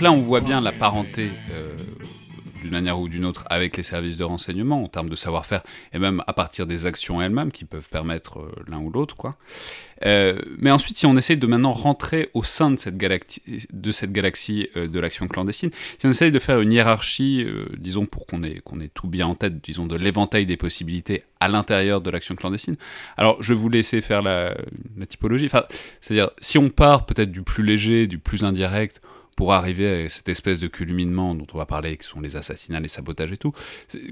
là, 0.00 0.12
on 0.12 0.20
voit 0.20 0.40
bien 0.40 0.60
la 0.60 0.72
parenté, 0.72 1.30
euh, 1.50 1.76
d'une 2.62 2.70
manière 2.70 3.00
ou 3.00 3.08
d'une 3.08 3.24
autre, 3.24 3.44
avec 3.50 3.76
les 3.76 3.82
services 3.82 4.16
de 4.16 4.24
renseignement, 4.24 4.82
en 4.82 4.88
termes 4.88 5.08
de 5.08 5.16
savoir-faire, 5.16 5.62
et 5.92 5.98
même 5.98 6.22
à 6.26 6.32
partir 6.32 6.66
des 6.66 6.86
actions 6.86 7.20
elles-mêmes, 7.20 7.50
qui 7.50 7.64
peuvent 7.64 7.88
permettre 7.88 8.40
euh, 8.40 8.52
l'un 8.68 8.78
ou 8.78 8.90
l'autre. 8.90 9.16
quoi. 9.16 9.32
Euh, 10.06 10.38
mais 10.58 10.70
ensuite, 10.70 10.96
si 10.96 11.04
on 11.04 11.16
essaye 11.16 11.36
de 11.36 11.46
maintenant 11.46 11.72
rentrer 11.72 12.30
au 12.32 12.42
sein 12.42 12.70
de 12.70 12.78
cette, 12.78 12.96
galacti- 12.96 13.66
de 13.70 13.92
cette 13.92 14.12
galaxie 14.12 14.68
de 14.74 15.00
l'action 15.00 15.28
clandestine, 15.28 15.70
si 15.98 16.06
on 16.06 16.10
essaye 16.10 16.32
de 16.32 16.38
faire 16.38 16.60
une 16.60 16.72
hiérarchie, 16.72 17.46
disons 17.76 18.06
pour 18.06 18.26
qu'on 18.26 18.42
ait, 18.42 18.60
qu'on 18.64 18.80
ait 18.80 18.88
tout 18.88 19.08
bien 19.08 19.26
en 19.26 19.34
tête, 19.34 19.62
disons 19.62 19.86
de 19.86 19.96
l'éventail 19.96 20.46
des 20.46 20.56
possibilités 20.56 21.24
à 21.38 21.48
l'intérieur 21.48 22.00
de 22.00 22.08
l'action 22.08 22.34
clandestine, 22.34 22.76
alors 23.18 23.42
je 23.42 23.52
vais 23.52 23.60
vous 23.60 23.68
laisser 23.68 24.00
faire 24.00 24.22
la, 24.22 24.54
typologie. 25.06 25.50
C'est-à-dire, 26.00 26.30
si 26.40 26.56
on 26.56 26.70
part 26.70 27.04
peut-être 27.04 27.30
du 27.30 27.42
plus 27.42 27.62
léger, 27.62 28.06
du 28.06 28.18
plus 28.18 28.42
indirect, 28.42 29.02
pour 29.40 29.54
arriver 29.54 30.04
à 30.04 30.08
cette 30.10 30.28
espèce 30.28 30.60
de 30.60 30.68
culminement 30.68 31.34
dont 31.34 31.46
on 31.54 31.56
va 31.56 31.64
parler, 31.64 31.96
qui 31.96 32.06
sont 32.06 32.20
les 32.20 32.36
assassinats, 32.36 32.78
les 32.78 32.88
sabotages 32.88 33.32
et 33.32 33.38
tout. 33.38 33.52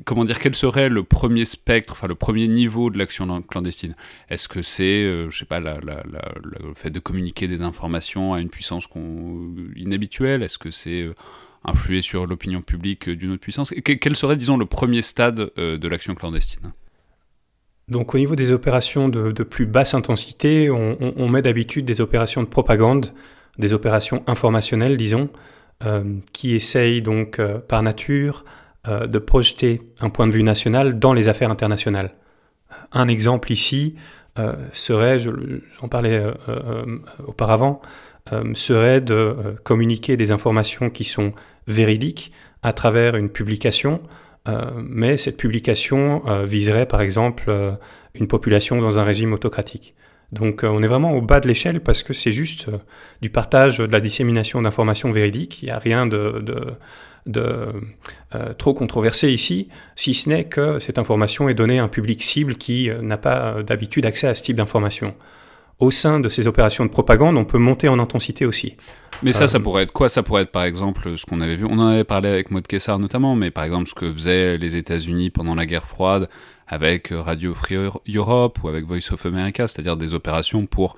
Comment 0.07 0.25
dire, 0.25 0.39
quel 0.39 0.55
serait 0.55 0.89
le 0.89 1.03
premier 1.03 1.45
spectre, 1.45 1.93
enfin 1.93 2.07
le 2.07 2.15
premier 2.15 2.49
niveau 2.49 2.89
de 2.89 2.97
l'action 2.97 3.43
clandestine? 3.43 3.95
Est-ce 4.31 4.49
que 4.49 4.63
c'est, 4.63 5.03
euh, 5.05 5.29
je 5.29 5.39
sais 5.39 5.45
pas, 5.45 5.61
le 5.61 6.73
fait 6.75 6.89
de 6.89 6.99
communiquer 6.99 7.47
des 7.47 7.61
informations 7.61 8.33
à 8.33 8.41
une 8.41 8.49
puissance 8.49 8.87
qu'on- 8.87 9.53
inhabituelle? 9.77 10.43
Est-ce 10.43 10.57
que 10.57 10.71
c'est 10.71 11.03
euh, 11.03 11.15
influer 11.63 12.01
sur 12.01 12.27
l'opinion 12.27 12.63
publique 12.63 13.11
euh, 13.11 13.15
d'une 13.15 13.33
autre 13.33 13.43
puissance? 13.43 13.69
Que- 13.85 13.93
Quel 13.93 14.17
serait, 14.17 14.39
disons, 14.39 14.57
le 14.57 14.65
premier 14.65 15.03
stade 15.03 15.51
euh, 15.59 15.77
de 15.77 15.89
l'action 15.89 16.15
clandestine? 16.15 16.73
Donc 17.89 18.15
au 18.15 18.19
niveau 18.19 18.35
des 18.35 18.51
opérations 18.51 19.11
de, 19.11 19.43
plus 19.43 19.67
basse 19.67 19.93
intensité, 19.93 20.71
on 20.71 21.29
met 21.29 21.43
d'habitude 21.43 21.85
des 21.85 22.01
opérations 22.01 22.43
de 22.43 22.49
propagande, 22.49 23.13
des 23.59 23.73
opérations 23.73 24.23
informationnelles, 24.27 24.97
disons, 24.97 25.29
euh, 25.85 26.03
qui 26.33 26.55
essayent 26.55 27.03
donc 27.03 27.39
euh, 27.39 27.59
par 27.59 27.83
nature 27.83 28.45
euh, 28.89 29.07
de 29.07 29.19
projeter 29.19 29.83
un 30.01 30.11
point 30.11 30.27
de 30.27 30.33
vue 30.33 30.43
national 30.43 30.99
dans 30.99 31.13
les 31.13 31.29
affaires 31.29 31.51
internationales. 31.51 32.15
Un 32.93 33.09
exemple 33.09 33.53
ici 33.53 33.97
serait, 34.73 35.19
je- 35.19 35.31
j'en 35.81 35.89
parlais 35.89 36.23
auparavant, 37.27 37.83
serait 38.55 39.01
de 39.01 39.35
communiquer 39.65 40.17
des 40.17 40.31
informations 40.31 40.91
qui 40.91 41.03
sont 41.03 41.33
véridiques 41.67 42.31
à 42.63 42.73
travers 42.73 43.17
une 43.17 43.31
publication 43.31 44.01
mais 44.77 45.17
cette 45.17 45.37
publication 45.37 46.23
viserait 46.45 46.87
par 46.87 47.01
exemple 47.01 47.53
une 48.15 48.29
population 48.29 48.81
dans 48.81 48.99
un 49.01 49.03
régime 49.03 49.33
autocratique. 49.33 49.95
Donc 50.33 50.63
euh, 50.63 50.69
on 50.69 50.83
est 50.83 50.87
vraiment 50.87 51.13
au 51.13 51.23
bas 51.23 51.41
de 51.41 51.49
l'échelle 51.49 51.81
parce 51.81 52.03
que 52.03 52.13
c'est 52.13 52.33
juste 52.33 52.69
euh, 52.69 52.79
du 53.23 53.31
partage, 53.31 53.79
de 53.79 53.85
la 53.85 54.01
dissémination 54.01 54.61
d'informations 54.61 55.11
véridiques. 55.11 55.63
Il 55.63 55.67
n'y 55.67 55.71
a 55.71 55.79
rien 55.79 56.07
de, 56.07 56.41
de, 56.41 56.67
de, 57.27 57.73
euh, 58.35 58.53
trop 58.55 58.75
controversé 58.75 59.31
ici, 59.31 59.69
si 59.97 60.13
ce 60.13 60.29
n'est 60.29 60.45
que 60.45 60.79
cette 60.81 60.99
information 60.99 61.49
est 61.49 61.55
donnée 61.55 61.79
à 61.79 61.85
un 61.85 61.89
public 61.89 62.23
cible 62.23 62.57
qui 62.57 62.91
n'a 63.03 63.17
pas 63.17 63.63
d'habitude 63.63 64.05
accès 64.05 64.29
à 64.29 64.35
ce 64.35 64.43
type 64.43 64.57
d'information. 64.57 65.15
Au 65.79 65.93
sein 65.93 66.19
de 66.19 66.29
ces 66.29 66.49
opérations 66.49 66.85
de 66.85 66.91
propagande, 66.91 67.37
on 67.37 67.45
peut 67.45 67.59
monter 67.59 67.87
en 67.89 68.01
intensité 68.01 68.45
aussi. 68.45 68.75
Mais 69.23 69.33
ça, 69.33 69.47
ça 69.47 69.61
pourrait 69.61 69.85
être 69.85 69.93
quoi? 69.93 70.09
Ça 70.09 70.25
pourrait 70.25 70.43
être 70.43 70.51
par 70.51 70.65
exemple 70.65 71.17
ce 71.17 71.25
qu'on 71.25 71.41
avait 71.41 71.57
vu, 71.57 71.65
on 71.65 71.79
en 71.79 71.87
avait 71.87 72.05
parlé 72.05 72.29
avec 72.29 72.51
Maud 72.51 72.67
Kessar 72.67 72.99
notamment, 72.99 73.35
mais 73.37 73.51
par 73.51 73.65
exemple 73.65 73.89
ce 73.89 73.95
que 73.95 74.13
faisaient 74.13 74.59
les 74.59 74.77
États-Unis 74.77 75.31
pendant 75.31 75.55
la 75.55 75.67
guerre 75.67 75.85
froide 75.85 76.29
avec 76.69 77.11
euh, 77.13 77.21
Radio 77.21 77.55
Free 77.55 77.77
Europe 78.15 78.63
ou 78.63 78.69
avec 78.69 78.85
Voice 78.85 79.13
of 79.13 79.25
America, 79.27 79.67
c'est-à-dire 79.67 79.97
des 79.97 80.15
opérations 80.15 80.67
pour 80.67 80.97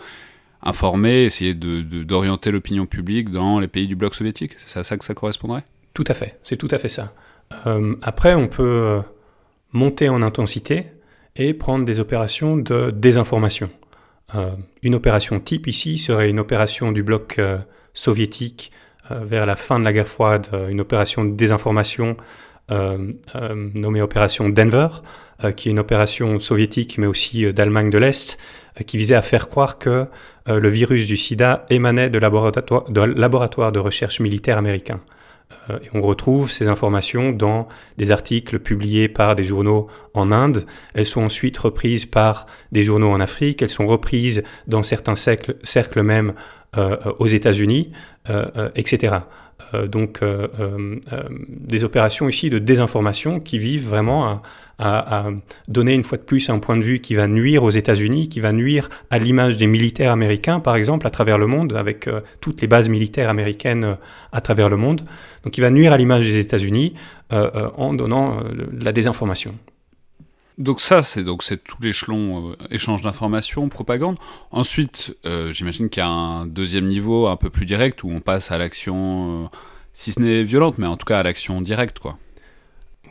informer, 0.62 1.22
essayer 1.24 1.54
de- 1.54 1.80
de- 1.80 2.02
d'orienter 2.02 2.50
l'opinion 2.50 2.84
publique 2.86 3.30
dans 3.30 3.60
les 3.60 3.68
pays 3.68 3.86
du 3.86 3.96
bloc 3.96 4.14
soviétique. 4.14 4.52
C'est 4.58 4.78
à 4.78 4.84
ça 4.84 4.96
que 4.98 5.04
ça 5.04 5.14
correspondrait? 5.14 5.62
Tout 5.94 6.04
à 6.06 6.14
fait, 6.14 6.38
c'est 6.42 6.56
tout 6.56 6.68
à 6.70 6.78
fait 6.78 6.88
ça. 6.88 7.14
Euh, 7.66 7.94
après, 8.02 8.34
on 8.34 8.46
peut 8.48 8.62
euh, 8.62 9.00
monter 9.72 10.08
en 10.08 10.20
intensité 10.22 10.86
et 11.36 11.54
prendre 11.54 11.84
des 11.84 12.00
opérations 12.00 12.56
de 12.56 12.90
désinformation. 12.90 13.70
Une 14.82 14.94
opération 14.94 15.40
type 15.40 15.66
ici 15.66 15.98
serait 15.98 16.30
une 16.30 16.38
opération 16.38 16.92
du 16.92 17.02
bloc 17.02 17.40
soviétique 17.94 18.70
vers 19.10 19.44
la 19.44 19.56
fin 19.56 19.80
de 19.80 19.84
la 19.84 19.92
guerre 19.92 20.06
froide, 20.06 20.46
une 20.68 20.80
opération 20.80 21.24
de 21.24 21.32
désinformation 21.34 22.16
nommée 22.70 24.02
opération 24.02 24.48
Denver, 24.48 24.88
euh, 25.44 25.52
qui 25.52 25.68
est 25.68 25.72
une 25.72 25.78
opération 25.78 26.38
soviétique 26.38 26.98
mais 26.98 27.06
aussi 27.06 27.46
euh, 27.46 27.52
d'Allemagne 27.52 27.88
de 27.88 27.96
l'Est, 27.96 28.38
euh, 28.78 28.84
qui 28.84 28.98
visait 28.98 29.14
à 29.14 29.22
faire 29.22 29.48
croire 29.48 29.78
que 29.78 30.06
euh, 30.48 30.60
le 30.60 30.68
virus 30.68 31.06
du 31.06 31.16
sida 31.16 31.64
émanait 31.70 32.10
de 32.10 32.18
laboratoires 32.18 33.72
de, 33.72 33.78
recherche 33.78 34.20
militaire 34.20 34.58
américains. 34.58 35.00
Euh, 35.68 35.78
on 35.94 36.02
retrouve 36.02 36.50
ces 36.50 36.68
informations 36.68 37.32
dans 37.32 37.68
des 37.96 38.10
articles 38.10 38.58
publiés 38.58 39.08
par 39.08 39.34
des 39.34 39.44
journaux 39.44 39.88
en 40.14 40.32
Inde. 40.32 40.66
Elles 40.94 41.06
sont 41.06 41.22
ensuite 41.22 41.58
reprises 41.58 42.06
par 42.06 42.46
des 42.72 42.82
journaux 42.82 43.10
en 43.10 43.20
Afrique. 43.20 43.62
Elles 43.62 43.68
sont 43.68 43.86
reprises 43.86 44.42
dans 44.66 44.82
certains 44.82 45.16
cercles, 45.16 46.02
même 46.02 46.34
euh, 46.76 46.96
aux 47.18 47.26
États-Unis, 47.26 47.90
euh, 48.28 48.46
euh, 48.56 48.70
etc. 48.76 49.16
Euh, 49.74 49.86
donc 49.86 50.22
euh, 50.22 50.48
euh, 50.60 51.22
des 51.48 51.84
opérations 51.84 52.28
ici 52.28 52.50
de 52.50 52.58
désinformation 52.58 53.40
qui 53.40 53.58
vivent 53.58 53.88
vraiment 53.88 54.28
à, 54.28 54.42
à- 54.78 55.30
donner 55.68 55.94
une 55.94 56.04
fois 56.04 56.18
de 56.18 56.22
plus 56.22 56.48
un 56.50 56.58
point 56.58 56.76
de 56.76 56.82
vue 56.82 57.00
qui 57.00 57.14
va 57.14 57.26
nuire 57.26 57.62
aux 57.64 57.70
États-Unis, 57.70 58.28
qui 58.28 58.40
va 58.40 58.52
nuire 58.52 58.88
à 59.10 59.18
l'image 59.18 59.56
des 59.56 59.66
militaires 59.66 60.12
américains, 60.12 60.60
par 60.60 60.76
exemple, 60.76 61.06
à 61.06 61.10
travers 61.10 61.38
le 61.38 61.46
monde, 61.46 61.74
avec 61.76 62.08
toutes 62.40 62.62
les 62.62 62.66
bases 62.68 62.88
militaires 62.88 63.28
américaines 63.28 63.96
à 64.32 64.40
travers 64.40 64.68
le 64.68 64.76
monde. 64.76 65.02
Donc 65.44 65.58
il 65.58 65.60
va 65.60 65.70
nuire 65.70 65.92
à 65.92 65.98
l'image 65.98 66.24
des 66.24 66.38
États-Unis 66.38 66.94
en 67.30 67.92
donnant 67.92 68.40
de 68.42 68.84
la 68.84 68.92
désinformation. 68.92 69.54
Donc 70.58 70.80
ça, 70.80 71.02
c'est 71.02 71.22
donc 71.24 71.42
c'est 71.42 71.62
tout 71.62 71.76
l'échelon 71.80 72.50
euh, 72.50 72.56
échange 72.70 73.02
d'informations, 73.02 73.68
propagande. 73.68 74.16
Ensuite, 74.50 75.16
euh, 75.24 75.52
j'imagine 75.52 75.88
qu'il 75.88 76.02
y 76.02 76.06
a 76.06 76.08
un 76.08 76.46
deuxième 76.46 76.86
niveau 76.86 77.28
un 77.28 77.36
peu 77.36 77.50
plus 77.50 77.66
direct 77.66 78.04
où 78.04 78.10
on 78.10 78.20
passe 78.20 78.50
à 78.50 78.58
l'action, 78.58 79.44
euh, 79.44 79.46
si 79.92 80.12
ce 80.12 80.20
n'est 80.20 80.44
violente, 80.44 80.76
mais 80.78 80.86
en 80.86 80.96
tout 80.96 81.06
cas 81.06 81.18
à 81.18 81.22
l'action 81.22 81.60
directe, 81.62 81.98
quoi. 81.98 82.18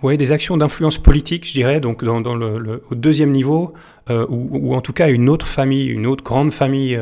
Oui, 0.02 0.16
des 0.16 0.32
actions 0.32 0.56
d'influence 0.56 0.98
politique, 0.98 1.46
je 1.46 1.52
dirais, 1.52 1.82
donc 1.82 2.06
dans, 2.06 2.36
le, 2.36 2.84
au 2.90 2.96
deuxième 2.96 3.32
niveau, 3.32 3.74
ou, 4.10 4.74
en 4.74 4.80
tout 4.80 4.94
cas 4.94 5.10
une 5.10 5.28
autre 5.28 5.46
famille, 5.46 5.88
une 5.88 6.08
autre 6.08 6.24
grande 6.24 6.54
famille 6.54 6.98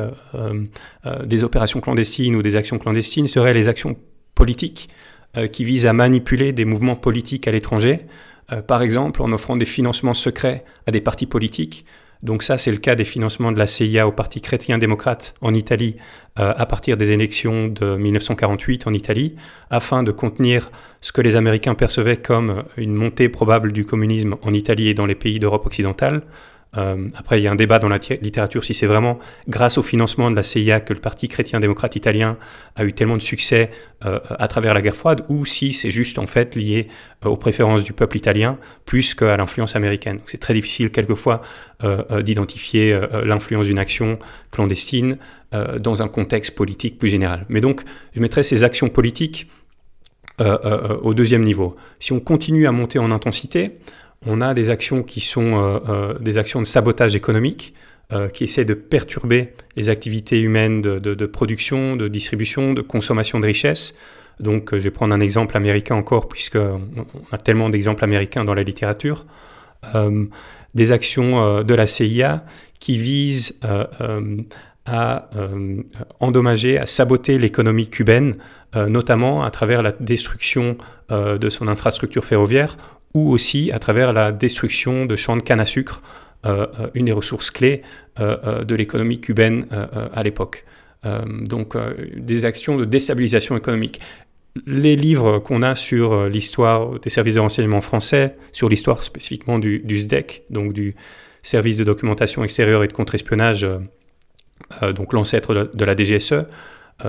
des 1.24 1.44
opérations 1.44 1.80
clandestines 1.80 2.36
ou 2.36 2.42
des 2.42 2.56
actions 2.56 2.80
clandestines 2.80 3.28
seraient 3.28 3.54
les 3.54 3.70
actions 3.70 3.96
politiques 4.34 4.90
qui 5.52 5.64
visent 5.64 5.86
à 5.86 5.94
manipuler 5.94 6.54
des 6.54 6.66
mouvements 6.66 6.96
politiques 6.96 7.48
à 7.48 7.52
l'étranger, 7.52 8.00
euh, 8.52 8.62
par 8.62 8.82
exemple 8.82 9.22
en 9.22 9.32
offrant 9.32 9.58
des 9.58 9.66
financements 9.66 10.14
secrets 10.14 10.64
à 10.86 10.92
des 10.92 11.02
partis 11.02 11.26
politiques. 11.26 11.86
Donc 12.24 12.44
ça, 12.44 12.58
c'est 12.58 12.72
le 12.72 12.78
cas 12.78 12.96
des 12.96 13.06
financements 13.06 13.52
de 13.52 13.60
la 13.60 13.68
CIA 13.68 14.08
au 14.08 14.12
Parti 14.12 14.42
chrétien-démocrate 14.42 15.36
en 15.42 15.54
Italie 15.54 15.98
euh, 16.40 16.54
à 16.58 16.66
partir 16.66 16.98
des 16.98 17.12
élections 17.12 17.68
de 17.68 17.96
1948 17.96 18.88
en 18.88 18.94
Italie, 18.94 19.36
afin 19.70 20.02
de 20.02 20.12
contenir 20.12 20.70
ce 21.02 21.12
que 21.12 21.22
les 21.22 21.36
Américains 21.36 21.76
percevaient 21.76 22.18
comme 22.18 22.64
une 22.76 22.96
montée 22.96 23.30
probable 23.30 23.72
du 23.72 23.86
communisme 23.86 24.36
en 24.42 24.54
Italie 24.54 24.88
et 24.88 24.94
dans 24.94 25.06
les 25.06 25.16
pays 25.16 25.40
d'Europe 25.40 25.66
occidentale. 25.66 26.24
Euh, 26.76 27.08
après, 27.16 27.40
il 27.40 27.44
y 27.44 27.48
a 27.48 27.52
un 27.52 27.56
débat 27.56 27.80
dans 27.80 27.90
la 27.90 28.00
littérature 28.22 28.64
si 28.64 28.74
c'est 28.74 28.88
vraiment 28.88 29.20
grâce 29.48 29.78
au 29.78 29.84
financement 29.84 30.30
de 30.30 30.36
la 30.36 30.44
CIA 30.44 30.80
que 30.80 30.94
le 30.94 31.00
Parti 31.00 31.28
chrétien-démocrate 31.28 31.96
italien 31.96 32.38
a 32.76 32.84
eu 32.84 32.94
tellement 32.94 33.18
de 33.18 33.22
succès 33.22 33.72
euh, 34.06 34.20
à 34.38 34.48
travers 34.48 34.74
la 34.74 34.82
guerre 34.82 34.96
froide, 34.96 35.24
ou 35.30 35.46
si 35.46 35.74
c'est 35.74 35.92
juste 35.92 36.20
en 36.20 36.28
fait 36.28 36.56
lié 36.56 36.88
euh, 37.26 37.30
aux 37.30 37.38
préférences 37.38 37.84
du 37.84 37.94
peuple 37.94 38.18
italien 38.18 38.58
plus 38.86 39.14
qu'à 39.14 39.38
l'influence 39.38 39.76
américaine. 39.76 40.20
C'est 40.26 40.40
très 40.40 40.54
difficile 40.54 40.92
quelquefois 40.92 41.42
d'identifier 42.24 43.00
l'influence 43.24 43.68
d'une 43.68 43.78
action 43.78 44.18
clandestine 44.50 45.18
dans 45.52 46.02
un 46.02 46.08
contexte 46.08 46.56
politique 46.56 46.98
plus 46.98 47.10
général. 47.10 47.46
Mais 47.50 47.62
donc, 47.62 47.82
je 48.16 48.20
mettrais 48.20 48.42
ces 48.44 48.64
actions 48.64 48.90
politiques 48.90 49.48
au 50.40 51.14
deuxième 51.14 51.44
niveau. 51.44 51.76
Si 52.00 52.14
on 52.14 52.20
continue 52.20 52.66
à 52.66 52.72
monter 52.72 52.98
en 52.98 53.12
intensité, 53.12 53.74
on 54.26 54.42
a 54.42 54.54
des 54.54 54.70
actions 54.70 55.04
qui 55.04 55.22
sont 55.22 55.54
euh, 55.54 55.80
euh, 55.90 56.20
des 56.20 56.38
actions 56.38 56.62
de 56.62 56.68
sabotage 56.68 57.16
économique, 57.16 57.74
euh, 58.14 58.30
qui 58.30 58.46
essaient 58.46 58.66
de 58.66 58.74
perturber 58.74 59.54
les 59.76 59.90
activités 59.90 60.42
humaines 60.42 60.82
de, 60.82 61.26
production, 61.26 61.96
de 61.96 62.08
distribution, 62.08 62.74
de 62.74 62.82
consommation 62.82 63.40
de 63.40 63.46
richesses. 63.46 63.98
Donc, 64.40 64.74
je 64.74 64.80
vais 64.80 64.92
prendre 64.92 65.14
un 65.14 65.20
exemple 65.20 65.58
américain 65.58 65.96
encore, 65.96 66.28
puisque 66.28 66.56
on 66.56 66.86
a 67.32 67.38
tellement 67.38 67.70
d'exemples 67.70 68.04
américains 68.04 68.46
dans 68.46 68.54
la 68.54 68.64
littérature. 68.64 69.26
Des 70.76 70.92
actions 70.92 71.64
de 71.64 71.74
la 71.74 71.88
CIA 71.88 72.46
qui 72.80 72.98
visent 73.00 73.60
à 74.86 75.30
endommager, 76.20 76.78
à 76.78 76.86
saboter 76.86 77.40
l'économie 77.40 77.90
cubaine, 77.90 78.38
notamment 78.76 79.44
à 79.44 79.50
travers 79.50 79.82
la 79.82 79.92
destruction 79.92 80.78
de 81.10 81.50
son 81.50 81.68
infrastructure 81.68 82.24
ferroviaire 82.24 82.78
ou 83.14 83.32
aussi 83.32 83.72
à 83.72 83.80
travers 83.80 84.14
la 84.14 84.32
destruction 84.32 85.06
de 85.06 85.16
champs 85.16 85.38
de 85.38 85.42
canne 85.42 85.60
à 85.60 85.66
sucre, 85.66 86.02
euh, 86.46 86.68
euh, 86.80 86.88
une 86.94 87.06
des 87.06 87.12
ressources 87.12 87.50
clés 87.50 87.82
euh, 88.20 88.64
de 88.64 88.76
l'économie 88.76 89.20
cubaine 89.20 89.68
à 90.14 90.24
l'époque. 90.24 90.66
Donc 91.26 91.78
des 92.18 92.44
actions 92.44 92.76
de 92.76 92.84
déstabilisation 92.84 93.56
économique. 93.56 94.02
Les 94.66 94.98
livres 94.98 95.40
qu'on 95.40 95.62
a 95.62 95.74
sur 95.74 96.28
l'histoire 96.28 97.00
des 97.00 97.10
services 97.10 97.36
de 97.36 97.40
renseignement 97.40 97.80
français, 97.80 98.36
sur 98.52 98.68
l'histoire 98.68 99.04
spécifiquement 99.04 99.58
du, 99.58 99.98
SDEC, 99.98 100.44
donc 100.50 100.74
du 100.74 100.96
service 101.44 101.78
de 101.78 101.86
documentation 101.86 102.44
extérieure 102.44 102.84
et 102.84 102.90
de 102.90 102.94
contre-espionnage, 102.94 103.66
donc 104.82 105.14
l'ancêtre 105.14 105.72
de, 105.74 105.86
la 105.86 105.96
DGSE, 105.96 106.46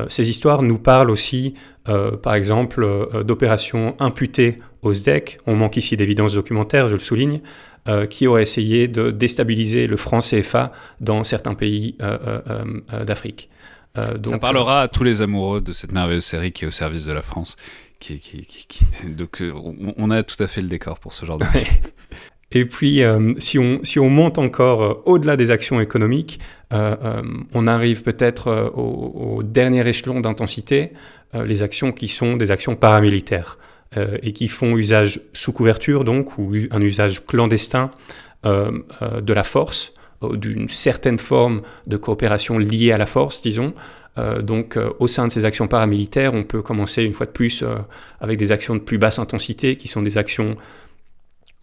ces 0.09 0.29
histoires 0.31 0.63
nous 0.63 0.79
parlent 0.79 1.11
aussi, 1.11 1.55
euh, 1.89 2.17
par 2.17 2.35
exemple, 2.35 2.83
euh, 2.85 3.23
d'opérations 3.23 3.97
imputées 4.01 4.59
au 4.83 4.93
SDEC. 4.93 5.39
On 5.47 5.55
manque 5.57 5.77
ici 5.77 5.97
d'évidence 5.97 6.35
documentaire, 6.35 6.89
je 6.89 6.95
le 6.95 7.01
souligne, 7.01 7.41
euh, 7.89 8.07
qui 8.07 8.27
auraient 8.27 8.43
essayé 8.43 8.87
de 8.87 9.11
déstabiliser 9.11 9.87
le 9.87 9.97
franc 9.97 10.19
CFA 10.21 10.73
dans 11.01 11.25
certains 11.25 11.55
pays 11.55 11.97
euh, 12.03 12.19
euh, 12.27 12.81
euh, 12.93 13.05
d'Afrique. 13.05 13.49
Euh, 13.97 14.19
donc, 14.19 14.35
Ça 14.35 14.39
parlera 14.39 14.83
à 14.83 14.89
tous 14.89 15.05
les 15.05 15.23
amoureux 15.23 15.61
de 15.63 15.73
cette 15.73 15.93
merveilleuse 15.93 16.25
série 16.25 16.53
qui 16.53 16.65
est 16.65 16.69
au 16.69 16.73
service 16.73 17.07
de 17.07 17.13
la 17.13 17.23
France. 17.23 17.57
Qui, 17.99 18.21
qui, 18.21 18.43
qui, 18.47 18.67
qui- 18.69 18.85
Donc 19.17 19.41
euh, 19.41 19.53
on, 19.97 20.11
a 20.11 20.23
tout 20.23 20.41
à 20.43 20.47
fait 20.47 20.61
le 20.61 20.69
décor 20.69 20.99
pour 21.01 21.13
ce 21.15 21.25
genre 21.27 21.39
de. 21.39 21.47
Et 22.51 22.65
puis, 22.65 23.03
euh, 23.03 23.35
si, 23.39 23.59
on, 23.59 23.81
si 23.85 23.99
on 23.99 24.09
monte 24.09 24.39
encore 24.39 24.83
euh, 24.83 24.95
au-delà 25.05 25.37
des 25.37 25.51
actions 25.51 25.81
économiques, 25.81 26.41
euh, 26.73 27.23
on 27.53 27.67
arrive 27.67 28.03
peut-être 28.03 28.73
au, 28.75 29.37
au 29.39 29.43
dernier 29.43 29.87
échelon 29.87 30.21
d'intensité, 30.21 30.93
les 31.35 31.63
actions 31.63 31.93
qui 31.93 32.09
sont 32.09 32.37
des 32.37 32.51
actions 32.51 32.75
paramilitaires 32.75 33.59
et 34.23 34.33
qui 34.33 34.49
font 34.49 34.77
usage 34.77 35.21
sous 35.35 35.53
couverture, 35.53 36.05
donc, 36.05 36.39
ou 36.39 36.53
un 36.71 36.81
usage 36.81 37.27
clandestin 37.27 37.91
de 38.45 39.33
la 39.33 39.45
force, 39.45 39.93
d'une 40.23 40.71
certaine 40.71 41.19
forme 41.19 41.63
de 41.87 41.99
coopération 41.99 42.59
liée 42.59 42.93
à 42.93 42.99
la 42.99 43.07
force, 43.07 43.43
disons. 43.43 43.75
Donc, 44.43 44.79
au 44.99 45.07
sein 45.07 45.27
de 45.27 45.33
ces 45.33 45.45
actions 45.45 45.69
paramilitaires, 45.69 46.33
on 46.33 46.45
peut 46.45 46.63
commencer 46.63 47.03
une 47.03 47.15
fois 47.15 47.27
de 47.27 47.31
plus 47.31 47.63
avec 48.21 48.39
des 48.39 48.51
actions 48.51 48.75
de 48.75 48.81
plus 48.81 48.97
basse 48.97 49.19
intensité, 49.19 49.77
qui 49.77 49.89
sont 49.89 50.03
des 50.03 50.17
actions 50.17 50.57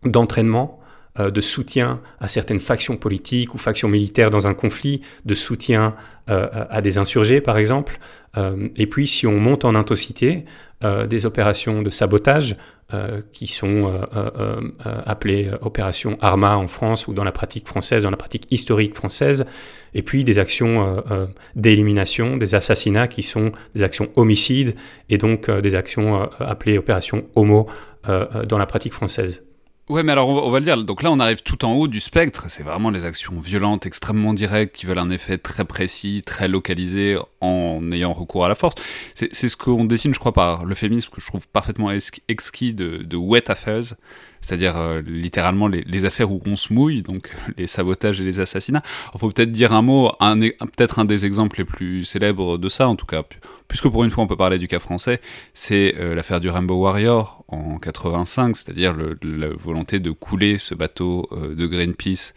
d'entraînement, 0.04 0.80
euh, 1.18 1.32
de 1.32 1.40
soutien 1.40 2.02
à 2.20 2.28
certaines 2.28 2.60
factions 2.60 2.98
politiques 2.98 3.56
ou 3.56 3.58
factions 3.58 3.88
militaires 3.88 4.30
dans 4.30 4.48
un 4.48 4.54
conflit, 4.54 5.00
de 5.24 5.34
soutien 5.34 5.96
euh, 6.30 6.50
à 6.70 6.82
des 6.82 6.98
insurgés 6.98 7.40
par 7.40 7.58
exemple. 7.58 8.00
Euh, 8.36 8.68
et 8.76 8.86
puis 8.86 9.08
si 9.08 9.26
on 9.26 9.40
monte 9.40 9.64
en 9.64 9.76
intensité, 9.76 10.46
des 11.10 11.26
opérations 11.26 11.82
de 11.82 11.90
sabotage 11.90 12.58
qui 13.32 13.48
sont 13.48 14.02
appelées 15.06 15.50
opérations 15.62 16.16
Arma 16.22 16.58
en 16.58 16.68
France 16.68 17.08
ou 17.08 17.14
dans 17.14 17.24
la 17.24 17.32
pratique 17.32 17.68
française, 17.68 18.04
dans 18.04 18.12
la 18.12 18.18
pratique 18.18 18.46
historique 18.52 18.94
française, 18.94 19.48
et 19.96 20.04
puis 20.04 20.24
des 20.24 20.38
actions 20.38 21.02
d'élimination, 21.56 22.38
des 22.38 22.54
assassinats 22.54 23.08
qui 23.08 23.24
sont 23.24 23.52
des 23.74 23.82
actions 23.82 24.10
homicides 24.16 24.76
et 25.10 25.18
donc 25.18 25.50
des 25.50 25.74
actions 25.74 26.30
appelées 26.40 26.78
opérations 26.78 27.26
homo 27.34 27.68
dans 28.04 28.58
la 28.60 28.66
pratique 28.68 28.94
française. 28.94 29.45
Ouais, 29.88 30.02
mais 30.02 30.14
alors 30.14 30.30
on 30.30 30.36
va, 30.36 30.42
on 30.42 30.52
le 30.52 30.62
dire. 30.62 30.84
Donc 30.84 31.04
là, 31.04 31.12
on 31.12 31.20
arrive 31.20 31.44
tout 31.44 31.64
en 31.64 31.74
haut 31.74 31.88
du 31.88 32.00
spectre. 32.00 32.46
C'est 32.50 32.64
vraiment 32.64 32.90
les 32.90 33.06
actions 33.06 33.38
violentes, 33.40 33.86
extrêmement 33.86 34.34
directes, 34.34 34.76
qui 34.76 34.88
veulent 34.88 34.98
un 34.98 35.12
effet 35.12 35.38
très 35.38 35.64
précis, 35.64 36.24
très 36.26 36.48
localisé, 36.48 37.18
en 37.40 37.92
ayant 37.92 38.12
recours 38.12 38.46
à 38.46 38.50
la 38.50 38.56
force. 38.56 38.76
C'est 39.14 39.48
ce 39.48 39.56
qu'on 39.56 39.86
dessine, 39.86 40.14
je 40.14 40.20
crois, 40.20 40.34
par 40.34 40.66
le 40.66 40.74
féminisme 40.74 41.12
que 41.12 41.22
je 41.22 41.28
trouve 41.28 41.48
parfaitement 41.48 41.92
ex- 41.92 42.12
exquis 42.28 42.74
de, 42.74 42.98
de 43.04 43.16
wet 43.16 43.52
affairs, 43.52 43.94
c'est-à-dire 44.46 44.78
euh, 44.78 45.02
littéralement 45.02 45.68
les, 45.68 46.06
affaires 46.06 46.32
où 46.32 46.40
on 46.46 46.56
se 46.56 46.72
mouille, 46.72 47.02
donc 47.02 47.34
les 47.58 47.66
sabotages 47.66 48.22
et 48.22 48.24
les 48.24 48.40
assassinats. 48.40 48.84
Il 49.14 49.20
faut 49.20 49.32
peut-être 49.32 49.52
dire 49.52 49.74
un 49.74 49.82
mot, 49.82 50.12
peut-être 50.20 51.00
un 51.00 51.06
des 51.06 51.26
exemples 51.26 51.58
les 51.58 51.66
plus 51.66 52.06
célèbres 52.06 52.58
de 52.58 52.70
ça, 52.70 52.88
en 52.88 52.96
tout 52.96 53.08
cas, 53.08 53.24
pu- 53.24 53.40
puisque 53.68 53.90
pour 53.90 54.04
une 54.04 54.12
fois 54.12 54.24
on 54.24 54.28
peut 54.28 54.36
parler 54.36 54.60
du 54.60 54.68
cas 54.68 54.78
français, 54.78 55.20
c'est 55.56 55.96
euh, 55.98 56.14
l'affaire 56.14 56.40
du 56.40 56.50
Rainbow 56.50 56.76
Warrior 56.76 57.44
en 57.48 57.78
85, 57.78 58.56
c'est-à-dire 58.56 58.96
la 59.24 59.48
volonté 59.50 60.00
de 60.00 60.12
couler 60.12 60.60
ce 60.60 60.76
bateau 60.76 61.28
euh, 61.32 61.56
de 61.56 61.66
Greenpeace 61.66 62.34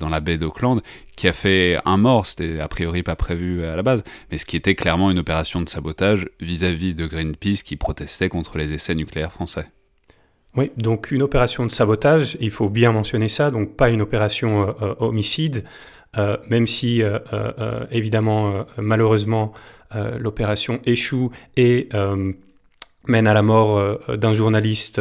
dans 0.00 0.08
la 0.08 0.18
baie 0.18 0.36
d'Auckland, 0.36 0.80
qui 1.14 1.28
a 1.28 1.32
fait 1.32 1.78
un 1.84 1.96
mort, 1.96 2.26
c'était 2.26 2.58
a 2.58 2.66
priori 2.66 3.04
pas 3.04 3.14
prévu 3.14 3.64
à 3.64 3.76
la 3.76 3.84
base, 3.84 4.02
mais 4.28 4.36
ce 4.36 4.44
qui 4.44 4.56
était 4.56 4.74
clairement 4.74 5.12
une 5.12 5.18
opération 5.20 5.62
de 5.62 5.68
sabotage 5.68 6.28
vis-à-vis 6.40 6.92
de 6.92 7.06
Greenpeace 7.06 7.62
qui 7.64 7.76
protestait 7.76 8.28
contre 8.28 8.58
les 8.58 8.72
essais 8.72 8.96
nucléaires 8.96 9.32
français. 9.32 9.68
Oui, 10.56 10.72
donc 10.76 11.12
une 11.12 11.22
opération 11.22 11.64
de 11.64 11.70
sabotage, 11.70 12.36
il 12.40 12.50
faut 12.50 12.68
bien 12.68 12.90
mentionner 12.90 13.28
ça, 13.28 13.52
donc 13.52 13.76
pas 13.76 13.88
une 13.88 14.02
opération 14.02 14.62
euh, 14.62 14.72
euh, 14.82 14.94
homicide, 14.98 15.64
euh, 16.18 16.36
même 16.48 16.66
si 16.66 17.02
évidemment, 17.92 18.66
malheureusement, 18.76 19.52
l'opération 20.18 20.80
échoue 20.84 21.30
et 21.56 21.88
mène 23.06 23.26
à 23.28 23.34
la 23.34 23.42
mort 23.42 23.98
d'un 24.08 24.34
journaliste 24.34 25.00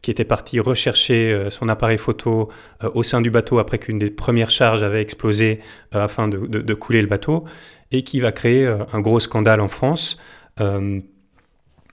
qui 0.00 0.10
était 0.10 0.24
parti 0.24 0.58
rechercher 0.58 1.46
son 1.48 1.68
appareil 1.68 1.96
photo 1.96 2.48
au 2.82 3.04
sein 3.04 3.20
du 3.20 3.30
bateau 3.30 3.60
après 3.60 3.78
qu'une 3.78 4.00
des 4.00 4.10
premières 4.10 4.50
charges 4.50 4.82
avait 4.82 5.00
explosé 5.00 5.60
afin 5.92 6.26
de, 6.26 6.74
couler 6.74 7.02
le 7.02 7.08
bateau 7.08 7.44
et 7.92 8.02
qui 8.02 8.18
va 8.18 8.32
créer 8.32 8.66
un 8.66 9.00
gros 9.00 9.20
scandale 9.20 9.60
en 9.60 9.68
France. 9.68 10.18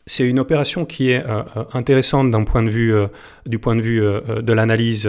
C'est 0.09 0.27
une 0.27 0.39
opération 0.39 0.85
qui 0.85 1.11
est 1.11 1.23
euh, 1.23 1.43
euh, 1.55 1.63
intéressante 1.73 2.33
euh, 2.33 3.07
du 3.45 3.59
point 3.59 3.75
de 3.75 3.81
vue 3.81 4.01
de 4.01 4.53
l'analyse 4.53 5.07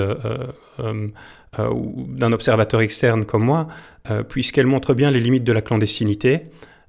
d'un 0.78 2.32
observateur 2.32 2.82
externe 2.82 3.24
comme 3.24 3.42
moi, 3.42 3.68
puisqu'elle 4.28 4.66
montre 4.66 4.92
bien 4.92 5.10
les 5.10 5.20
limites 5.20 5.44
de 5.44 5.54
la 5.54 5.62
clandestinité. 5.62 6.44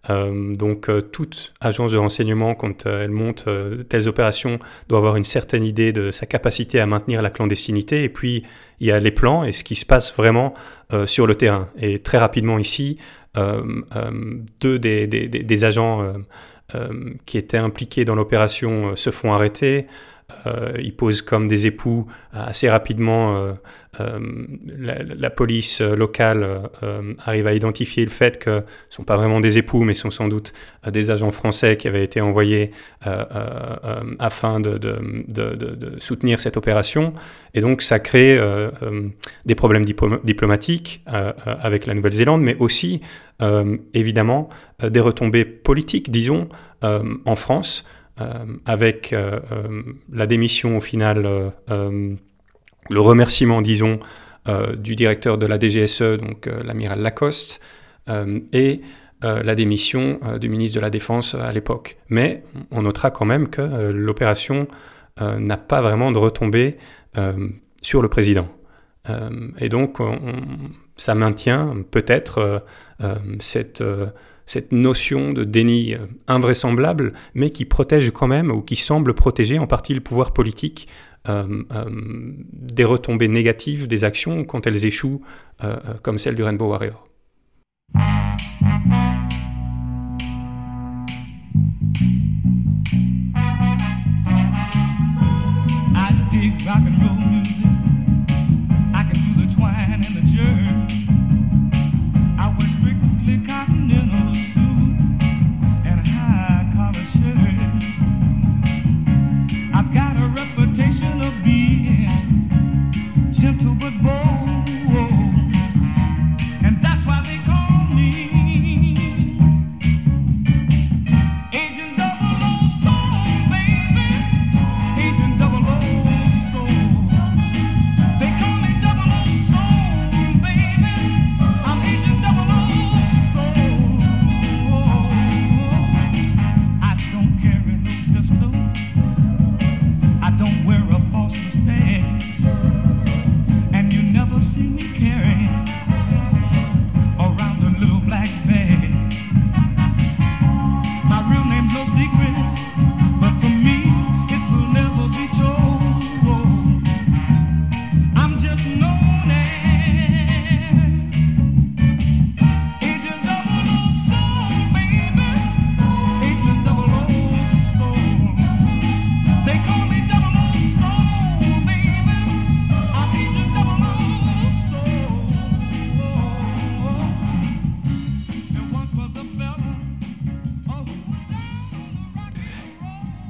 Donc 0.10 0.90
toute 1.12 1.54
agence 1.62 1.94
de 1.94 1.98
renseignement, 1.98 2.54
quand 2.54 2.86
elle 2.86 3.12
monte 3.12 3.48
telles 3.88 4.10
opérations, 4.10 4.60
doit 4.90 4.98
avoir 4.98 5.16
une 5.16 5.24
certaine 5.24 5.64
idée 5.64 5.94
de 5.94 6.12
sa 6.12 6.26
capacité 6.26 6.82
à 6.82 6.86
maintenir 6.86 7.22
la 7.22 7.30
clandestinité. 7.30 8.04
Et 8.04 8.10
puis 8.10 8.44
il 8.82 8.88
y 8.88 8.92
a 8.92 9.00
les 9.00 9.12
plans 9.12 9.46
et 9.46 9.54
ce 9.54 9.64
qui 9.64 9.76
se 9.76 9.86
passe 9.86 10.14
vraiment 10.16 10.54
sur 11.06 11.28
le 11.28 11.36
terrain. 11.36 11.70
Et 11.80 12.00
très 12.00 12.18
rapidement 12.18 12.60
ici, 12.60 12.98
deux 13.36 14.80
des, 14.80 15.64
agents 15.64 16.14
qui 17.26 17.38
étaient 17.38 17.58
impliqués 17.58 18.06
dans 18.06 18.16
l'opération 18.16 18.92
euh, 18.92 18.96
se 18.96 19.12
font 19.12 19.34
arrêter. 19.34 19.88
Euh, 20.48 20.74
ils 20.80 20.96
posent 20.96 21.22
comme 21.22 21.48
des 21.48 21.68
époux 21.68 22.08
assez 22.34 22.70
rapidement. 22.70 23.38
euh, 23.38 23.54
euh, 24.00 24.20
la, 24.78 25.30
police 25.30 25.82
euh, 25.82 25.96
locale 25.96 26.44
euh, 26.44 26.60
euh, 26.84 27.14
arrive 27.26 27.46
à 27.48 27.54
identifier 27.54 28.06
le 28.06 28.10
fait 28.10 28.40
que 28.40 28.50
ne 28.50 28.62
sont 28.90 29.04
pas 29.04 29.18
vraiment 29.18 29.42
des 29.42 29.58
époux, 29.58 29.84
mais 29.84 29.94
sont 29.94 30.12
sans 30.12 30.30
doute 30.30 30.54
euh, 30.88 30.92
des 30.92 31.12
agents 31.12 31.32
français 31.32 31.76
qui 31.76 31.90
avaient 31.90 32.04
été 32.04 32.22
envoyés 32.22 32.72
euh, 33.06 33.26
euh, 33.36 33.76
euh, 33.84 34.16
afin 34.20 34.62
de, 34.62 34.80
soutenir 36.00 36.40
cette 36.40 36.56
opération. 36.56 37.14
Et 37.54 37.60
donc 37.60 37.82
ça 37.82 38.00
crée 38.00 38.38
euh, 38.38 38.72
euh, 38.82 39.10
des 39.46 39.56
problèmes 39.56 39.84
diplo- 39.84 40.24
diplomatiques 40.24 41.04
euh, 41.12 41.34
euh, 41.46 41.56
avec 41.62 41.86
la 41.86 41.94
Nouvelle-Zélande, 41.94 42.42
mais 42.42 42.56
aussi 42.60 43.02
euh, 43.42 43.78
évidemment 43.94 44.48
euh, 44.84 44.90
des 44.90 45.02
retombées 45.02 45.44
politiques, 45.44 46.12
disons, 46.12 46.48
euh, 46.84 47.04
en 47.26 47.36
France, 47.36 47.84
euh, 47.84 48.01
avec 48.66 49.14
euh, 49.14 49.40
euh, 49.52 49.82
la 50.12 50.28
démission 50.28 50.78
au 50.78 50.82
final, 50.82 51.26
euh, 51.26 51.50
euh, 51.70 52.14
le 52.90 53.00
remerciement, 53.00 53.62
disons, 53.62 54.00
euh, 54.48 54.76
du 54.76 54.96
directeur 54.96 55.38
de 55.38 55.46
la 55.46 55.58
DGSE, 55.60 56.18
donc 56.20 56.48
euh, 56.48 56.60
l'amiral 56.64 57.02
Lacoste, 57.02 57.60
euh, 58.10 58.40
et 58.54 58.82
euh, 59.24 59.44
la 59.44 59.54
démission 59.56 60.20
euh, 60.26 60.40
du 60.40 60.50
ministre 60.50 60.76
de 60.78 60.82
la 60.82 60.90
Défense 60.90 61.36
à 61.36 61.52
l'époque. 61.54 61.98
Mais 62.10 62.44
on 62.72 62.82
notera 62.84 63.12
quand 63.12 63.26
même 63.26 63.50
que 63.50 63.62
euh, 63.62 63.92
l'opération 63.92 64.68
euh, 65.22 65.38
n'a 65.40 65.58
pas 65.58 65.82
vraiment 65.82 66.12
de 66.12 66.18
retombée 66.18 66.78
euh, 67.18 67.50
sur 67.82 68.02
le 68.02 68.08
président. 68.10 68.48
Euh, 69.10 69.30
et 69.60 69.70
donc, 69.70 70.00
on- 70.00 70.14
on- 70.14 70.72
ça 70.96 71.16
maintient 71.16 71.76
peut-être 71.92 72.38
euh, 72.40 72.60
euh, 73.04 73.16
cette, 73.40 73.82
euh, 73.82 74.08
cette 74.52 74.74
notion 74.74 75.32
de 75.32 75.46
déni 75.46 75.94
euh, 75.94 76.00
invraisemblable, 76.28 77.14
mais 77.34 77.52
qui 77.52 77.64
protège 77.64 78.12
quand 78.12 78.28
même, 78.28 78.52
ou 78.52 78.62
qui 78.62 78.76
semble 78.76 79.14
protéger 79.14 79.58
en 79.60 79.66
partie 79.66 79.94
le 79.94 80.02
pouvoir 80.02 80.34
politique 80.34 80.90
euh, 81.30 81.64
euh, 81.74 81.86
des 82.52 82.84
retombées 82.84 83.30
négatives 83.30 83.88
des 83.88 84.04
actions 84.04 84.44
quand 84.44 84.68
elles 84.68 84.86
échouent, 84.86 85.22
comme 86.02 86.18
celle 86.18 86.36
du 86.36 86.44
Rainbow 86.44 86.68
Warrior. 86.68 87.08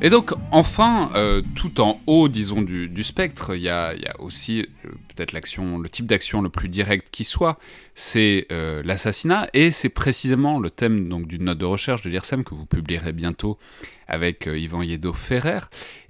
Et 0.03 0.09
donc, 0.09 0.33
enfin, 0.51 1.11
euh, 1.13 1.43
tout 1.55 1.79
en 1.79 2.01
haut, 2.07 2.27
disons, 2.27 2.63
du, 2.63 3.03
spectre, 3.03 3.55
il 3.55 3.61
y 3.61 3.69
a, 3.69 3.93
aussi 4.17 4.61
euh, 4.61 4.89
peut-être 5.15 5.31
le 5.31 5.89
type 5.89 6.07
d'action 6.07 6.41
le 6.41 6.49
plus 6.49 6.69
direct 6.69 7.09
qui 7.11 7.23
soit, 7.23 7.59
c'est 7.93 8.47
euh, 8.51 8.81
l'assassinat, 8.83 9.47
et 9.53 9.69
c'est 9.69 9.89
précisément 9.89 10.59
le 10.59 10.71
thème 10.71 11.07
donc 11.07 11.27
d'une 11.27 11.43
note 11.43 11.59
de 11.59 11.65
recherche 11.65 12.01
de 12.01 12.09
l'IRSEM 12.09 12.43
que 12.43 12.55
vous 12.55 12.65
publierez 12.65 13.11
bientôt 13.11 13.59
avec 14.07 14.47
Yvan 14.51 14.81
Yedo-Ferrer. 14.81 15.59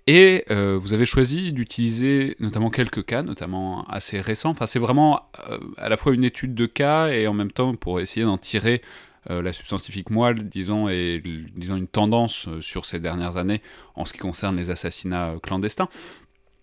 Et 0.08 0.46
euh, 0.52 0.80
vous 0.82 0.94
avez 0.94 1.06
choisi 1.06 1.52
d'utiliser 1.52 2.38
notamment 2.40 2.70
quelques 2.70 3.06
cas, 3.06 3.24
notamment 3.24 3.86
assez 3.90 4.22
récents. 4.22 4.52
Enfin, 4.52 4.68
c'est 4.68 4.80
vraiment 4.80 5.30
à 5.78 5.90
la 5.90 5.98
fois 5.98 6.14
une 6.14 6.24
étude 6.24 6.56
de 6.56 6.66
cas 6.66 7.10
et 7.10 7.28
en 7.28 7.34
même 7.34 7.52
temps 7.52 7.76
pour 7.76 8.00
essayer 8.00 8.26
d'en 8.26 8.38
tirer 8.38 8.82
euh, 9.30 9.44
la 9.44 9.54
substantifique 9.54 10.10
moelle, 10.10 10.48
disons, 10.48 10.88
l- 10.90 11.22
disons 11.56 11.76
une 11.76 11.88
tendance 11.88 12.48
euh, 12.48 12.60
sur 12.60 12.88
ces 12.88 13.00
dernières 13.00 13.38
années 13.38 13.62
en 13.94 14.04
ce 14.06 14.14
qui 14.14 14.20
concerne 14.20 14.58
les 14.58 14.72
assassinats 14.72 15.30
euh, 15.30 15.40
clandestins. 15.40 15.88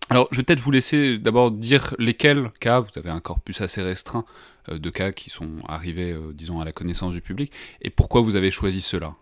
Alors, 0.09 0.27
je 0.31 0.37
vais 0.37 0.43
peut-être 0.43 0.59
vous 0.59 0.71
laisser 0.71 1.17
d'abord 1.17 1.51
dire 1.51 1.95
lesquels 1.99 2.51
cas, 2.59 2.81
vous 2.81 2.89
avez 2.97 3.11
un 3.11 3.21
corpus 3.21 3.61
assez 3.61 3.81
restreint 3.81 4.25
de 4.69 4.89
cas 4.89 5.11
qui 5.11 5.29
sont 5.29 5.49
arrivés, 5.67 6.15
disons, 6.33 6.59
à 6.59 6.65
la 6.65 6.71
connaissance 6.71 7.13
du 7.13 7.21
public, 7.21 7.51
et 7.81 7.91
pourquoi 7.91 8.21
vous 8.21 8.35
avez 8.35 8.49
choisi 8.49 8.81
cela? 8.81 9.13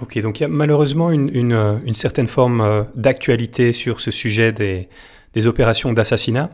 Ok, 0.00 0.18
donc 0.20 0.40
il 0.40 0.44
y 0.44 0.46
a 0.46 0.48
malheureusement 0.48 1.10
une, 1.10 1.28
une, 1.34 1.94
certaine 1.94 2.28
forme 2.28 2.86
d'actualité 2.94 3.74
sur 3.74 4.00
ce 4.00 4.10
sujet 4.10 4.52
des, 4.52 4.88
des 5.34 5.46
opérations 5.46 5.92
d'assassinat. 5.92 6.48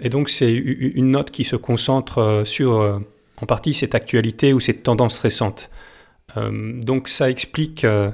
Et 0.00 0.08
donc 0.08 0.30
c'est 0.30 0.52
une 0.52 1.10
note 1.10 1.32
qui 1.32 1.42
se 1.42 1.56
concentre 1.56 2.42
sur, 2.44 3.00
en 3.40 3.46
partie, 3.46 3.74
cette 3.74 3.94
actualité 3.94 4.52
ou 4.52 4.60
cette 4.60 4.82
tendance 4.82 5.18
récente. 5.18 5.70
Euh, 6.36 6.72
donc 6.80 7.08
ça 7.08 7.30
explique 7.30 7.84
euh, 7.84 8.10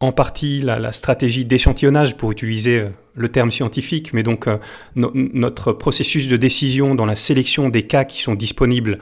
en 0.00 0.12
partie 0.12 0.60
la, 0.60 0.92
stratégie 0.92 1.44
d'échantillonnage, 1.44 2.16
pour 2.16 2.32
utiliser 2.32 2.80
euh, 2.80 2.88
le 3.14 3.28
terme 3.28 3.50
scientifique, 3.50 4.12
mais 4.12 4.22
donc 4.22 4.48
no- 4.96 5.12
notre 5.14 5.72
processus 5.72 6.28
de 6.28 6.36
décision 6.36 6.94
dans 6.94 7.06
la 7.06 7.14
sélection 7.14 7.68
des 7.68 7.84
cas 7.84 8.04
qui 8.04 8.20
sont 8.20 8.34
disponibles 8.34 8.98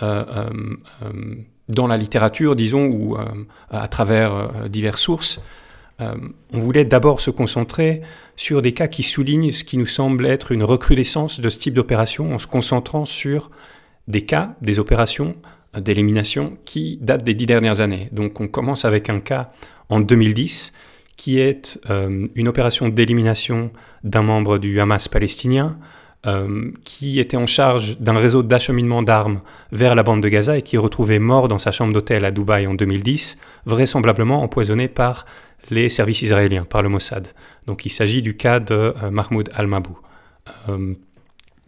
dans 0.00 1.86
la 1.86 1.96
littérature, 1.96 2.56
disons, 2.56 2.86
ou 2.86 3.16
à 3.70 3.88
travers 3.88 4.68
diverses 4.68 5.00
sources. 5.00 5.40
On 6.00 6.58
voulait 6.58 6.84
d'abord 6.84 7.20
se 7.20 7.30
concentrer 7.30 8.02
sur 8.36 8.60
des 8.60 8.72
cas 8.72 8.88
qui 8.88 9.02
soulignent 9.04 9.52
ce 9.52 9.62
qui 9.64 9.78
nous 9.78 9.86
semble 9.86 10.26
être 10.26 10.52
une 10.52 10.64
recrudescence 10.64 11.40
de 11.40 11.48
ce 11.48 11.58
type 11.58 11.74
d'opération 11.74 12.34
en 12.34 12.38
se 12.38 12.48
concentrant 12.48 13.06
sur 13.06 13.50
des 14.08 14.22
cas, 14.22 14.54
des 14.60 14.78
opérations 14.78 15.36
d'élimination 15.78 16.56
qui 16.64 16.98
datent 17.00 17.24
des 17.24 17.34
dix 17.34 17.46
dernières 17.46 17.80
années. 17.80 18.08
Donc 18.12 18.40
on 18.40 18.48
commence 18.48 18.84
avec 18.84 19.10
un 19.10 19.20
cas 19.20 19.50
en 19.88 20.00
2010 20.00 20.72
qui 21.16 21.38
est 21.38 21.78
euh, 21.90 22.26
une 22.34 22.48
opération 22.48 22.88
d'élimination 22.88 23.70
d'un 24.02 24.22
membre 24.22 24.58
du 24.58 24.80
Hamas 24.80 25.08
palestinien, 25.08 25.78
euh, 26.26 26.72
qui 26.84 27.20
était 27.20 27.36
en 27.36 27.46
charge 27.46 27.98
d'un 27.98 28.16
réseau 28.16 28.42
d'acheminement 28.42 29.02
d'armes 29.02 29.40
vers 29.72 29.94
la 29.94 30.02
bande 30.02 30.22
de 30.22 30.28
Gaza 30.28 30.56
et 30.56 30.62
qui 30.62 30.76
est 30.76 30.78
retrouvé 30.78 31.18
mort 31.18 31.48
dans 31.48 31.58
sa 31.58 31.70
chambre 31.70 31.92
d'hôtel 31.92 32.24
à 32.24 32.30
Dubaï 32.30 32.66
en 32.66 32.74
2010, 32.74 33.38
vraisemblablement 33.66 34.42
empoisonné 34.42 34.88
par 34.88 35.26
les 35.70 35.88
services 35.88 36.22
israéliens, 36.22 36.64
par 36.64 36.82
le 36.82 36.88
Mossad. 36.88 37.28
Donc 37.66 37.86
il 37.86 37.90
s'agit 37.90 38.22
du 38.22 38.36
cas 38.36 38.58
de 38.58 38.74
euh, 38.74 39.10
Mahmoud 39.10 39.50
al-Mabou, 39.54 39.98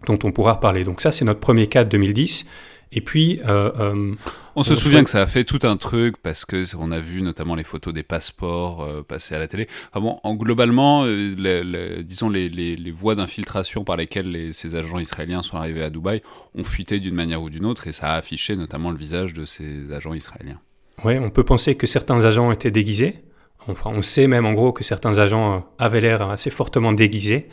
dont 0.06 0.18
on 0.24 0.32
pourra 0.32 0.54
reparler. 0.54 0.84
Donc 0.84 1.00
ça, 1.00 1.10
c'est 1.10 1.24
notre 1.24 1.40
premier 1.40 1.66
cas 1.66 1.84
de 1.84 1.88
2010. 1.90 2.46
Et 2.92 3.00
puis... 3.00 3.40
euh, 3.48 3.72
euh, 3.80 4.14
On 4.54 4.62
se 4.62 4.76
souvient 4.76 5.02
que 5.02 5.10
ça 5.10 5.20
a 5.22 5.26
fait 5.26 5.42
tout 5.42 5.58
un 5.64 5.76
truc 5.76 6.16
parce 6.22 6.44
que 6.44 6.62
on 6.78 6.92
a 6.92 7.00
vu 7.00 7.20
notamment 7.20 7.56
les 7.56 7.64
photos 7.64 7.92
des 7.92 8.04
passeports 8.04 8.84
euh, 8.84 9.02
passer 9.02 9.34
à 9.34 9.40
la 9.40 9.48
télé. 9.48 9.66
Ah 9.92 9.98
bon, 9.98 10.20
en, 10.22 10.34
globalement, 10.34 11.02
euh, 11.04 11.34
les- 11.36 11.64
les- 11.64 12.04
disons 12.04 12.28
les, 12.30 12.48
les- 12.48 12.90
voies 12.92 13.16
d'infiltration 13.16 13.82
par 13.82 13.96
lesquelles 13.96 14.30
les- 14.30 14.52
ces 14.52 14.76
agents 14.76 15.00
israéliens 15.00 15.42
sont 15.42 15.56
arrivés 15.56 15.82
à 15.82 15.90
Dubaï 15.90 16.22
ont 16.54 16.62
fuité 16.64 17.00
d'une 17.00 17.14
manière 17.16 17.42
ou 17.42 17.50
d'une 17.50 17.66
autre 17.66 17.88
et 17.88 17.92
ça 17.92 18.12
a 18.12 18.16
affiché 18.16 18.54
notamment 18.54 18.92
le 18.92 18.96
visage 18.96 19.34
de 19.34 19.44
ces 19.44 19.92
agents 19.92 20.14
israéliens. 20.14 20.60
Ouais, 21.04 21.18
on 21.18 21.28
peut 21.30 21.44
penser 21.44 21.74
que 21.74 21.86
certains 21.88 22.24
agents 22.24 22.52
étaient 22.52 22.70
déguisés. 22.70 23.24
Enfin, 23.68 23.90
on 23.92 24.00
sait 24.00 24.28
même 24.28 24.46
en 24.46 24.52
gros 24.54 24.72
que 24.72 24.84
certains 24.84 25.18
agents 25.18 25.66
avaient 25.78 26.00
l'air 26.00 26.22
assez 26.30 26.50
fortement 26.50 26.92
déguisés. 26.92 27.48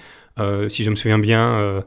Si 0.70 0.84
je 0.84 0.89
me 0.91 0.96
souviens 0.96 1.18
bien, 1.20 1.84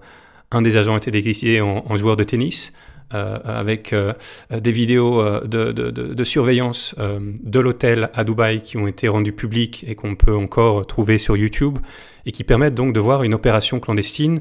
un 0.50 0.62
des 0.62 0.76
agents 0.76 0.96
était 0.96 1.10
déguisé 1.10 1.60
en, 1.60 1.84
en 1.86 1.96
joueur 1.96 2.16
de 2.16 2.24
tennis, 2.24 2.72
euh, 3.14 3.38
avec 3.44 3.92
euh, 3.92 4.14
des 4.50 4.72
vidéos 4.72 5.20
euh, 5.20 5.40
de, 5.46 6.24
surveillance 6.24 6.92
de 6.98 7.60
l'hôtel 7.60 8.10
à 8.14 8.24
Dubaï 8.24 8.62
qui 8.62 8.78
ont 8.78 8.88
été 8.88 9.06
rendues 9.06 9.32
publiques 9.32 9.84
et 9.86 9.94
qu'on 9.94 10.16
peut 10.16 10.34
encore 10.34 10.84
trouver 10.88 11.18
sur 11.18 11.36
YouTube 11.36 11.78
et 12.24 12.32
qui 12.32 12.42
permettent 12.42 12.74
donc 12.74 12.92
de 12.92 12.98
voir 12.98 13.22
une 13.22 13.32
opération 13.32 13.78
clandestine 13.78 14.40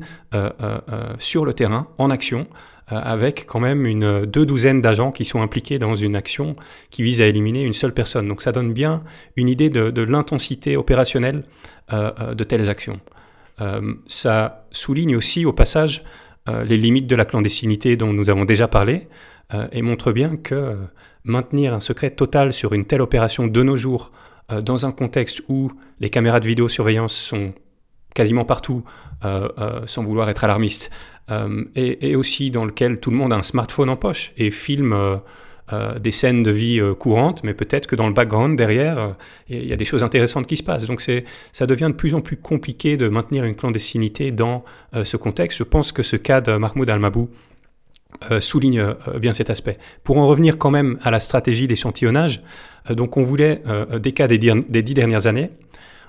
sur 1.20 1.46
le 1.46 1.54
terrain, 1.54 1.88
en 2.00 2.10
action, 2.10 2.48
avec 2.88 3.46
quand 3.46 3.60
même 3.60 3.86
une 3.86 4.26
deux 4.26 4.48
douzaines 4.48 4.82
d'agents 4.82 5.12
qui 5.12 5.26
sont 5.26 5.44
impliqués 5.44 5.78
dans 5.78 5.96
une 5.96 6.16
action 6.16 6.56
qui 6.90 7.04
vise 7.04 7.22
à 7.22 7.28
éliminer 7.28 7.62
une 7.62 7.74
seule 7.74 7.94
personne. 7.94 8.28
Donc 8.28 8.42
ça 8.42 8.52
donne 8.52 8.74
bien 8.74 9.04
une 9.36 9.48
idée 9.48 9.70
de, 9.70 10.02
l'intensité 10.02 10.76
opérationnelle 10.76 11.44
de 11.92 12.44
telles 12.44 12.68
actions. 12.68 13.00
Euh, 13.62 13.94
ça 14.08 14.66
souligne 14.72 15.16
aussi 15.16 15.46
au 15.46 15.54
passage 15.54 16.04
euh, 16.50 16.64
les 16.64 16.78
limites 16.78 17.08
de 17.08 17.16
la 17.16 17.26
clandestinité 17.26 17.96
dont 17.96 18.12
nous 18.12 18.30
avons 18.30 18.46
déjà 18.46 18.68
parlé 18.68 19.08
euh, 19.54 19.68
et 19.72 19.82
montre 19.82 20.12
bien 20.12 20.36
que 20.36 20.78
maintenir 21.24 21.74
un 21.74 21.80
secret 21.80 22.12
total 22.12 22.54
sur 22.54 22.74
une 22.74 22.86
telle 22.86 23.02
opération 23.02 23.48
de 23.48 23.64
nos 23.64 23.76
jours 23.76 24.12
dans 24.64 24.86
un 24.86 24.92
contexte 24.92 25.42
où 25.50 25.72
les 26.00 26.12
caméras 26.12 26.40
de 26.40 26.46
vidéosurveillance 26.46 27.16
sont 27.16 27.56
quasiment 28.14 28.46
partout, 28.46 28.84
sans 29.88 30.04
vouloir 30.04 30.30
être 30.30 30.44
alarmiste, 30.44 30.92
et 31.74 32.16
aussi 32.16 32.52
dans 32.52 32.64
lequel 32.64 33.00
tout 33.00 33.10
le 33.10 33.18
monde 33.18 33.34
a 33.34 33.38
un 33.38 33.42
smartphone 33.42 33.90
en 33.90 33.98
poche 33.98 34.34
et 34.38 34.52
filme 34.52 35.20
euh, 35.74 35.98
des 35.98 36.12
scènes 36.12 36.44
de 36.44 36.52
vie 36.52 36.80
euh, 36.80 36.94
courantes, 36.94 37.44
mais 37.44 37.56
peut-être 37.56 37.88
que 37.88 37.96
dans 37.96 38.06
le 38.06 38.14
background 38.14 38.56
derrière, 38.56 39.00
euh, 39.00 39.10
il 39.50 39.66
y 39.66 39.74
a 39.74 39.76
des 39.76 39.86
choses 39.86 40.04
intéressantes 40.04 40.46
qui 40.46 40.58
se 40.58 40.62
passent. 40.62 40.86
Donc 40.86 41.02
ça 41.02 41.66
devient 41.66 41.88
de 41.88 41.96
plus 41.96 42.14
en 42.14 42.22
plus 42.22 42.38
compliqué 42.38 42.98
de 42.98 43.10
maintenir 43.10 43.46
une 43.46 43.56
clandestinité 43.56 44.30
dans 44.30 44.64
ce 45.04 45.18
contexte. 45.18 45.58
Je 45.58 45.64
pense 45.64 45.92
que 45.92 46.04
ce 46.04 46.18
cas 46.18 46.40
de 46.40 46.56
Mahmoud 46.56 46.88
Al-Mabou 46.88 47.30
souligne 48.40 48.96
bien 49.20 49.34
cet 49.34 49.50
aspect. 49.50 49.80
Pour 50.04 50.18
en 50.18 50.28
revenir 50.28 50.60
quand 50.60 50.70
même 50.70 51.00
à 51.02 51.10
la 51.10 51.20
stratégie 51.20 51.68
d'échantillonnage, 51.68 52.44
donc 52.90 53.18
on 53.18 53.24
voulait 53.24 53.62
des 54.00 54.12
cas 54.12 54.28
des, 54.28 54.38
dix 54.38 54.94
dernières 54.94 55.28
années. 55.28 55.50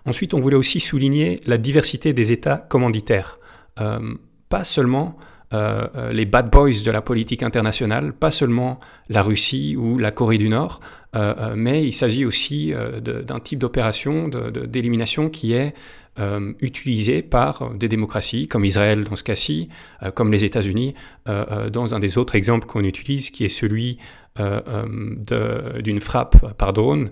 Ensuite, 0.05 0.35
on 0.35 0.41
voulait 0.41 0.57
aussi 0.57 0.81
souligner 0.81 1.41
la 1.47 1.59
diversité 1.59 2.13
des 2.13 2.31
États 2.31 2.59
commanditaires. 2.69 3.39
Pas 3.77 4.65
seulement 4.65 5.17
euh, 5.55 5.87
euh, 5.95 6.13
les 6.13 6.25
bad 6.25 6.51
boys 6.51 6.83
de 6.85 6.91
la 6.91 7.03
politique 7.03 7.45
internationale, 7.45 8.13
pas 8.13 8.33
seulement 8.33 8.79
la 9.09 9.23
Russie 9.23 9.77
ou 9.77 9.97
la 9.97 10.11
Corée 10.11 10.39
du 10.39 10.49
Nord, 10.49 10.81
euh, 11.15 11.55
mais 11.57 11.85
il 11.85 11.93
s'agit 11.93 12.25
aussi 12.25 12.73
d'un 13.01 13.39
type 13.39 13.61
d'opération 13.61 14.29
d'élimination 14.29 15.31
qui 15.31 15.53
est 15.53 15.73
euh, 16.19 16.53
utilisé 16.61 17.23
par 17.23 17.71
des 17.75 17.89
démocraties 17.89 18.49
comme 18.49 18.65
Israël 18.65 19.05
dans 19.05 19.15
ce 19.15 19.23
cas-ci, 19.23 19.69
comme 20.15 20.33
les 20.33 20.45
États-Unis 20.45 20.95
dans 21.27 21.95
un 21.95 21.99
des 22.01 22.19
autres 22.19 22.35
exemples 22.35 22.67
qu'on 22.67 22.85
utilise, 22.85 23.31
qui 23.31 23.45
est 23.45 23.49
celui 23.49 23.99
d'une 24.39 26.01
frappe 26.01 26.55
par 26.55 26.73
drone 26.73 27.11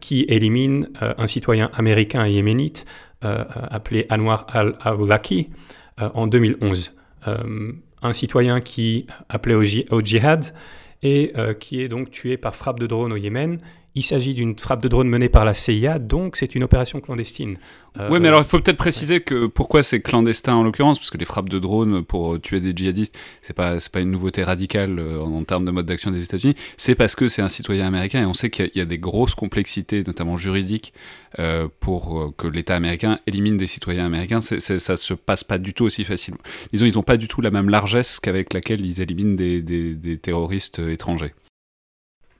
qui 0.00 0.22
élimine 0.22 0.88
un 1.00 1.26
citoyen 1.26 1.70
américain 1.74 2.24
et 2.24 2.32
yéménite 2.32 2.86
appelé 3.20 4.06
Anwar 4.10 4.46
al-Awlaki 4.48 5.50
en 5.98 6.26
2011. 6.26 6.97
Euh, 7.28 7.72
un 8.00 8.12
citoyen 8.12 8.60
qui 8.60 9.06
appelait 9.28 9.54
au, 9.56 9.64
ji- 9.64 9.86
au 9.90 10.00
djihad 10.00 10.54
et 11.02 11.32
euh, 11.36 11.52
qui 11.52 11.80
est 11.82 11.88
donc 11.88 12.10
tué 12.10 12.36
par 12.36 12.54
frappe 12.54 12.78
de 12.78 12.86
drone 12.86 13.12
au 13.12 13.16
Yémen. 13.16 13.58
Il 13.94 14.02
s'agit 14.04 14.34
d'une 14.34 14.56
frappe 14.56 14.82
de 14.82 14.86
drone 14.88 15.08
menée 15.08 15.28
par 15.28 15.44
la 15.44 15.54
CIA, 15.54 15.98
donc 15.98 16.36
c'est 16.36 16.54
une 16.54 16.62
opération 16.62 17.00
clandestine. 17.00 17.58
Euh, 17.98 18.08
oui, 18.12 18.20
mais 18.20 18.28
alors 18.28 18.40
il 18.42 18.46
faut 18.46 18.60
peut-être 18.60 18.76
préciser 18.76 19.20
que 19.20 19.46
pourquoi 19.46 19.82
c'est 19.82 20.00
clandestin 20.00 20.54
en 20.54 20.62
l'occurrence, 20.62 20.98
parce 21.00 21.10
que 21.10 21.18
les 21.18 21.24
frappes 21.24 21.48
de 21.48 21.58
drones 21.58 22.04
pour 22.04 22.34
euh, 22.34 22.38
tuer 22.38 22.60
des 22.60 22.72
djihadistes, 22.76 23.16
c'est 23.42 23.56
pas 23.56 23.78
pas 23.92 24.00
une 24.00 24.12
nouveauté 24.12 24.44
radicale 24.44 25.00
euh, 25.00 25.20
en, 25.20 25.32
en 25.34 25.42
termes 25.42 25.64
de 25.64 25.72
mode 25.72 25.86
d'action 25.86 26.12
des 26.12 26.22
États-Unis. 26.22 26.54
C'est 26.76 26.94
parce 26.94 27.16
que 27.16 27.26
c'est 27.26 27.42
un 27.42 27.48
citoyen 27.48 27.86
américain 27.86 28.22
et 28.22 28.26
on 28.26 28.34
sait 28.34 28.50
qu'il 28.50 28.66
y 28.66 28.68
a- 28.68 28.70
il 28.74 28.78
y, 28.78 28.82
a 28.82 28.84
des 28.84 28.98
grosses 28.98 29.34
complexités, 29.34 30.04
notamment 30.06 30.36
juridiques, 30.36 30.92
euh, 31.40 31.66
pour 31.80 32.34
que 32.36 32.46
l'État 32.46 32.76
américain 32.76 33.18
élimine 33.26 33.56
des 33.56 33.66
citoyens 33.66 34.06
américains. 34.06 34.40
Ça 34.42 34.96
se 34.96 35.14
passe 35.14 35.42
pas 35.42 35.58
du 35.58 35.74
tout 35.74 35.84
aussi 35.86 36.04
facilement. 36.04 36.38
Disons, 36.72 36.86
ils 36.86 36.98
ont 37.00 37.02
pas 37.02 37.16
du 37.16 37.26
tout 37.26 37.40
la 37.40 37.50
même 37.50 37.68
largesse 37.68 38.20
qu'avec 38.20 38.52
laquelle 38.52 38.84
ils 38.84 39.00
éliminent 39.00 39.34
des, 39.34 39.60
des- 39.60 39.94
des 39.96 40.18
terroristes 40.18 40.78
étrangers. 40.78 41.32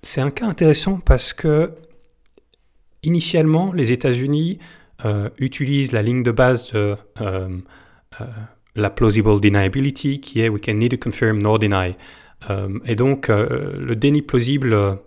C'est 0.03 0.21
un 0.21 0.31
cas 0.31 0.47
intéressant 0.47 1.01
parce 1.05 1.33
que, 1.33 1.73
initialement, 3.03 3.73
les 3.73 3.93
États-Unis 3.93 4.59
euh, 5.05 5.29
utilisent 5.39 5.93
la 5.93 6.03
ligne 6.03 6.23
de 6.23 6.31
base 6.31 6.73
de 6.73 6.97
euh, 7.21 7.49
euh, 8.21 8.25
la 8.75 8.91
plausible 8.91 9.41
deniability, 9.41 10.21
qui 10.21 10.41
est 10.41 10.49
we 10.49 10.61
can 10.65 10.75
neither 10.75 10.99
confirm 10.99 11.39
nor 11.41 11.59
deny. 11.59 11.97
Et 12.87 12.95
donc, 12.95 13.27
le 13.29 13.95
déni 13.97 14.23
plausible 14.23 14.99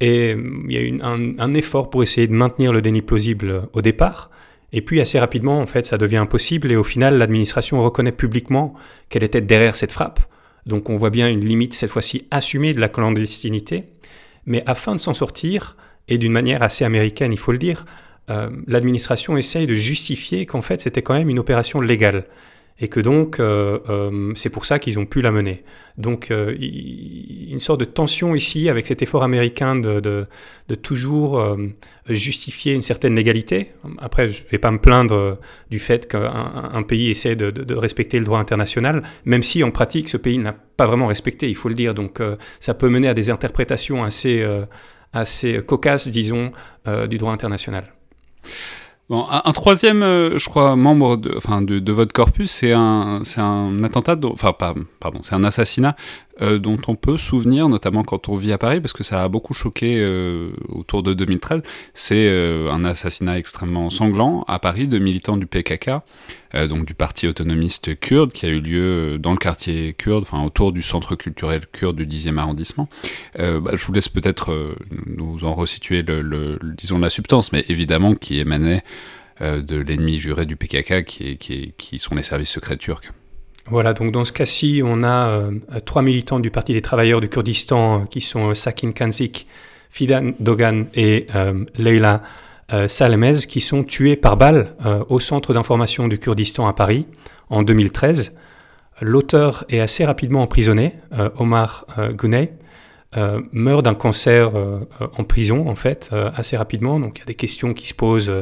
est, 0.00 0.34
il 0.34 0.72
y 0.72 0.76
a 0.78 0.80
une- 0.80 1.02
un, 1.02 1.38
un 1.38 1.52
effort 1.52 1.90
pour 1.90 2.02
essayer 2.02 2.26
de 2.26 2.32
maintenir 2.32 2.72
le 2.72 2.80
déni 2.80 3.02
plausible 3.02 3.68
au 3.74 3.82
départ. 3.82 4.30
Et 4.72 4.80
puis, 4.80 5.02
assez 5.02 5.18
rapidement, 5.18 5.60
en 5.60 5.66
fait, 5.66 5.84
ça 5.84 5.98
devient 5.98 6.16
impossible. 6.16 6.72
Et 6.72 6.76
au 6.76 6.82
final, 6.84 7.18
l'administration 7.18 7.82
reconnaît 7.82 8.10
publiquement 8.12 8.72
qu'elle 9.10 9.22
était 9.22 9.42
derrière 9.42 9.76
cette 9.76 9.92
frappe. 9.92 10.20
Donc 10.66 10.90
on 10.90 10.96
voit 10.96 11.10
bien 11.10 11.28
une 11.28 11.44
limite, 11.44 11.74
cette 11.74 11.90
fois-ci 11.90 12.26
assumée, 12.30 12.72
de 12.72 12.80
la 12.80 12.88
clandestinité. 12.88 13.84
Mais 14.46 14.62
afin 14.66 14.94
de 14.94 15.00
s'en 15.00 15.14
sortir, 15.14 15.76
et 16.08 16.18
d'une 16.18 16.32
manière 16.32 16.62
assez 16.62 16.84
américaine, 16.84 17.32
il 17.32 17.38
faut 17.38 17.52
le 17.52 17.58
dire, 17.58 17.86
euh, 18.30 18.50
l'administration 18.66 19.36
essaye 19.36 19.66
de 19.66 19.74
justifier 19.74 20.46
qu'en 20.46 20.62
fait 20.62 20.80
c'était 20.80 21.02
quand 21.02 21.14
même 21.14 21.28
une 21.28 21.38
opération 21.38 21.80
légale. 21.80 22.24
Et 22.80 22.88
que 22.88 22.98
donc 22.98 23.38
euh, 23.38 23.78
euh, 23.88 24.32
c'est 24.34 24.50
pour 24.50 24.66
ça 24.66 24.80
qu'ils 24.80 24.98
ont 24.98 25.06
pu 25.06 25.22
la 25.22 25.30
mener. 25.30 25.62
Donc 25.96 26.32
euh, 26.32 26.52
une 26.58 27.60
sorte 27.60 27.78
de 27.78 27.84
tension 27.84 28.34
ici 28.34 28.68
avec 28.68 28.84
cet 28.88 29.00
effort 29.00 29.22
américain 29.22 29.76
de, 29.76 30.00
de, 30.00 30.74
toujours 30.74 31.56
justifier 32.08 32.74
une 32.74 32.82
certaine 32.82 33.14
légalité. 33.14 33.70
Après, 33.98 34.28
je 34.28 34.42
ne 34.42 34.48
vais 34.48 34.58
pas 34.58 34.72
me 34.72 34.78
plaindre 34.78 35.38
du 35.70 35.78
fait 35.78 36.08
qu'un 36.08 36.24
un- 36.24 36.70
un 36.74 36.82
pays 36.82 37.10
essaie 37.10 37.36
de, 37.36 37.52
de- 37.52 37.74
respecter 37.76 38.18
le 38.18 38.24
droit 38.24 38.40
international, 38.40 39.04
même 39.24 39.44
si 39.44 39.62
en 39.62 39.70
pratique 39.70 40.08
ce 40.08 40.16
pays 40.16 40.38
n'a 40.38 40.52
pas 40.76 40.86
vraiment 40.86 41.06
respecté, 41.06 41.48
il 41.48 41.54
faut 41.54 41.68
le 41.68 41.76
dire. 41.76 41.94
Donc 41.94 42.20
ça 42.58 42.74
peut 42.74 42.88
mener 42.88 43.06
à 43.06 43.14
des 43.14 43.30
interprétations 43.30 44.02
assez, 44.02 44.44
assez 45.12 45.60
cocasses, 45.64 46.08
disons, 46.08 46.50
du 47.08 47.18
droit 47.18 47.32
international. 47.32 47.84
Bon, 49.10 49.26
un, 49.28 49.52
troisième, 49.52 50.02
euh, 50.02 50.38
je 50.38 50.48
crois, 50.48 50.76
membre 50.76 51.18
de, 51.18 51.34
enfin, 51.36 51.60
de, 51.60 51.92
votre 51.92 52.14
corpus, 52.14 52.50
c'est 52.50 52.72
un, 52.72 53.20
un 53.36 53.84
attentat, 53.84 54.16
enfin, 54.24 54.54
pas, 54.54 54.74
pardon, 54.98 55.18
c'est 55.22 55.34
un 55.34 55.44
assassinat 55.44 55.94
euh, 56.42 56.58
dont 56.58 56.78
on 56.88 56.96
peut 56.96 57.16
souvenir, 57.16 57.68
notamment 57.68 58.02
quand 58.02 58.28
on 58.28 58.36
vit 58.36 58.52
à 58.52 58.58
Paris, 58.58 58.80
parce 58.80 58.92
que 58.92 59.04
ça 59.04 59.22
a 59.22 59.28
beaucoup 59.28 59.54
choqué 59.54 59.98
euh, 60.00 60.50
autour 60.68 61.04
de 61.04 61.14
2013. 61.14 61.62
C'est 61.92 62.26
euh, 62.26 62.72
un 62.72 62.84
assassinat 62.84 63.38
extrêmement 63.38 63.88
sanglant 63.88 64.44
à 64.48 64.58
Paris 64.58 64.88
de 64.88 64.98
militants 64.98 65.36
du 65.36 65.46
PKK, 65.46 65.90
donc 66.68 66.86
du 66.86 66.94
parti 66.94 67.26
autonomiste 67.26 67.98
kurde, 67.98 68.32
qui 68.32 68.46
a 68.46 68.48
eu 68.48 68.60
lieu 68.60 69.18
dans 69.18 69.32
le 69.32 69.38
quartier 69.38 69.92
kurde, 69.92 70.22
enfin 70.22 70.40
autour 70.44 70.70
du 70.70 70.82
centre 70.82 71.16
culturel 71.16 71.62
kurde 71.72 71.96
du 71.96 72.06
10e 72.06 72.38
arrondissement. 72.38 72.88
Bah, 73.36 73.72
je 73.74 73.84
vous 73.84 73.92
laisse 73.92 74.08
peut-être 74.08 74.76
nous 75.06 75.42
en 75.42 75.52
resituer, 75.52 76.02
le, 76.02 76.60
disons, 76.62 76.98
la 76.98 77.10
substance, 77.10 77.50
mais 77.50 77.64
évidemment 77.68 78.14
qui 78.14 78.38
émanait 78.38 78.84
de 79.40 79.76
l'ennemi 79.80 80.20
juré 80.20 80.46
du 80.46 80.54
PKK, 80.54 81.04
qui 81.04 81.98
sont 81.98 82.14
les 82.14 82.22
services 82.22 82.50
secrets 82.50 82.76
turcs. 82.76 83.12
Voilà, 83.70 83.94
donc 83.94 84.12
dans 84.12 84.26
ce 84.26 84.32
cas-ci, 84.32 84.82
on 84.84 85.02
a 85.02 85.28
euh, 85.28 85.50
trois 85.86 86.02
militants 86.02 86.38
du 86.38 86.50
Parti 86.50 86.74
des 86.74 86.82
travailleurs 86.82 87.22
du 87.22 87.30
Kurdistan 87.30 88.02
euh, 88.02 88.04
qui 88.04 88.20
sont 88.20 88.50
euh, 88.50 88.54
Sakin 88.54 88.92
Kanzik, 88.92 89.46
Fidan 89.88 90.32
Dogan 90.38 90.86
et 90.94 91.28
Leila 91.76 92.20
Salamez, 92.88 93.46
qui 93.48 93.60
sont 93.60 93.84
tués 93.84 94.16
par 94.16 94.36
balle 94.36 94.74
au 95.08 95.20
centre 95.20 95.54
d'information 95.54 96.08
du 96.08 96.18
Kurdistan 96.18 96.66
à 96.66 96.72
Paris 96.72 97.06
en 97.48 97.62
2013. 97.62 98.34
L'auteur 99.00 99.64
est 99.68 99.78
assez 99.78 100.04
rapidement 100.04 100.42
emprisonné, 100.42 100.94
Omar 101.38 101.86
Guney, 102.18 102.54
euh, 103.16 103.40
meurt 103.52 103.84
d'un 103.84 103.94
cancer 103.94 104.50
euh, 104.56 104.80
en 105.16 105.24
prison, 105.24 105.68
en 105.68 105.74
fait, 105.74 106.10
euh, 106.12 106.30
assez 106.34 106.56
rapidement. 106.56 106.98
Donc 106.98 107.18
il 107.18 107.20
y 107.20 107.22
a 107.22 107.26
des 107.26 107.34
questions 107.34 107.74
qui 107.74 107.86
se 107.88 107.94
posent 107.94 108.32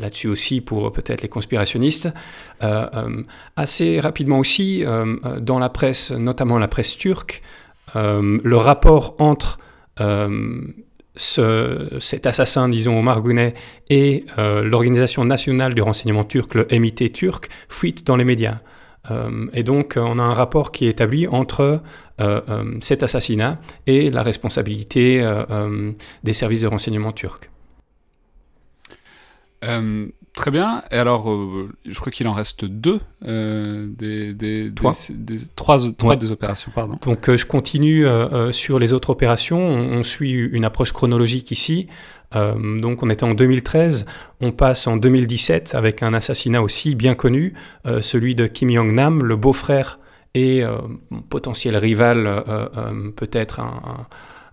là-dessus 0.00 0.26
aussi 0.26 0.60
pour 0.60 0.92
peut-être 0.92 1.22
les 1.22 1.28
conspirationnistes. 1.28 2.08
Assez 3.56 4.00
rapidement 4.00 4.40
aussi, 4.40 4.84
dans 5.40 5.60
la 5.60 5.68
presse, 5.68 6.10
notamment 6.10 6.58
la 6.58 6.66
presse 6.66 6.96
turque, 6.96 7.40
le 7.94 8.56
rapport 8.56 9.14
entre 9.20 9.58
ce- 11.14 11.96
cet 12.00 12.26
assassin, 12.26 12.68
disons, 12.68 12.98
Omar 12.98 13.20
Guney, 13.20 13.54
et 13.90 14.24
l'Organisation 14.36 15.24
nationale 15.24 15.72
du 15.72 15.82
renseignement 15.82 16.24
turc, 16.24 16.54
le 16.54 16.66
MIT 16.72 17.12
turc, 17.12 17.48
fuite 17.68 18.04
dans 18.04 18.16
les 18.16 18.24
médias. 18.24 18.58
Et 19.52 19.62
donc, 19.62 19.94
on 19.96 20.18
a 20.18 20.22
un 20.22 20.34
rapport 20.34 20.72
qui 20.72 20.86
est 20.86 20.90
établi 20.90 21.28
entre 21.28 21.80
cet 22.80 23.02
assassinat 23.02 23.60
et 23.86 24.10
la 24.10 24.22
responsabilité 24.22 25.20
euh, 25.22 25.44
euh, 25.50 25.92
des 26.22 26.32
services 26.32 26.60
de 26.62 26.66
renseignement 26.68 27.12
turcs. 27.12 27.50
Euh, 29.64 30.06
très 30.34 30.50
bien. 30.50 30.82
Et 30.90 30.96
alors, 30.96 31.30
euh, 31.30 31.70
je 31.86 31.98
crois 31.98 32.12
qu'il 32.12 32.28
en 32.28 32.34
reste 32.34 32.64
deux 32.66 33.00
euh, 33.26 33.88
des, 33.96 34.34
des, 34.34 34.70
Trois. 34.74 34.92
des- 35.10 35.38
trois, 35.56 35.78
trois 35.96 36.10
Ouais. 36.10 36.16
des 36.18 36.30
opérations, 36.30 36.70
pardon. 36.74 36.98
Donc 37.02 37.28
euh, 37.28 37.36
je 37.36 37.46
continue 37.46 38.06
euh, 38.06 38.28
euh, 38.28 38.52
sur 38.52 38.78
les 38.78 38.92
autres 38.92 39.10
opérations. 39.10 39.58
On, 39.58 39.98
on 39.98 40.02
suit 40.02 40.32
une 40.32 40.64
approche 40.66 40.92
chronologique 40.92 41.50
ici. 41.50 41.86
Euh, 42.36 42.78
donc 42.80 43.02
on 43.02 43.10
était 43.10 43.24
en 43.24 43.32
2013, 43.34 44.06
on 44.40 44.50
passe 44.50 44.86
en 44.88 44.96
2017 44.96 45.74
avec 45.76 46.02
un 46.02 46.12
assassinat 46.14 46.62
aussi 46.62 46.94
bien 46.96 47.14
connu, 47.14 47.54
euh, 47.86 48.00
celui 48.02 48.34
de 48.34 48.46
Kim 48.48 48.70
Jong-nam, 48.72 49.22
le 49.22 49.36
beau-frère 49.36 50.00
et 50.34 50.62
euh, 50.62 50.78
potentiel 51.30 51.76
rival 51.76 52.26
euh, 52.26 52.40
euh, 52.48 53.10
peut-être 53.14 53.60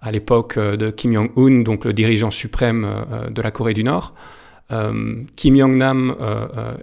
à 0.01 0.11
l'époque 0.11 0.57
de 0.57 0.89
Kim 0.89 1.13
Jong-un, 1.13 1.61
donc 1.61 1.85
le 1.85 1.93
dirigeant 1.93 2.31
suprême 2.31 2.87
de 3.29 3.41
la 3.41 3.51
Corée 3.51 3.75
du 3.75 3.83
Nord. 3.83 4.15
Kim 4.69 5.55
Jong-nam 5.55 6.15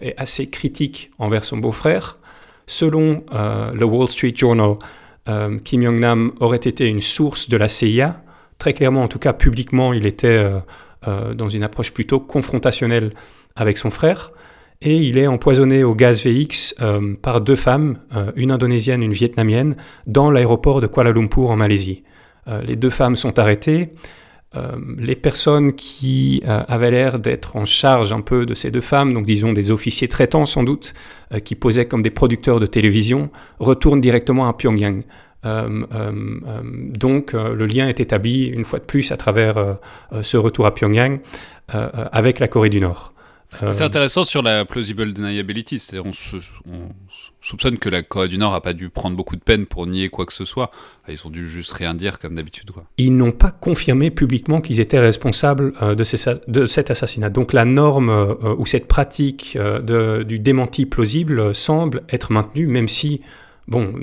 est 0.00 0.14
assez 0.16 0.50
critique 0.50 1.10
envers 1.18 1.44
son 1.44 1.56
beau-frère. 1.56 2.18
Selon 2.68 3.24
le 3.32 3.84
Wall 3.84 4.06
Street 4.08 4.34
Journal, 4.36 4.76
Kim 5.64 5.82
Jong-nam 5.82 6.30
aurait 6.38 6.58
été 6.58 6.86
une 6.86 7.00
source 7.00 7.48
de 7.48 7.56
la 7.56 7.66
CIA. 7.66 8.22
Très 8.58 8.72
clairement, 8.72 9.02
en 9.02 9.08
tout 9.08 9.18
cas 9.18 9.32
publiquement, 9.32 9.92
il 9.92 10.06
était 10.06 10.48
dans 11.04 11.48
une 11.48 11.64
approche 11.64 11.90
plutôt 11.92 12.20
confrontationnelle 12.20 13.10
avec 13.56 13.78
son 13.78 13.90
frère. 13.90 14.30
Et 14.80 14.96
il 14.96 15.18
est 15.18 15.26
empoisonné 15.26 15.82
au 15.82 15.94
gaz 15.94 16.24
VX 16.24 16.76
euh, 16.80 17.14
par 17.20 17.40
deux 17.40 17.56
femmes, 17.56 17.98
euh, 18.14 18.30
une 18.36 18.52
indonésienne, 18.52 19.02
une 19.02 19.12
vietnamienne, 19.12 19.76
dans 20.06 20.30
l'aéroport 20.30 20.80
de 20.80 20.86
Kuala 20.86 21.10
Lumpur 21.10 21.50
en 21.50 21.56
Malaisie. 21.56 22.04
Euh, 22.46 22.62
les 22.62 22.76
deux 22.76 22.90
femmes 22.90 23.16
sont 23.16 23.38
arrêtées. 23.38 23.90
Les 24.96 25.14
personnes 25.14 25.74
qui 25.74 26.42
avaient 26.46 26.90
l'air 26.90 27.18
d'être 27.18 27.56
en 27.56 27.66
charge 27.66 28.14
un 28.14 28.22
peu 28.22 28.46
de 28.46 28.54
ces 28.54 28.70
deux 28.70 28.80
femmes, 28.80 29.12
donc 29.12 29.26
disons 29.26 29.52
des 29.52 29.70
officiers 29.70 30.08
traitants 30.08 30.46
sans 30.46 30.64
doute, 30.64 30.94
qui 31.44 31.54
posaient 31.54 31.84
comme 31.84 32.00
des 32.00 32.10
producteurs 32.10 32.58
de 32.58 32.64
télévision, 32.64 33.30
retournent 33.60 34.00
directement 34.00 34.48
à 34.48 34.54
Pyongyang. 34.54 35.02
Donc 35.44 37.34
le 37.34 37.66
lien 37.66 37.88
est 37.88 38.00
établi 38.00 38.46
une 38.46 38.64
fois 38.64 38.78
de 38.78 38.84
plus 38.84 39.12
à 39.12 39.18
travers 39.18 39.76
ce 40.22 40.38
retour 40.38 40.64
à 40.64 40.72
Pyongyang 40.72 41.20
avec 41.68 42.38
la 42.38 42.48
Corée 42.48 42.70
du 42.70 42.80
Nord. 42.80 43.12
Euh, 43.62 43.72
C'est 43.72 43.84
intéressant 43.84 44.24
sur 44.24 44.42
la 44.42 44.66
plausible 44.66 45.12
deniability, 45.14 45.78
c'est-à-dire 45.78 46.04
on, 46.06 46.12
se- 46.12 46.36
on 46.70 46.90
soupçonne 47.40 47.78
que 47.78 47.88
la 47.88 48.02
Corée 48.02 48.28
du 48.28 48.36
Nord 48.36 48.52
a 48.52 48.60
pas 48.60 48.74
dû 48.74 48.90
prendre 48.90 49.16
beaucoup 49.16 49.36
de 49.36 49.40
peine 49.40 49.64
pour 49.64 49.86
nier 49.86 50.10
quoi 50.10 50.26
que 50.26 50.34
ce 50.34 50.44
soit. 50.44 50.70
Ils 51.08 51.26
ont 51.26 51.30
dû 51.30 51.48
juste 51.48 51.72
rien 51.72 51.94
dire 51.94 52.18
comme 52.18 52.34
d'habitude. 52.34 52.70
ils 52.98 53.16
n'ont 53.16 53.32
pas 53.32 53.50
confirmé 53.50 54.10
publiquement 54.10 54.60
qu'ils 54.60 54.80
étaient 54.80 54.98
responsables 54.98 55.72
euh, 55.80 55.94
de, 55.94 56.04
ces- 56.04 56.34
de 56.46 56.66
cet 56.66 56.90
assassinat. 56.90 57.30
Donc 57.30 57.54
la 57.54 57.64
norme 57.64 58.10
euh, 58.10 58.54
ou 58.58 58.66
cette 58.66 58.86
pratique 58.86 59.56
euh, 59.56 59.80
de- 59.80 60.24
du 60.24 60.38
démenti 60.38 60.84
plausible 60.84 61.54
semble 61.54 62.02
être 62.10 62.32
maintenue, 62.32 62.66
même 62.66 62.88
si, 62.88 63.22
bon, 63.66 63.94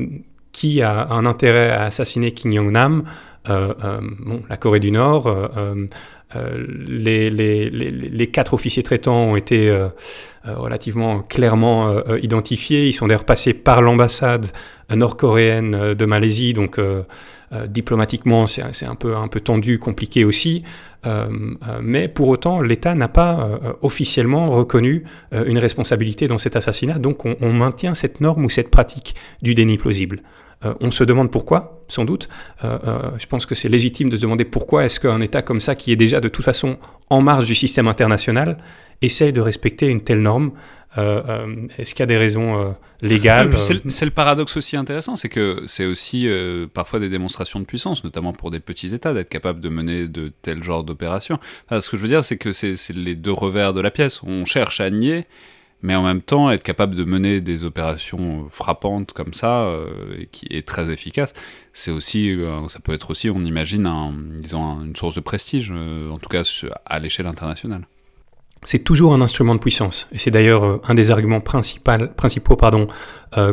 qui 0.51 0.81
a 0.81 1.07
un 1.11 1.25
intérêt 1.27 1.69
à 1.69 1.83
assassiner 1.83 2.31
Kim 2.31 2.51
Jong-nam 2.51 3.03
bon, 3.47 4.41
La 4.49 4.57
Corée 4.57 4.79
du 4.79 4.91
Nord, 4.91 5.27
euh, 5.27 5.47
euh, 5.57 5.87
euh, 6.35 6.65
les, 6.87 8.27
quatre 8.27 8.53
officiers 8.53 8.83
traitants 8.83 9.25
ont 9.25 9.35
été 9.35 9.69
euh, 9.69 9.87
euh, 10.47 10.57
relativement 10.57 11.21
clairement 11.21 11.87
euh, 11.87 12.01
euh, 12.09 12.19
identifiés. 12.21 12.87
Ils 12.87 12.93
sont 12.93 13.07
d'ailleurs 13.07 13.25
passés 13.25 13.53
par 13.53 13.81
l'ambassade 13.81 14.47
euh, 14.91 14.95
nord-coréenne 14.95 15.75
euh, 15.75 15.95
de 15.95 16.05
Malaisie, 16.05 16.53
donc 16.53 16.79
euh, 16.79 17.03
euh, 17.53 17.67
diplomatiquement 17.67 18.47
c'est 18.47 18.63
un 18.85 18.95
peu, 18.95 19.39
tendu, 19.39 19.77
compliqué 19.77 20.25
aussi. 20.25 20.63
Euh, 21.05 21.27
euh, 21.67 21.79
mais 21.81 22.07
pour 22.07 22.27
autant, 22.29 22.61
l'État 22.61 22.95
n'a 22.95 23.07
pas 23.07 23.39
euh, 23.39 23.73
officiellement 23.83 24.49
reconnu 24.49 25.03
euh, 25.33 25.45
une 25.45 25.59
responsabilité 25.59 26.27
dans 26.27 26.39
cet 26.39 26.55
assassinat, 26.55 26.97
donc 26.97 27.25
on, 27.25 27.37
on 27.41 27.53
maintient 27.53 27.93
cette 27.93 28.19
norme 28.19 28.45
ou 28.45 28.49
cette 28.49 28.71
pratique 28.71 29.15
du 29.43 29.53
déni 29.53 29.77
plausible. 29.77 30.21
Euh, 30.65 30.73
on 30.81 30.91
se 30.91 31.03
demande 31.03 31.31
pourquoi, 31.31 31.81
sans 31.87 32.05
doute. 32.05 32.27
Euh, 32.63 32.77
euh, 32.85 32.99
je 33.17 33.25
pense 33.27 33.45
que 33.45 33.55
c'est 33.55 33.69
légitime 33.69 34.09
de 34.09 34.17
se 34.17 34.21
demander 34.21 34.45
pourquoi 34.45 34.85
est-ce 34.85 34.99
qu'un 34.99 35.21
État 35.21 35.41
comme 35.41 35.59
ça, 35.59 35.75
qui 35.75 35.91
est 35.91 35.95
déjà 35.95 36.19
de 36.19 36.29
toute 36.29 36.45
façon 36.45 36.77
en 37.09 37.21
marge 37.21 37.45
du 37.45 37.55
système 37.55 37.87
international, 37.87 38.57
essaye 39.01 39.33
de 39.33 39.41
respecter 39.41 39.87
une 39.87 40.01
telle 40.01 40.21
norme. 40.21 40.51
Est-ce 41.77 41.93
qu'il 41.93 41.99
y 41.99 42.03
a 42.03 42.05
des 42.05 42.17
raisons 42.17 42.73
légales 43.01 43.51
c'est 43.59 44.05
le- 44.05 44.11
paradoxe 44.11 44.55
aussi 44.55 44.77
intéressant, 44.77 45.17
c'est 45.17 45.27
que 45.27 45.61
c'est 45.67 45.85
aussi 45.85 46.25
parfois 46.73 47.01
des 47.01 47.09
démonstrations 47.09 47.59
de 47.59 47.65
puissance, 47.65 48.05
notamment 48.05 48.31
pour 48.31 48.49
des 48.49 48.61
petits 48.61 48.95
États, 48.95 49.13
d'être 49.13 49.27
capable 49.27 49.59
de 49.59 49.67
mener 49.67 50.07
de 50.07 50.31
tels 50.41 50.63
genres 50.63 50.85
d'opérations. 50.85 51.37
Enfin, 51.65 51.81
ce 51.81 51.89
que 51.89 51.97
je 51.97 52.01
veux 52.01 52.07
dire, 52.07 52.23
c'est 52.23 52.37
que 52.37 52.53
c'est 52.53 52.75
les 52.95 53.15
deux 53.15 53.33
revers 53.33 53.73
de 53.73 53.81
la 53.81 53.91
pièce. 53.91 54.23
On 54.23 54.45
cherche 54.45 54.79
à 54.79 54.89
nier, 54.89 55.25
mais 55.81 55.95
en 55.95 56.01
même 56.03 56.21
temps, 56.21 56.49
être 56.49 56.63
capable 56.63 56.95
de 56.95 57.03
mener 57.03 57.41
des 57.41 57.63
opérations 57.63 58.47
frappantes 58.49 59.11
comme 59.13 59.33
ça, 59.33 59.63
euh, 59.65 59.85
qui 60.31 60.47
est 60.49 60.65
très 60.67 60.91
efficace, 60.91 61.33
c'est 61.73 61.91
aussi, 61.91 62.31
euh, 62.31 62.67
ça 62.69 62.79
peut 62.79 62.93
être 62.93 63.11
aussi, 63.11 63.29
on 63.29 63.43
imagine, 63.43 63.85
un, 63.85 64.13
disons, 64.39 64.63
un- 64.63 64.85
une 64.85 64.95
source 64.95 65.15
de 65.15 65.19
prestige, 65.21 65.71
euh, 65.75 66.09
en 66.09 66.17
tout 66.17 66.29
cas 66.29 66.43
à 66.85 66.99
l'échelle 66.99 67.27
internationale. 67.27 67.85
c'est 68.67 68.79
toujours 68.83 69.13
un 69.13 69.21
instrument 69.21 69.53
de 69.53 69.59
puissance. 69.59 70.07
Et 70.11 70.17
c'est 70.17 70.31
d'ailleurs 70.31 70.79
un 70.89 70.95
des 70.95 71.11
arguments 71.11 71.39
principaux 71.39 72.55
pardon, 72.55 72.87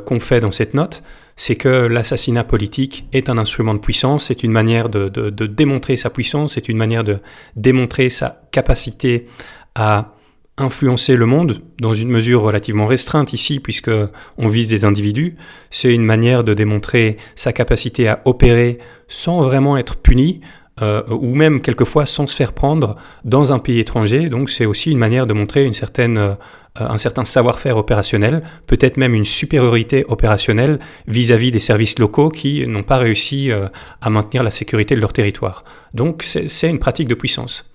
qu'on 0.06 0.20
fait 0.20 0.40
dans 0.40 0.50
cette 0.52 0.72
note, 0.72 1.02
c'est 1.36 1.56
que 1.56 1.68
l'assassinat 1.68 2.44
politique 2.44 3.04
est 3.12 3.28
un 3.28 3.36
instrument 3.36 3.74
de 3.74 3.78
puissance, 3.80 4.24
c'est 4.28 4.42
une 4.42 4.52
manière 4.52 4.88
de 4.88 5.46
démontrer 5.46 5.98
sa 5.98 6.08
puissance, 6.08 6.54
c'est 6.54 6.66
une 6.70 6.78
manière 6.78 7.04
de 7.04 7.18
démontrer 7.56 8.08
sa 8.08 8.40
capacité 8.52 9.26
à 9.74 10.14
influencer 10.58 11.16
le 11.16 11.26
monde 11.26 11.58
dans 11.80 11.94
une 11.94 12.10
mesure 12.10 12.42
relativement 12.42 12.86
restreinte 12.86 13.32
ici 13.32 13.58
puisque 13.58 13.90
on 14.38 14.48
vise 14.48 14.68
des 14.68 14.84
individus, 14.84 15.36
c'est 15.70 15.92
une 15.92 16.04
manière 16.04 16.44
de 16.44 16.54
démontrer 16.54 17.16
sa 17.34 17.52
capacité 17.52 18.08
à 18.08 18.20
opérer 18.24 18.78
sans 19.08 19.42
vraiment 19.42 19.76
être 19.76 19.96
puni 19.96 20.40
euh, 20.80 21.02
ou 21.08 21.34
même 21.34 21.60
quelquefois 21.60 22.06
sans 22.06 22.26
se 22.26 22.34
faire 22.34 22.52
prendre 22.52 22.96
dans 23.24 23.52
un 23.52 23.58
pays 23.58 23.78
étranger. 23.78 24.28
Donc 24.28 24.50
c'est 24.50 24.66
aussi 24.66 24.90
une 24.90 24.98
manière 24.98 25.26
de 25.26 25.34
montrer 25.34 25.70
euh, 25.70 26.34
un 26.76 26.98
certain 26.98 27.24
savoir-faire 27.24 27.76
opérationnel, 27.76 28.42
peut-être 28.66 28.96
même 28.96 29.14
une 29.14 29.26
supériorité 29.26 30.04
opérationnelle 30.08 30.80
vis-à-vis 31.06 31.50
des 31.50 31.58
services 31.58 31.98
locaux 31.98 32.30
qui 32.30 32.66
n'ont 32.66 32.82
pas 32.82 32.98
réussi 32.98 33.50
euh, 33.50 33.68
à 34.00 34.08
maintenir 34.10 34.42
la 34.42 34.50
sécurité 34.50 34.94
de 34.94 35.00
leur 35.00 35.12
territoire. 35.12 35.64
Donc 35.92 36.22
c'est 36.24 36.68
une 36.68 36.78
pratique 36.78 37.08
de 37.08 37.14
puissance. 37.14 37.71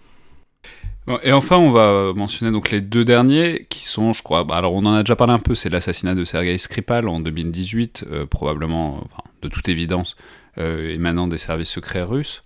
Et 1.23 1.31
enfin, 1.31 1.55
on 1.57 1.71
va 1.71 2.11
mentionner 2.13 2.51
donc 2.51 2.69
les 2.69 2.81
deux 2.81 3.05
derniers 3.05 3.65
qui 3.69 3.85
sont, 3.85 4.11
je 4.11 4.21
crois, 4.23 4.43
bah, 4.43 4.57
alors 4.57 4.73
on 4.73 4.85
en 4.85 4.93
a 4.93 5.03
déjà 5.03 5.15
parlé 5.15 5.31
un 5.31 5.39
peu, 5.39 5.55
c'est 5.55 5.69
l'assassinat 5.69 6.15
de 6.15 6.25
Sergei 6.25 6.57
Skripal 6.57 7.07
en 7.07 7.21
2018, 7.21 8.05
euh, 8.11 8.25
probablement, 8.25 9.07
de 9.41 9.47
toute 9.47 9.69
évidence, 9.69 10.17
euh, 10.57 10.93
émanant 10.93 11.27
des 11.27 11.37
services 11.37 11.69
secrets 11.71 12.03
russes. 12.03 12.43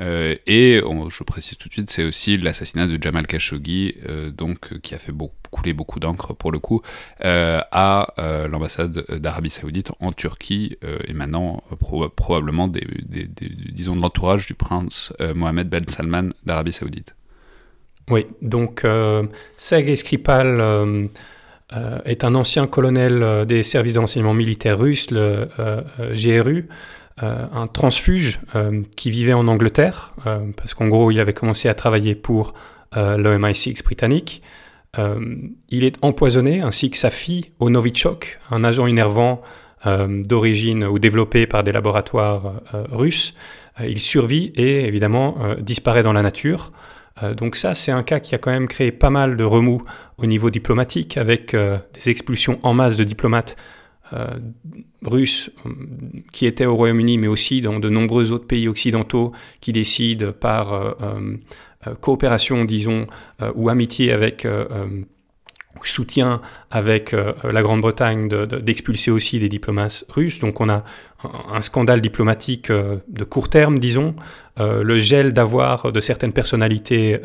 Euh, 0.00 0.34
et 0.46 0.82
je 1.08 1.22
précise 1.22 1.56
tout 1.58 1.68
de 1.68 1.72
suite, 1.72 1.90
c'est 1.90 2.02
aussi 2.04 2.36
l'assassinat 2.36 2.88
de 2.88 3.00
Jamal 3.00 3.26
Khashoggi, 3.28 3.94
euh, 4.08 4.30
donc 4.30 4.72
euh, 4.72 4.78
qui 4.78 4.94
a 4.96 4.98
fait 4.98 5.12
couler 5.52 5.72
beaucoup 5.72 6.00
d'encre 6.00 6.34
pour 6.34 6.50
le 6.50 6.58
coup, 6.58 6.82
euh, 7.24 7.60
à 7.70 8.14
euh, 8.18 8.48
l'ambassade 8.48 9.06
d'Arabie 9.20 9.48
Saoudite 9.48 9.92
en 10.00 10.10
Turquie, 10.12 10.76
euh, 10.84 10.98
émanant 11.06 11.62
euh, 11.72 11.76
proba- 11.76 12.10
probablement 12.10 12.66
des, 12.66 12.84
disons 13.72 13.94
de 13.94 14.02
l'entourage 14.02 14.46
du 14.46 14.54
prince 14.54 15.12
euh, 15.20 15.34
Mohamed 15.34 15.68
Ben 15.68 15.84
Salman 15.88 16.30
d'Arabie 16.44 16.72
Saoudite. 16.72 17.14
Oui, 18.10 18.26
donc 18.40 18.84
euh, 18.84 19.24
Sergei 19.56 19.94
euh, 20.28 21.08
euh, 21.72 21.98
est 22.04 22.22
un 22.22 22.34
ancien 22.36 22.68
colonel 22.68 23.22
euh, 23.22 23.44
des 23.44 23.64
services 23.64 23.94
de 23.94 23.98
renseignement 23.98 24.34
militaire 24.34 24.78
russes, 24.78 25.10
le 25.10 25.48
GRU, 26.14 26.68
un 27.18 27.66
transfuge 27.66 28.40
qui 28.94 29.10
vivait 29.10 29.32
en 29.32 29.48
Angleterre, 29.48 30.14
parce 30.56 30.74
qu'en 30.74 30.86
gros 30.86 31.10
il 31.10 31.18
avait 31.18 31.32
commencé 31.32 31.68
à 31.68 31.74
travailler 31.74 32.14
pour 32.14 32.52
euh, 32.96 33.16
le 33.16 33.38
MI6 33.38 33.82
britannique. 33.82 34.42
Il 35.68 35.84
est 35.84 35.98
empoisonné, 36.00 36.62
ainsi 36.62 36.90
que 36.90 36.96
sa 36.96 37.10
fille, 37.10 37.50
au 37.58 37.68
Novichok, 37.68 38.38
un 38.50 38.64
agent 38.64 38.86
innervant 38.86 39.42
euh, 39.84 40.22
d'origine 40.22 40.84
ou 40.84 40.98
développé 40.98 41.46
par 41.46 41.64
des 41.64 41.72
laboratoires 41.72 42.62
russes. 42.90 43.34
Il 43.80 43.98
survit 43.98 44.52
et 44.54 44.86
évidemment 44.86 45.36
disparaît 45.60 46.02
dans 46.02 46.14
la 46.14 46.22
nature. 46.22 46.72
Euh, 47.22 47.34
donc 47.34 47.56
ça, 47.56 47.74
c'est 47.74 47.92
un 47.92 48.02
cas 48.02 48.20
qui 48.20 48.34
a 48.34 48.38
quand 48.38 48.50
même 48.50 48.68
créé 48.68 48.92
pas 48.92 49.10
mal 49.10 49.36
de 49.36 49.44
remous 49.44 49.82
au 50.18 50.26
niveau 50.26 50.50
diplomatique, 50.50 51.16
avec 51.16 51.54
euh, 51.54 51.78
des 51.94 52.10
expulsions 52.10 52.58
en 52.62 52.74
masse 52.74 52.96
de 52.96 53.04
diplomates 53.04 53.56
euh, 54.12 54.26
russes 55.02 55.50
qui 56.32 56.46
étaient 56.46 56.66
au 56.66 56.76
Royaume-Uni, 56.76 57.18
mais 57.18 57.26
aussi 57.26 57.60
dans 57.60 57.80
de 57.80 57.88
nombreux 57.88 58.32
autres 58.32 58.46
pays 58.46 58.68
occidentaux 58.68 59.32
qui 59.60 59.72
décident 59.72 60.32
par 60.32 60.96
coopération, 62.00 62.64
disons, 62.64 63.08
ou 63.56 63.68
amitié 63.68 64.12
avec, 64.12 64.46
soutien 65.84 66.40
avec 66.70 67.12
euh, 67.14 67.32
la 67.44 67.62
Grande-Bretagne 67.62 68.28
de- 68.28 68.46
de- 68.46 68.58
d'expulser 68.58 69.10
aussi 69.10 69.38
des 69.38 69.48
diplomates 69.48 70.04
russes. 70.08 70.38
Donc 70.38 70.60
on 70.60 70.68
a 70.68 70.84
un, 71.52 71.60
scandale 71.62 72.00
diplomatique 72.00 72.70
euh, 72.70 72.96
de 73.08 73.24
court 73.24 73.48
terme, 73.48 73.78
disons, 73.78 74.14
euh, 74.60 74.82
le 74.82 74.98
gel 75.00 75.32
d'avoir 75.32 75.90
de 75.92 76.00
certaines 76.00 76.32
personnalités 76.32 77.18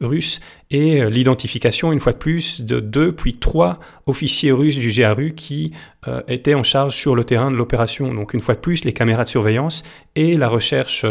russes 0.00 0.40
et 0.70 1.04
l'identification, 1.10 1.92
une 1.92 2.00
fois 2.00 2.12
de 2.12 2.18
plus, 2.18 2.60
de 2.60 2.80
deux 2.80 3.12
puis 3.12 3.34
trois 3.34 3.78
officiers 4.06 4.52
russes 4.52 4.78
du 4.78 4.90
GRU 4.90 5.34
qui 5.34 5.72
étaient 6.28 6.54
en 6.54 6.62
charge 6.62 6.94
sur 6.94 7.14
le 7.16 7.24
terrain 7.24 7.50
de 7.50 7.56
l'opération. 7.56 8.12
Donc 8.14 8.34
une 8.34 8.40
fois 8.40 8.54
de 8.54 8.60
plus, 8.60 8.84
les 8.84 8.92
caméras 8.92 9.24
de 9.24 9.28
surveillance 9.28 9.82
et 10.16 10.36
la 10.36 10.48
recherche, 10.48 11.04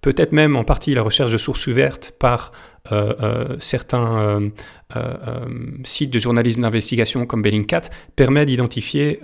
peut-être 0.00 0.32
même 0.32 0.56
en 0.56 0.64
partie 0.64 0.94
la 0.94 1.02
recherche 1.02 1.30
de 1.30 1.38
sources 1.38 1.66
ouvertes 1.66 2.14
par 2.18 2.52
euh, 2.90 3.12
euh, 3.22 3.56
certains 3.60 4.40
euh, 4.96 5.44
sites 5.84 6.10
de 6.10 6.18
journalisme 6.18 6.62
d'investigation 6.62 7.26
comme 7.26 7.42
Bellingcat 7.42 7.82
permet 8.16 8.46
d'identifier 8.46 9.20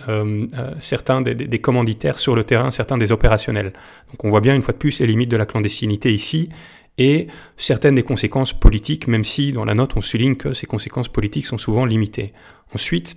certains 0.78 1.22
des, 1.22 1.34
des- 1.34 1.58
commanditaires 1.58 2.18
sur 2.18 2.36
le 2.36 2.44
terrain, 2.44 2.70
certains 2.70 2.98
des 2.98 3.12
opérationnels. 3.12 3.72
Donc 4.10 4.24
on 4.24 4.30
voit 4.30 4.40
bien 4.40 4.54
une 4.54 4.62
fois 4.62 4.72
de 4.72 4.78
plus 4.78 5.00
les 5.00 5.06
limites 5.06 5.30
de 5.30 5.36
la 5.36 5.46
clandestinité 5.46 6.12
ici 6.12 6.50
et 6.98 7.26
certaines 7.56 7.94
des 7.94 8.02
conséquences 8.02 8.52
politiques, 8.52 9.06
même 9.08 9.24
si 9.24 9.52
dans 9.52 9.64
la 9.64 9.74
note 9.74 9.96
on 9.96 10.00
souligne 10.00 10.36
que 10.36 10.52
ces 10.52 10.66
conséquences 10.66 11.08
politiques 11.08 11.46
sont 11.46 11.58
souvent 11.58 11.84
limitées. 11.84 12.32
Ensuite, 12.74 13.16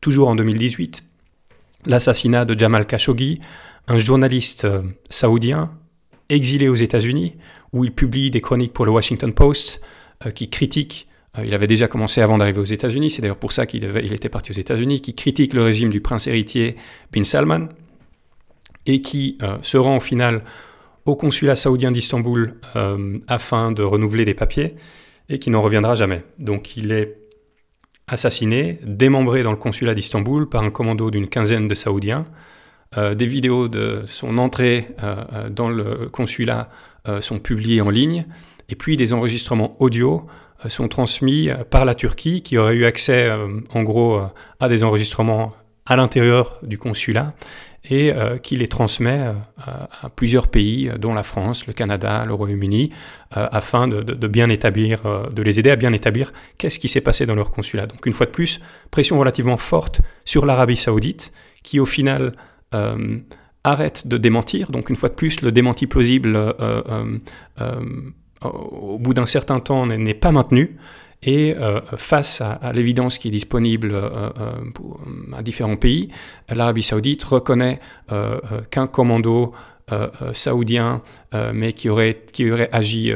toujours 0.00 0.28
en 0.28 0.36
2018, 0.36 1.04
l'assassinat 1.86 2.44
de 2.44 2.58
Jamal 2.58 2.86
Khashoggi, 2.86 3.40
un 3.88 3.98
journaliste 3.98 4.66
saoudien 5.10 5.70
exilé 6.30 6.68
aux 6.68 6.74
États-Unis, 6.74 7.36
où 7.72 7.84
il 7.84 7.92
publie 7.92 8.30
des 8.30 8.40
chroniques 8.40 8.72
pour 8.72 8.86
le 8.86 8.90
Washington 8.90 9.32
Post 9.32 9.80
euh, 10.24 10.30
qui 10.30 10.48
critiquent, 10.48 11.08
euh, 11.38 11.44
il 11.44 11.52
avait 11.52 11.66
déjà 11.66 11.88
commencé 11.88 12.22
avant 12.22 12.38
d'arriver 12.38 12.60
aux 12.60 12.64
États-Unis, 12.64 13.10
c'est 13.10 13.22
d'ailleurs 13.22 13.36
pour 13.36 13.52
ça 13.52 13.66
qu'il 13.66 13.84
était 14.12 14.28
parti 14.28 14.52
aux 14.52 14.54
États-Unis, 14.54 15.00
qui 15.00 15.14
critique 15.14 15.52
le 15.52 15.62
régime 15.62 15.90
du 15.90 16.00
prince 16.00 16.26
héritier 16.26 16.76
bin 17.12 17.24
Salman, 17.24 17.68
et 18.86 19.02
qui 19.02 19.36
euh, 19.42 19.58
se 19.60 19.76
rend 19.76 19.98
au 19.98 20.00
final 20.00 20.42
au 21.04 21.16
consulat 21.16 21.56
saoudien 21.56 21.90
d'Istanbul 21.90 22.54
afin 23.26 23.72
de 23.72 23.82
renouveler 23.82 24.24
des 24.24 24.34
papiers, 24.34 24.76
et 25.28 25.38
qui 25.38 25.50
n'en 25.50 25.62
reviendra 25.62 25.94
jamais. 25.94 26.22
Donc 26.38 26.76
il 26.76 26.92
est 26.92 27.16
assassiné, 28.06 28.78
démembré 28.84 29.42
dans 29.42 29.50
le 29.50 29.56
consulat 29.56 29.94
d'Istanbul 29.94 30.48
par 30.48 30.62
un 30.62 30.70
commando 30.70 31.10
d'une 31.10 31.28
quinzaine 31.28 31.68
de 31.68 31.74
Saoudiens. 31.74 32.26
Euh, 32.98 33.14
des 33.14 33.26
vidéos 33.26 33.68
de 33.68 34.02
son 34.06 34.36
entrée 34.38 34.88
euh, 35.00 35.24
euh, 35.32 35.48
dans 35.48 35.68
le 35.68 36.08
consulat 36.08 36.68
sont 37.20 37.38
publiées 37.38 37.80
en 37.80 37.88
ligne, 37.88 38.26
et 38.68 38.74
puis 38.74 38.98
des 38.98 39.14
enregistrements 39.14 39.74
audio 39.80 40.26
sont 40.68 40.86
transmis 40.86 41.48
par 41.70 41.86
la 41.86 41.94
Turquie, 41.94 42.42
qui 42.42 42.58
aurait 42.58 42.74
eu 42.74 42.84
accès, 42.84 43.30
en 43.72 43.82
gros, 43.82 44.20
à 44.60 44.68
des 44.68 44.84
enregistrements 44.84 45.54
à 45.86 45.96
l'intérieur 45.96 46.58
du 46.62 46.76
consulat, 46.76 47.32
et 47.88 48.12
qui 48.42 48.58
les 48.58 48.68
transmet 48.68 49.32
à, 49.56 50.10
plusieurs 50.10 50.48
pays, 50.48 50.90
dont 50.98 51.14
la 51.14 51.22
France, 51.22 51.66
le 51.66 51.72
Canada, 51.72 52.22
le 52.26 52.34
Royaume-Uni, 52.34 52.90
afin 53.30 53.88
de, 53.88 54.02
de- 54.02 54.28
bien 54.28 54.50
établir, 54.50 55.30
de 55.32 55.42
les 55.42 55.58
aider 55.58 55.70
à 55.70 55.76
bien 55.76 55.94
établir 55.94 56.30
qu'est-ce 56.58 56.78
qui 56.78 56.88
s'est 56.88 57.00
passé 57.00 57.24
dans 57.24 57.34
leur 57.34 57.52
consulat. 57.52 57.86
Donc 57.86 58.04
une 58.04 58.12
fois 58.12 58.26
de 58.26 58.30
plus, 58.30 58.60
pression 58.90 59.18
relativement 59.18 59.56
forte 59.56 60.02
sur 60.26 60.44
l'Arabie 60.44 60.76
saoudite, 60.76 61.32
qui 61.62 61.80
au 61.80 61.86
final 61.86 62.34
euh, 62.74 63.18
arrête 63.64 64.06
de 64.06 64.16
démentir. 64.16 64.70
Donc 64.70 64.88
une 64.88 64.96
fois 64.96 65.10
de 65.10 65.14
plus, 65.14 65.42
le 65.42 65.52
démenti 65.52 65.86
plausible, 65.86 66.34
euh, 66.34 67.18
euh, 67.60 67.80
au 68.42 68.98
bout 68.98 69.12
d'un 69.12 69.26
certain 69.26 69.60
temps, 69.60 69.86
n'est- 69.86 70.14
pas 70.14 70.32
maintenu. 70.32 70.76
Et 71.22 71.54
face 71.96 72.40
à, 72.40 72.72
l'évidence 72.72 73.18
qui 73.18 73.28
est 73.28 73.30
disponible 73.30 73.94
à 73.94 75.42
différents 75.42 75.76
pays, 75.76 76.08
l'Arabie 76.48 76.82
saoudite 76.82 77.22
reconnaît 77.24 77.78
qu'un 78.70 78.86
commando 78.86 79.52
saoudien, 80.32 81.02
mais 81.52 81.74
qui 81.74 81.90
aurait, 81.90 82.22
qui 82.32 82.50
aurait 82.50 82.70
agi 82.72 83.12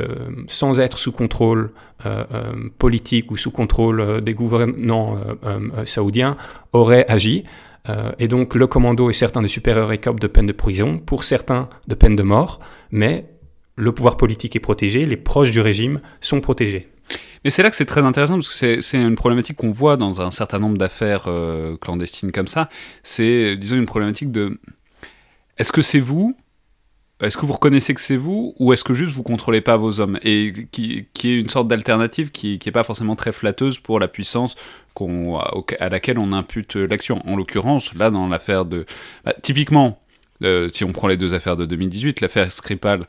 sans 0.48 0.80
être 0.80 0.98
sous 0.98 1.12
contrôle 1.12 1.72
politique 2.76 3.30
ou 3.30 3.38
sous 3.38 3.50
contrôle 3.50 4.20
des 4.20 4.34
gouvernants 4.34 5.16
saoudiens, 5.86 6.36
aurait 6.74 7.06
agi. 7.08 7.44
Euh, 7.88 8.12
et 8.18 8.28
donc 8.28 8.54
le 8.54 8.66
commando 8.66 9.10
et 9.10 9.12
certains 9.12 9.42
des 9.42 9.48
supérieurs 9.48 9.92
écopent 9.92 10.20
de 10.20 10.26
peine 10.26 10.46
de 10.46 10.52
prison, 10.52 10.98
pour 10.98 11.24
certains 11.24 11.68
de 11.86 11.94
peine 11.94 12.16
de 12.16 12.22
mort, 12.22 12.60
mais 12.90 13.26
le 13.76 13.92
pouvoir 13.92 14.16
politique 14.16 14.56
est 14.56 14.60
protégé, 14.60 15.04
les 15.04 15.16
proches 15.16 15.50
du 15.50 15.60
régime 15.60 16.00
sont 16.20 16.40
protégés. 16.40 16.88
Mais 17.44 17.50
c'est 17.50 17.62
là 17.62 17.68
que 17.68 17.76
c'est 17.76 17.84
très 17.84 18.00
intéressant 18.02 18.34
parce 18.34 18.48
que 18.48 18.54
c'est- 18.54 18.80
c'est 18.80 18.96
une 19.02 19.16
problématique 19.16 19.56
qu'on 19.58 19.70
voit 19.70 19.98
dans 19.98 20.22
un 20.22 20.30
certain 20.30 20.58
nombre 20.58 20.78
d'affaires 20.78 21.24
euh, 21.26 21.76
clandestines 21.76 22.32
comme 22.32 22.46
ça. 22.46 22.70
C'est, 23.02 23.56
disons, 23.56 23.76
une 23.76 23.84
problématique 23.84 24.30
de 24.30 24.58
est-ce 25.58 25.70
que 25.72 25.82
c'est 25.82 26.00
vous 26.00 26.34
Est-ce 27.20 27.36
que 27.36 27.46
vous 27.46 27.52
reconnaissez 27.52 27.94
que 27.94 28.00
c'est 28.00 28.16
vous 28.16 28.54
Ou 28.58 28.72
est-ce 28.72 28.82
que 28.82 28.92
juste 28.92 29.12
vous 29.12 29.22
contrôlez 29.22 29.60
pas 29.60 29.76
vos 29.76 30.00
hommes 30.00 30.18
Et 30.22 30.52
qui, 30.72 31.06
est 31.24 31.38
une 31.38 31.48
sorte 31.48 31.68
d'alternative 31.68 32.32
qui 32.32 32.58
n'est 32.64 32.72
pas 32.72 32.82
forcément 32.82 33.14
très 33.14 33.32
flatteuse 33.32 33.78
pour 33.78 34.00
la 34.00 34.08
puissance 34.08 34.56
à 35.78 35.88
laquelle 35.88 36.18
on 36.18 36.32
impute 36.32 36.74
l'action? 36.74 37.22
En 37.26 37.36
l'occurrence, 37.36 37.94
là, 37.94 38.10
dans 38.10 38.26
l'affaire 38.26 38.64
de. 38.64 38.84
bah, 39.24 39.32
typiquement, 39.42 40.00
euh, 40.42 40.68
si 40.72 40.84
on 40.84 40.92
prend 40.92 41.06
les 41.06 41.16
deux 41.16 41.34
affaires 41.34 41.56
de 41.56 41.66
2018, 41.66 42.20
l'affaire 42.20 42.50
Skripal. 42.50 43.06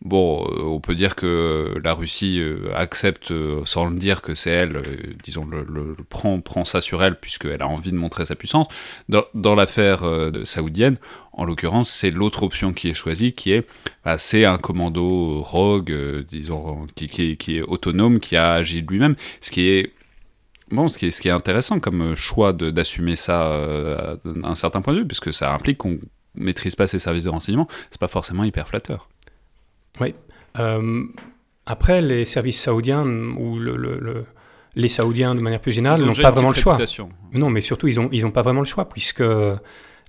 Bon, 0.00 0.46
euh, 0.46 0.62
on 0.62 0.78
peut 0.78 0.94
dire 0.94 1.16
que 1.16 1.74
la 1.82 1.92
Russie 1.92 2.38
euh, 2.38 2.70
accepte, 2.76 3.32
sans 3.64 3.86
le 3.86 3.98
dire, 3.98 4.22
que 4.22 4.36
c'est 4.36 4.50
elle, 4.50 4.80
disons, 5.24 5.44
le, 5.44 5.96
prend, 6.08 6.40
prend 6.40 6.64
ça 6.64 6.80
sur 6.80 7.02
elle, 7.02 7.18
puisqu'elle 7.18 7.62
a 7.62 7.66
envie 7.66 7.90
de 7.90 7.96
montrer 7.96 8.24
sa 8.24 8.36
puissance. 8.36 8.68
Dans, 9.08 9.24
dans 9.34 9.56
l'affaire 9.56 10.02
saoudienne, 10.44 10.98
en 11.38 11.44
l'occurrence, 11.46 11.90
c'est 11.90 12.10
l'autre 12.10 12.42
option 12.42 12.72
qui 12.74 12.88
est 12.90 12.94
choisie, 12.94 13.32
qui 13.32 13.52
est, 13.52 13.66
bah, 14.04 14.18
c'est 14.18 14.44
un 14.44 14.58
commando 14.58 15.40
rogue, 15.40 15.90
euh, 15.92 16.22
disons, 16.28 16.86
qui, 16.94 17.06
qui 17.06 17.30
est, 17.32 17.36
qui 17.36 17.56
est 17.56 17.62
autonome, 17.62 18.18
qui 18.20 18.36
a 18.36 18.52
agi 18.52 18.82
de 18.82 18.88
lui-même, 18.92 19.16
ce 19.40 19.50
qui 19.50 19.68
est 19.68 19.92
Bon, 20.70 20.86
ce 20.88 20.98
qui 20.98 21.06
est, 21.06 21.10
ce 21.10 21.22
qui 21.22 21.28
est 21.28 21.30
intéressant 21.30 21.80
comme 21.80 22.02
euh, 22.02 22.14
choix 22.14 22.52
d'assumer 22.52 23.16
ça 23.16 23.46
euh, 23.52 24.16
d'un 24.26 24.54
certain 24.54 24.82
point 24.82 24.92
de 24.92 24.98
vue, 24.98 25.06
puisque 25.06 25.32
ça 25.32 25.50
implique 25.54 25.78
qu'on 25.78 25.98
maîtrise 26.34 26.76
pas 26.76 26.86
ses 26.86 26.98
services 26.98 27.24
de 27.24 27.30
renseignement, 27.30 27.66
c'est 27.90 27.98
pas 27.98 28.06
forcément 28.08 28.44
hyper 28.44 28.68
flatteur. 28.68 29.08
Oui. 29.98 30.14
Euh, 30.58 31.04
après, 31.64 32.02
les 32.02 32.26
services 32.26 32.60
saoudiens, 32.60 33.06
ou 33.06 33.58
le- 33.58 33.76
le- 33.76 33.98
le- 33.98 34.26
les 34.74 34.88
Saoudiens 34.90 35.34
de 35.34 35.40
manière 35.40 35.60
plus 35.60 35.72
générale, 35.72 36.02
n'ont 36.02 36.12
pas 36.12 36.30
vraiment 36.30 36.50
le 36.50 36.54
choix. 36.54 36.74
réputation. 36.74 37.08
Non, 37.32 37.48
mais 37.48 37.62
surtout, 37.62 37.88
ils 37.88 37.96
n'ont 37.96 38.10
ils 38.12 38.26
ont 38.26 38.30
pas 38.30 38.42
vraiment 38.42 38.60
le 38.60 38.66
choix, 38.66 38.88
puisque 38.88 39.22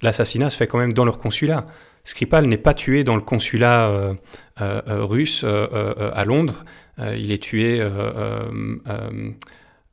l'assassinat 0.02 0.50
se 0.50 0.58
fait 0.58 0.68
quand 0.68 0.78
même 0.80 0.93
dans 0.93 1.06
leur 1.06 1.18
consulat. 1.18 1.66
Skripal 2.04 2.45
n'est 2.47 2.58
pas 2.58 2.74
tué 2.74 3.04
dans 3.04 3.16
le 3.16 3.22
consulat 3.22 3.88
euh, 3.89 4.14
euh, 4.62 4.82
euh, 4.88 5.04
russe 5.06 5.43
à 5.43 6.26
Londres. 6.26 6.64
Il 6.97 7.32
est 7.32 7.41
tué 7.41 7.82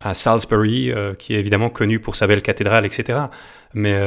à 0.01 0.15
Salisbury, 0.15 0.93
qui 1.19 1.35
est 1.35 1.39
évidemment 1.39 1.71
connu 1.71 2.01
pour 2.01 2.17
sa 2.17 2.27
belle 2.27 2.43
cathédrale, 2.43 2.85
etc. 2.85 3.19
Mais 3.75 3.99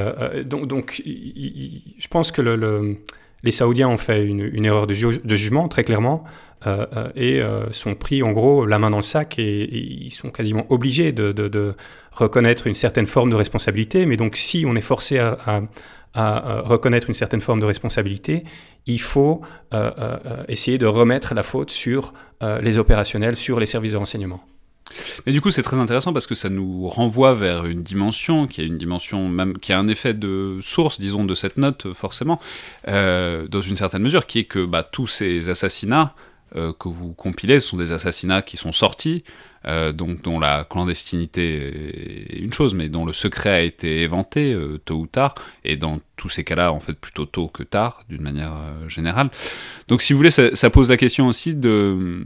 donc, 0.45 1.01
je 1.05 2.07
pense 2.09 2.31
que 2.31 2.41
le, 2.41 2.55
le- 2.55 2.97
les 3.43 3.51
Saoudiens 3.51 3.87
ont 3.87 3.97
fait 3.97 4.25
une, 4.25 4.65
erreur 4.65 4.85
de, 4.85 4.93
ju- 4.93 5.21
de 5.23 5.35
jugement, 5.37 5.69
très 5.69 5.85
clairement, 5.85 6.25
et 6.65 7.41
euh, 7.41 7.71
sont 7.71 7.95
pris 7.95 8.21
en 8.21 8.31
gros 8.31 8.65
la 8.65 8.79
main 8.79 8.89
dans 8.89 8.97
le 8.97 9.03
sac 9.03 9.39
et, 9.39 9.73
ils 9.73 10.11
sont 10.11 10.29
quasiment 10.29 10.65
obligés 10.69 11.11
de, 11.11 11.75
reconnaître 12.11 12.67
une 12.67 12.75
certaine 12.75 13.07
forme 13.07 13.29
de 13.29 13.35
responsabilité. 13.35 14.05
Mais 14.05 14.17
donc, 14.17 14.35
si 14.35 14.65
on 14.67 14.75
est 14.75 14.81
forcé 14.81 15.19
à, 15.19 15.37
euh, 16.17 16.61
reconnaître 16.63 17.07
une 17.07 17.15
certaine 17.15 17.39
forme 17.39 17.61
de 17.61 17.65
responsabilité, 17.65 18.43
il 18.87 18.99
faut 18.99 19.41
euh, 19.73 19.91
euh, 19.97 20.17
euh, 20.25 20.43
essayer 20.47 20.77
de 20.77 20.85
remettre 20.85 21.33
la 21.33 21.43
faute 21.43 21.71
sur 21.71 22.13
euh, 22.43 22.59
les 22.61 22.77
opérationnels, 22.77 23.37
sur 23.37 23.59
les 23.59 23.65
services 23.65 23.93
de 23.93 23.97
renseignement. 23.97 24.43
Et 25.25 25.31
du 25.31 25.41
coup, 25.41 25.51
c'est 25.51 25.61
très 25.61 25.77
intéressant 25.77 26.13
parce 26.13 26.27
que 26.27 26.35
ça 26.35 26.49
nous 26.49 26.87
renvoie 26.87 27.33
vers 27.33 27.65
une 27.65 27.81
dimension 27.81 28.47
qui 28.47 28.61
a 28.61 28.63
une 28.63 28.77
dimension 28.77 29.31
qui 29.61 29.73
a 29.73 29.79
un 29.79 29.87
effet 29.87 30.13
de 30.13 30.59
source, 30.61 30.99
disons, 30.99 31.25
de 31.25 31.35
cette 31.35 31.57
note 31.57 31.93
forcément, 31.93 32.39
euh, 32.87 33.47
dans 33.47 33.61
une 33.61 33.75
certaine 33.75 34.01
mesure, 34.01 34.25
qui 34.25 34.39
est 34.39 34.43
que 34.45 34.65
bah, 34.65 34.83
tous 34.83 35.07
ces 35.07 35.49
assassinats 35.49 36.13
euh, 36.15 36.28
que 36.53 36.87
vous 36.87 37.13
compilez, 37.13 37.59
ce 37.59 37.69
sont 37.69 37.77
des 37.77 37.91
assassinats 37.91 38.41
qui 38.41 38.57
sont 38.57 38.71
sortis, 38.71 39.23
euh, 39.67 39.91
donc 39.91 40.21
dont 40.21 40.39
la 40.39 40.65
clandestinité 40.69 42.35
est 42.35 42.39
une 42.39 42.53
chose, 42.53 42.73
mais 42.73 42.87
dont 42.87 43.05
le 43.05 43.11
secret 43.11 43.49
a 43.49 43.61
été 43.61 44.01
éventé 44.01 44.53
euh, 44.53 44.79
tôt 44.83 44.95
ou 44.95 45.07
tard, 45.07 45.35
et 45.65 45.75
dans 45.75 45.99
tous 46.15 46.29
ces 46.29 46.43
cas-là, 46.43 46.71
en 46.71 46.79
fait, 46.79 46.93
plutôt 46.93 47.25
tôt 47.25 47.47
que 47.47 47.63
tard, 47.63 48.03
d'une 48.09 48.21
manière 48.21 48.53
euh, 48.53 48.87
générale. 48.87 49.29
Donc, 49.89 50.01
si 50.01 50.13
vous 50.13 50.17
voulez, 50.17 50.31
ça 50.31 50.69
pose 50.69 50.89
la 50.89 50.97
question 50.97 51.27
aussi 51.27 51.55
de, 51.55 52.23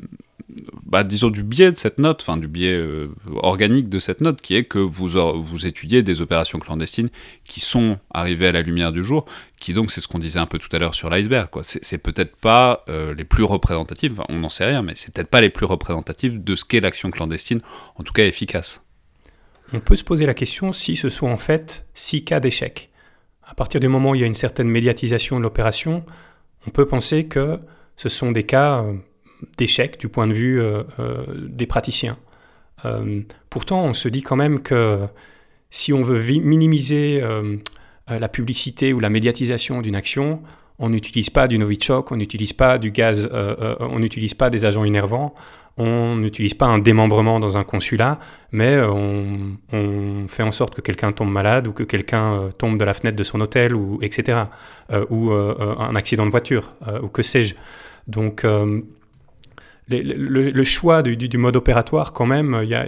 bah, 0.85 1.03
disons, 1.03 1.29
du 1.29 1.43
biais 1.43 1.71
de 1.71 1.77
cette 1.77 1.97
note, 1.97 2.21
enfin, 2.21 2.37
du 2.37 2.47
biais 2.47 2.73
euh, 2.73 3.07
organique 3.37 3.89
de 3.89 3.99
cette 3.99 4.21
note, 4.21 4.41
qui 4.41 4.55
est 4.55 4.65
que 4.65 4.79
vous, 4.79 5.07
vous 5.07 5.65
étudiez 5.65 6.03
des 6.03 6.21
opérations 6.21 6.59
clandestines 6.59 7.09
qui 7.43 7.59
sont 7.59 7.99
arrivées 8.11 8.47
à 8.47 8.51
la 8.51 8.61
lumière 8.61 8.91
du 8.91 9.03
jour, 9.03 9.25
qui 9.59 9.73
donc, 9.73 9.91
c'est 9.91 10.01
ce 10.01 10.07
qu'on 10.07 10.19
disait 10.19 10.39
un 10.39 10.45
peu 10.45 10.59
tout 10.59 10.73
à 10.75 10.79
l'heure 10.79 10.95
sur 10.95 11.09
l'iceberg, 11.09 11.49
quoi. 11.49 11.63
C'est 11.63 11.97
peut-être 11.97 12.35
pas 12.35 12.83
euh, 12.89 13.13
les 13.15 13.23
plus 13.23 13.43
représentatives, 13.43 14.21
on 14.29 14.39
n'en 14.39 14.49
sait 14.49 14.65
rien, 14.65 14.81
mais 14.81 14.93
c'est 14.95 15.13
peut-être 15.13 15.29
pas 15.29 15.41
les 15.41 15.49
plus 15.49 15.65
représentatives 15.65 16.43
de 16.43 16.55
ce 16.55 16.65
qu'est 16.65 16.81
l'action 16.81 17.11
clandestine, 17.11 17.61
en 17.95 18.03
tout 18.03 18.13
cas 18.13 18.25
efficace. 18.25 18.83
On 19.71 19.79
peut 19.79 19.95
se 19.95 20.03
poser 20.03 20.25
la 20.25 20.33
question 20.33 20.73
si 20.73 20.95
ce 20.95 21.09
sont 21.09 21.27
en 21.27 21.37
fait 21.37 21.87
six 21.93 22.23
cas 22.23 22.39
d'échec. 22.39 22.91
À 23.43 23.55
partir 23.55 23.79
du 23.79 23.87
moment 23.87 24.11
où 24.11 24.15
il 24.15 24.21
y 24.21 24.23
a 24.23 24.27
une 24.27 24.35
certaine 24.35 24.67
médiatisation 24.67 25.37
de 25.37 25.43
l'opération, 25.43 26.05
on 26.67 26.69
peut 26.69 26.87
penser 26.87 27.27
que 27.27 27.59
ce 27.95 28.09
sont 28.09 28.31
des 28.31 28.43
cas 28.43 28.81
euh, 28.81 28.93
d'échec 29.57 29.99
du 29.99 30.07
point 30.07 30.27
de 30.27 30.33
vue 30.33 30.61
euh, 30.61 30.83
euh, 30.99 31.23
des 31.37 31.65
praticiens. 31.65 32.17
Euh, 32.85 33.21
pourtant, 33.49 33.85
on 33.85 33.93
se 33.93 34.09
dit 34.09 34.21
quand 34.21 34.35
même 34.35 34.61
que 34.61 34.99
si 35.69 35.93
on 35.93 36.03
veut 36.03 36.21
minimiser 36.39 37.23
la 38.07 38.29
publicité 38.29 38.93
ou 38.93 38.99
la 38.99 39.09
médiatisation 39.09 39.81
d'une 39.81 39.95
action, 39.95 40.43
on 40.77 40.89
n'utilise 40.89 41.31
pas 41.31 41.47
du 41.47 41.57
Novichok, 41.57 42.11
on 42.11 42.17
n'utilise 42.17 42.53
pas 42.53 42.77
du 42.77 42.91
gaz, 42.91 43.27
on 43.31 43.97
n'utilise 43.97 44.35
pas 44.35 44.51
des 44.51 44.65
agents 44.65 44.83
innervants, 44.83 45.33
on 45.77 46.15
n'utilise 46.15 46.53
pas 46.53 46.67
un 46.67 46.77
démembrement 46.77 47.39
dans 47.39 47.57
un 47.57 47.63
consulat, 47.63 48.19
mais 48.51 48.77
on, 48.81 50.27
fait 50.27 50.43
en 50.43 50.51
sorte 50.51 50.75
que 50.75 50.81
quelqu'un 50.81 51.11
tombe 51.11 51.31
malade 51.31 51.65
ou 51.65 51.73
que 51.73 51.81
quelqu'un 51.81 52.49
tombe 52.59 52.77
de 52.77 52.85
la 52.85 52.93
fenêtre 52.93 53.17
de 53.17 53.23
son 53.23 53.41
hôtel, 53.41 53.73
ou, 53.73 53.97
etc. 54.03 54.43
Ou 55.09 55.31
un 55.31 55.95
accident 55.95 56.27
de 56.27 56.31
voiture, 56.31 56.75
ou 57.01 57.07
que 57.07 57.23
sais-je. 57.23 57.55
Donc, 58.07 58.45
euh, 59.91 60.51
le, 60.53 60.63
choix 60.63 61.01
du, 61.01 61.37
mode 61.37 61.55
opératoire, 61.55 62.13
quand 62.13 62.25
même, 62.25 62.59
il 62.63 62.69
y 62.69 62.75
a, 62.75 62.87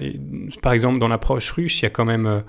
par 0.62 0.74
exemple, 0.74 1.00
dans 1.00 1.08
l'approche 1.08 1.52
russe, 1.52 1.82
il 1.82 1.84
y 1.84 1.86
a 1.88 1.90
quand 1.90 2.06
même 2.06 2.26
euh, 2.26 2.40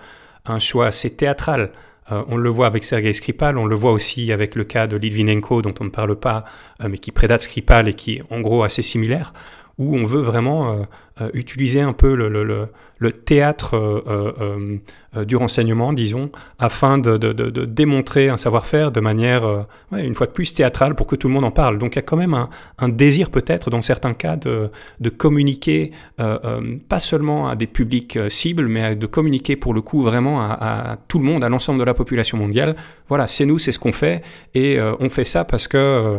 un 0.44 0.58
choix 0.58 0.86
assez 0.86 1.14
théâtral. 1.14 1.72
Euh, 2.12 2.22
on 2.28 2.36
le 2.36 2.48
voit 2.48 2.66
avec 2.66 2.84
Sergei 2.84 3.12
Skripal, 3.12 3.58
on 3.58 3.66
le 3.66 3.74
voit 3.74 3.92
aussi 3.92 4.30
avec 4.30 4.54
le 4.54 4.64
cas 4.64 4.86
de 4.86 4.96
Litvinenko, 4.96 5.62
dont 5.62 5.74
on 5.80 5.84
ne 5.84 5.90
parle 5.90 6.16
pas, 6.16 6.44
euh, 6.82 6.88
mais 6.88 6.98
qui 6.98 7.10
prédate 7.10 7.42
Skripal 7.42 7.88
et 7.88 7.94
qui 7.94 8.16
est 8.16 8.22
en 8.30 8.40
gros 8.40 8.62
assez 8.62 8.82
similaire, 8.82 9.32
où 9.78 9.96
on 9.96 10.04
veut 10.04 10.22
vraiment 10.22 10.86
euh, 11.22 11.30
utiliser 11.32 11.80
un 11.80 11.94
peu 11.94 12.14
le, 12.14 13.12
théâtre 13.12 13.74
euh, 13.74 14.78
euh, 15.16 15.24
du 15.24 15.34
renseignement, 15.36 15.94
disons, 15.94 16.30
afin 16.58 16.98
de, 16.98 17.16
démontrer 17.64 18.28
un 18.28 18.36
savoir-faire 18.36 18.92
de 18.92 19.00
manière, 19.00 19.66
une 19.92 20.14
fois 20.14 20.26
de 20.26 20.32
plus, 20.32 20.52
théâtrale 20.52 20.94
pour 20.94 21.06
que 21.06 21.16
tout 21.16 21.28
le 21.28 21.32
monde 21.32 21.46
en 21.46 21.50
parle. 21.50 21.78
Donc 21.78 21.94
il 21.94 21.96
y 21.96 22.00
a 22.00 22.02
quand 22.02 22.18
même 22.18 22.48
un, 22.78 22.88
désir 22.90 23.30
peut-être, 23.30 23.70
dans 23.70 23.80
certains 23.80 24.12
cas, 24.12 24.36
de, 24.36 24.70
communiquer, 25.08 25.92
pas 26.18 26.98
seulement 26.98 27.48
à 27.48 27.56
des 27.56 27.66
publics 27.66 28.18
cibles, 28.28 28.66
mais 28.66 28.94
de 28.94 29.06
communiquer 29.06 29.56
pour 29.56 29.72
le 29.72 29.80
coup 29.80 30.02
vraiment 30.02 30.42
à, 30.42 30.98
tout 31.08 31.18
le 31.18 31.24
monde, 31.24 31.44
à 31.44 31.48
l'ensemble 31.48 31.80
de 31.80 31.84
la 31.84 31.94
population 31.94 32.36
mondiale. 32.36 32.76
Voilà, 33.08 33.26
c'est 33.26 33.46
nous, 33.46 33.58
c'est 33.58 33.72
ce 33.72 33.78
qu'on 33.78 33.92
fait, 33.92 34.22
et 34.54 34.78
on 35.00 35.08
fait 35.08 35.24
ça 35.24 35.46
parce 35.46 35.66
que 35.66 36.18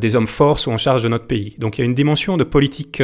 des 0.00 0.16
hommes 0.16 0.26
forts 0.26 0.58
sont 0.58 0.72
en 0.72 0.78
charge 0.78 1.04
de 1.04 1.08
notre 1.08 1.26
pays. 1.26 1.54
Donc 1.58 1.78
il 1.78 1.82
y 1.82 1.84
a 1.84 1.84
une 1.84 1.94
dimension 1.94 2.36
de 2.36 2.44
politique 2.44 3.00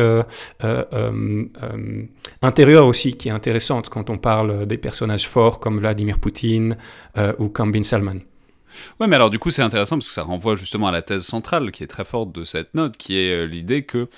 intérieure 2.42 2.86
aussi 2.86 3.14
qui 3.14 3.28
est 3.28 3.32
intéressante 3.32 3.88
quand 3.88 4.10
on 4.10 4.18
parle 4.18 4.66
des 4.66 4.78
personnages 4.78 5.28
forts 5.28 5.60
comme 5.60 5.78
Vladimir 5.78 6.18
Poutine 6.18 6.76
euh, 7.16 7.32
ou 7.38 7.48
comme 7.48 7.72
Bin 7.72 7.82
Salman. 7.82 8.20
Ouais, 9.00 9.06
mais 9.06 9.16
alors 9.16 9.30
du 9.30 9.38
coup, 9.38 9.50
c'est 9.50 9.62
intéressant 9.62 9.96
parce 9.96 10.08
que 10.08 10.14
ça 10.14 10.22
renvoie 10.22 10.56
justement 10.56 10.88
à 10.88 10.92
la 10.92 11.02
thèse 11.02 11.22
centrale 11.22 11.70
qui 11.70 11.82
est 11.82 11.88
très 11.88 12.04
forte 12.04 12.32
de 12.32 12.44
cette 12.44 12.74
note, 12.74 12.96
qui 12.96 13.18
est 13.18 13.32
euh, 13.32 13.46
l'idée 13.46 13.82
que. 13.82 14.08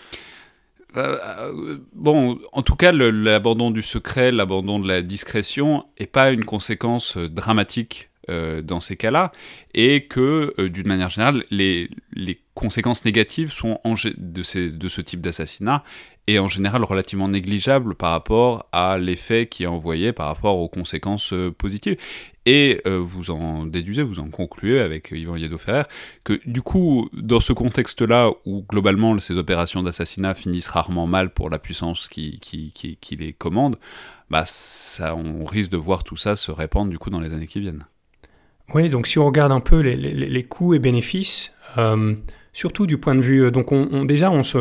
euh, 0.96 1.16
euh, 1.28 1.78
bon, 1.94 2.38
en 2.52 2.62
tout 2.62 2.76
cas, 2.76 2.92
l'abandon 2.92 3.70
du 3.70 3.82
secret, 3.82 4.32
l'abandon 4.32 4.78
de 4.78 4.88
la 4.88 5.02
discrétion 5.02 5.84
est 5.98 6.06
pas 6.06 6.32
une 6.32 6.44
conséquence 6.44 7.16
euh, 7.16 7.28
dramatique 7.28 8.10
euh, 8.28 8.60
dans 8.62 8.80
ces 8.80 8.96
cas-là, 8.96 9.32
et 9.74 10.06
que 10.06 10.54
euh, 10.58 10.68
d'une 10.68 10.86
manière 10.86 11.08
générale, 11.08 11.42
les, 11.50 11.88
conséquences 12.54 13.04
négatives 13.06 13.50
sont 13.50 13.80
en 13.82 13.94
de, 13.94 14.42
ces, 14.42 14.70
de 14.70 14.88
ce 14.88 15.00
type 15.00 15.22
d'assassinat 15.22 15.82
est 16.30 16.38
en 16.38 16.48
général 16.48 16.84
relativement 16.84 17.28
négligeable 17.28 17.94
par 17.94 18.12
rapport 18.12 18.66
à 18.72 18.98
l'effet 18.98 19.46
qui 19.46 19.64
est 19.64 19.66
envoyé 19.66 20.12
par 20.12 20.26
rapport 20.26 20.58
aux 20.58 20.68
conséquences 20.68 21.32
euh, 21.32 21.50
positives. 21.50 21.96
Et 22.46 22.80
euh, 22.86 22.98
vous 22.98 23.30
en 23.30 23.66
déduisez, 23.66 24.02
vous 24.02 24.18
en 24.18 24.28
concluez 24.28 24.80
avec 24.80 25.10
Yvan 25.10 25.36
Yedo-Ferrer 25.36 25.84
que 26.24 26.40
du 26.46 26.62
coup, 26.62 27.08
dans 27.12 27.40
ce 27.40 27.52
contexte-là 27.52 28.30
où 28.46 28.64
globalement 28.68 29.18
ces 29.18 29.36
opérations 29.36 29.82
d'assassinat 29.82 30.34
finissent 30.34 30.68
rarement 30.68 31.06
mal 31.06 31.30
pour 31.30 31.50
la 31.50 31.58
puissance 31.58 32.08
qui, 32.08 32.40
les 33.18 33.32
commande, 33.34 33.76
bah 34.30 34.44
ça, 34.46 35.14
on 35.14 35.44
risque 35.44 35.70
de 35.70 35.76
voir 35.76 36.02
tout 36.02 36.16
ça 36.16 36.34
se 36.34 36.50
répandre 36.50 36.90
du 36.90 36.98
coup 36.98 37.10
dans 37.10 37.20
les 37.20 37.34
années 37.34 37.46
qui 37.46 37.60
viennent. 37.60 37.84
Oui, 38.74 38.88
donc 38.88 39.06
si 39.06 39.18
on 39.18 39.26
regarde 39.26 39.52
un 39.52 39.60
peu 39.60 39.80
les, 39.80 40.44
coûts 40.44 40.74
et 40.74 40.78
bénéfices, 40.78 41.54
euh, 41.76 42.14
surtout 42.52 42.86
du 42.86 42.98
point 42.98 43.14
de 43.14 43.20
vue, 43.20 43.44
euh, 43.44 43.50
donc 43.50 43.72
on, 43.72 44.04
déjà 44.04 44.30
on 44.30 44.42
se, 44.42 44.58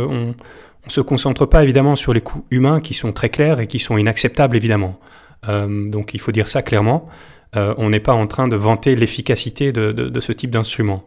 on 0.86 0.90
se 0.90 1.02
concentre 1.02 1.46
pas 1.46 1.64
évidemment 1.64 1.96
sur 1.96 2.14
les 2.14 2.22
coûts 2.22 2.46
humains 2.52 2.80
qui 2.80 2.94
sont 2.94 3.12
très 3.12 3.30
clairs 3.30 3.60
et 3.60 3.68
qui 3.68 3.80
sont 3.80 3.98
inacceptables 3.98 4.56
évidemment. 4.56 5.00
Euh, 5.48 5.90
donc 5.90 6.14
il 6.14 6.20
faut 6.20 6.32
dire 6.32 6.48
ça 6.48 6.62
clairement. 6.62 7.08
Euh, 7.56 7.74
on 7.78 7.90
n'est 7.90 8.00
pas 8.00 8.14
en 8.14 8.28
train 8.28 8.48
de 8.48 8.56
vanter 8.56 8.96
l'efficacité 8.96 9.72
de, 9.72 10.20
ce 10.20 10.32
type 10.32 10.52
d'instrument. 10.52 11.04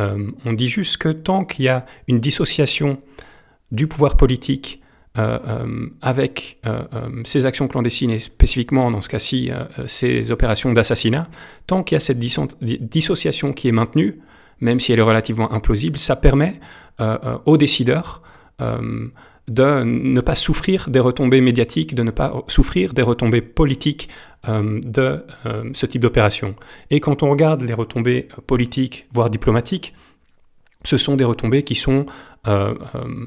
Euh, 0.00 0.30
on 0.44 0.52
dit 0.52 0.68
juste 0.68 0.96
que 0.96 1.10
tant 1.10 1.44
qu'il 1.44 1.66
y 1.66 1.68
a 1.68 1.84
une 2.08 2.18
dissociation 2.20 2.98
du 3.70 3.86
pouvoir 3.86 4.16
politique 4.16 4.80
avec 6.00 6.58
ces 7.24 7.44
actions 7.44 7.68
clandestines 7.68 8.10
et 8.10 8.18
spécifiquement 8.18 8.90
dans 8.90 9.02
ce 9.02 9.10
cas-ci 9.10 9.50
ces 9.86 10.30
opérations 10.30 10.72
d'assassinat, 10.72 11.28
tant 11.66 11.82
qu'il 11.82 11.96
y 11.96 11.98
a 11.98 12.00
cette 12.00 12.18
disso- 12.18 12.48
di- 12.62 12.78
dissociation 12.80 13.52
qui 13.52 13.68
est 13.68 13.72
maintenue, 13.72 14.20
même 14.60 14.80
si 14.80 14.90
elle 14.90 15.00
est 15.00 15.02
relativement 15.02 15.52
implausible, 15.52 15.98
ça 15.98 16.16
permet 16.16 16.60
aux 17.44 17.56
décideurs 17.58 18.22
de 19.48 19.82
ne 19.82 20.20
pas 20.20 20.34
souffrir 20.34 20.88
des 20.88 21.00
retombées 21.00 21.40
médiatiques, 21.40 21.94
de 21.94 22.02
ne 22.02 22.10
pas 22.10 22.32
souffrir 22.46 22.94
des 22.94 23.02
retombées 23.02 23.42
politiques 23.42 24.08
euh, 24.48 24.80
de 24.82 25.24
euh, 25.46 25.70
ce 25.72 25.86
type 25.86 26.02
d'opération. 26.02 26.54
Et 26.90 27.00
quand 27.00 27.22
on 27.22 27.30
regarde 27.30 27.62
les 27.62 27.74
retombées 27.74 28.28
euh, 28.38 28.40
politiques, 28.46 29.06
voire 29.12 29.30
diplomatiques, 29.30 29.94
ce 30.84 30.96
sont 30.96 31.16
des 31.16 31.24
retombées 31.24 31.64
qui 31.64 31.74
sont 31.74 32.06
euh, 32.46 32.74
euh, 32.94 33.26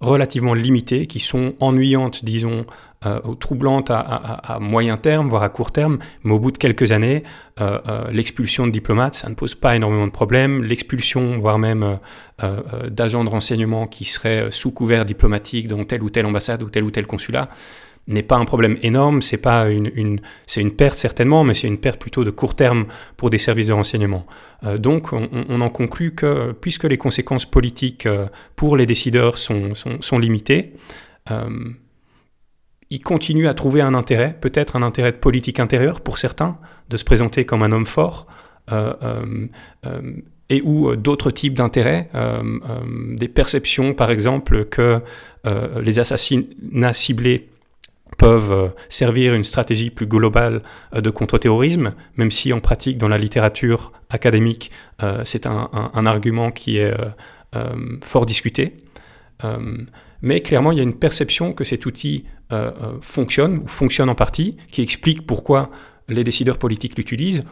relativement 0.00 0.54
limitées, 0.54 1.06
qui 1.06 1.20
sont 1.20 1.54
ennuyantes, 1.60 2.24
disons, 2.24 2.66
euh, 3.04 3.20
ou 3.24 3.34
troublantes 3.34 3.90
à, 3.90 4.58
moyen 4.60 4.96
terme, 4.96 5.28
voire 5.28 5.42
à 5.42 5.48
court 5.48 5.70
terme, 5.70 5.98
mais 6.24 6.32
au 6.32 6.38
bout 6.38 6.50
de 6.50 6.58
quelques 6.58 6.92
années, 6.92 7.24
euh, 7.60 7.78
euh, 7.88 8.10
l'expulsion 8.10 8.66
de 8.66 8.72
diplomates, 8.72 9.14
ça 9.14 9.28
ne 9.28 9.34
pose 9.34 9.54
pas 9.54 9.76
énormément 9.76 10.06
de 10.06 10.12
problèmes. 10.12 10.64
L'expulsion, 10.64 11.38
voire 11.38 11.58
même 11.58 11.98
d'agents 12.88 13.24
de 13.24 13.28
renseignement 13.28 13.86
qui 13.86 14.04
seraient 14.04 14.50
sous 14.50 14.72
couvert 14.72 15.04
diplomatique 15.04 15.68
dans 15.68 15.84
telle 15.84 16.02
ou 16.02 16.10
telle 16.10 16.26
ambassade 16.26 16.62
ou 16.62 16.70
tel 16.70 16.84
ou 16.84 16.90
tel 16.90 17.06
consulat, 17.06 17.48
n'est 18.08 18.22
pas 18.22 18.36
un 18.36 18.44
problème 18.44 18.76
énorme, 18.82 19.20
c'est 19.22 19.36
pas 19.36 19.68
une, 19.68 20.20
perte 20.76 20.98
certainement, 20.98 21.44
mais 21.44 21.54
c'est 21.54 21.66
une 21.66 21.78
perte 21.78 22.00
plutôt 22.00 22.24
de 22.24 22.30
court 22.30 22.54
terme 22.54 22.86
pour 23.16 23.30
des 23.30 23.38
services 23.38 23.66
de 23.66 23.72
renseignement. 23.72 24.26
Euh, 24.64 24.78
donc 24.78 25.12
on, 25.12 25.60
en 25.60 25.68
conclut 25.68 26.14
que 26.14 26.52
puisque 26.52 26.84
les 26.84 26.98
conséquences 26.98 27.46
politiques 27.46 28.06
euh, 28.06 28.26
pour 28.54 28.76
les 28.76 28.86
décideurs 28.86 29.38
sont, 29.38 29.74
sont, 29.74 30.00
sont 30.00 30.18
limitées, 30.18 30.74
euh, 31.30 31.48
ils 32.90 33.02
continuent 33.02 33.48
à 33.48 33.54
trouver 33.54 33.80
un 33.80 33.94
intérêt, 33.94 34.36
peut-être 34.40 34.76
un 34.76 34.82
intérêt 34.82 35.10
de 35.10 35.16
politique 35.16 35.58
intérieure 35.58 36.00
pour 36.00 36.18
certains, 36.18 36.58
de 36.88 36.96
se 36.96 37.04
présenter 37.04 37.44
comme 37.44 37.64
un 37.64 37.72
homme 37.72 37.86
fort, 37.86 38.28
et 40.48 40.62
ou 40.62 40.94
d'autres 40.94 41.32
types 41.32 41.54
d'intérêts, 41.54 42.08
des 43.16 43.28
perceptions 43.28 43.92
par 43.92 44.12
exemple 44.12 44.66
que 44.66 45.00
les 45.44 45.98
assassinats 45.98 46.92
ciblés 46.92 47.48
peuvent 48.16 48.52
euh, 48.52 48.68
servir 48.88 49.34
une 49.34 49.44
stratégie 49.44 49.90
plus 49.90 50.06
globale 50.06 50.62
euh, 50.94 51.00
de 51.00 51.10
contre-terrorisme, 51.10 51.94
même 52.16 52.30
si 52.30 52.52
en 52.52 52.60
pratique, 52.60 52.98
dans 52.98 53.08
la 53.08 53.18
littérature 53.18 53.92
académique, 54.10 54.70
euh, 55.02 55.22
c'est 55.24 55.46
un, 55.46 55.68
argument 56.06 56.50
qui 56.50 56.78
est 56.78 56.94
fort 58.02 58.26
discuté. 58.26 58.76
Mais 60.22 60.40
clairement, 60.40 60.72
il 60.72 60.78
y 60.78 60.80
a 60.80 60.84
une 60.84 60.98
perception 60.98 61.52
que 61.52 61.64
cet 61.64 61.86
outil 61.86 62.24
fonctionne, 63.00 63.58
ou 63.58 63.66
fonctionne 63.66 64.10
en 64.10 64.14
partie, 64.14 64.56
qui 64.70 64.82
explique 64.82 65.26
pourquoi 65.26 65.70
les 66.08 66.22
décideurs 66.22 66.58
politiques 66.58 66.96
l'utilisent. 66.96 67.44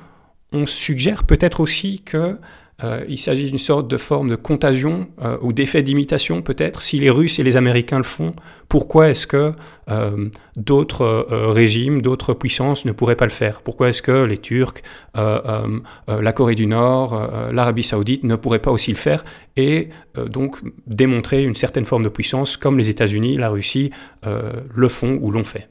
On 0.52 0.66
suggère 0.66 1.24
peut-être 1.24 1.60
aussi 1.60 2.02
que 2.02 2.38
euh, 2.82 3.04
il 3.08 3.18
s'agit 3.18 3.48
d'une 3.48 3.58
sorte 3.58 3.86
de 3.86 3.96
forme 3.96 4.28
de 4.28 4.36
contagion 4.36 5.06
euh, 5.22 5.38
ou 5.42 5.52
d'effet 5.52 5.82
d'imitation 5.82 6.42
peut-être. 6.42 6.82
Si 6.82 6.98
les 6.98 7.10
Russes 7.10 7.38
et 7.38 7.44
les 7.44 7.56
Américains 7.56 7.98
le 7.98 8.04
font, 8.04 8.34
pourquoi 8.68 9.10
est-ce 9.10 9.28
que 9.28 9.52
euh, 9.90 10.28
d'autres 10.56 11.26
régimes, 11.30 12.02
d'autres 12.02 12.34
puissances 12.34 12.84
ne 12.84 12.92
pourraient 12.92 13.16
pas 13.16 13.26
le 13.26 13.30
faire? 13.30 13.60
Pourquoi 13.62 13.90
est-ce 13.90 14.02
que 14.02 14.24
les 14.24 14.38
Turcs, 14.38 14.82
la 15.14 16.32
Corée 16.34 16.54
du 16.54 16.66
Nord, 16.66 17.52
l'Arabie 17.52 17.82
saoudite 17.82 18.24
ne 18.24 18.34
pourraient 18.36 18.58
pas 18.58 18.70
aussi 18.70 18.90
le 18.90 18.96
faire 18.96 19.22
et 19.56 19.90
donc 20.26 20.56
démontrer 20.86 21.44
une 21.44 21.54
certaine 21.54 21.84
forme 21.84 22.02
de 22.02 22.08
puissance 22.08 22.56
comme 22.56 22.78
les 22.78 22.88
États-Unis, 22.88 23.36
la 23.36 23.50
Russie 23.50 23.90
le 24.24 24.88
font 24.88 25.18
ou 25.20 25.30
l'ont 25.30 25.44
fait? 25.44 25.68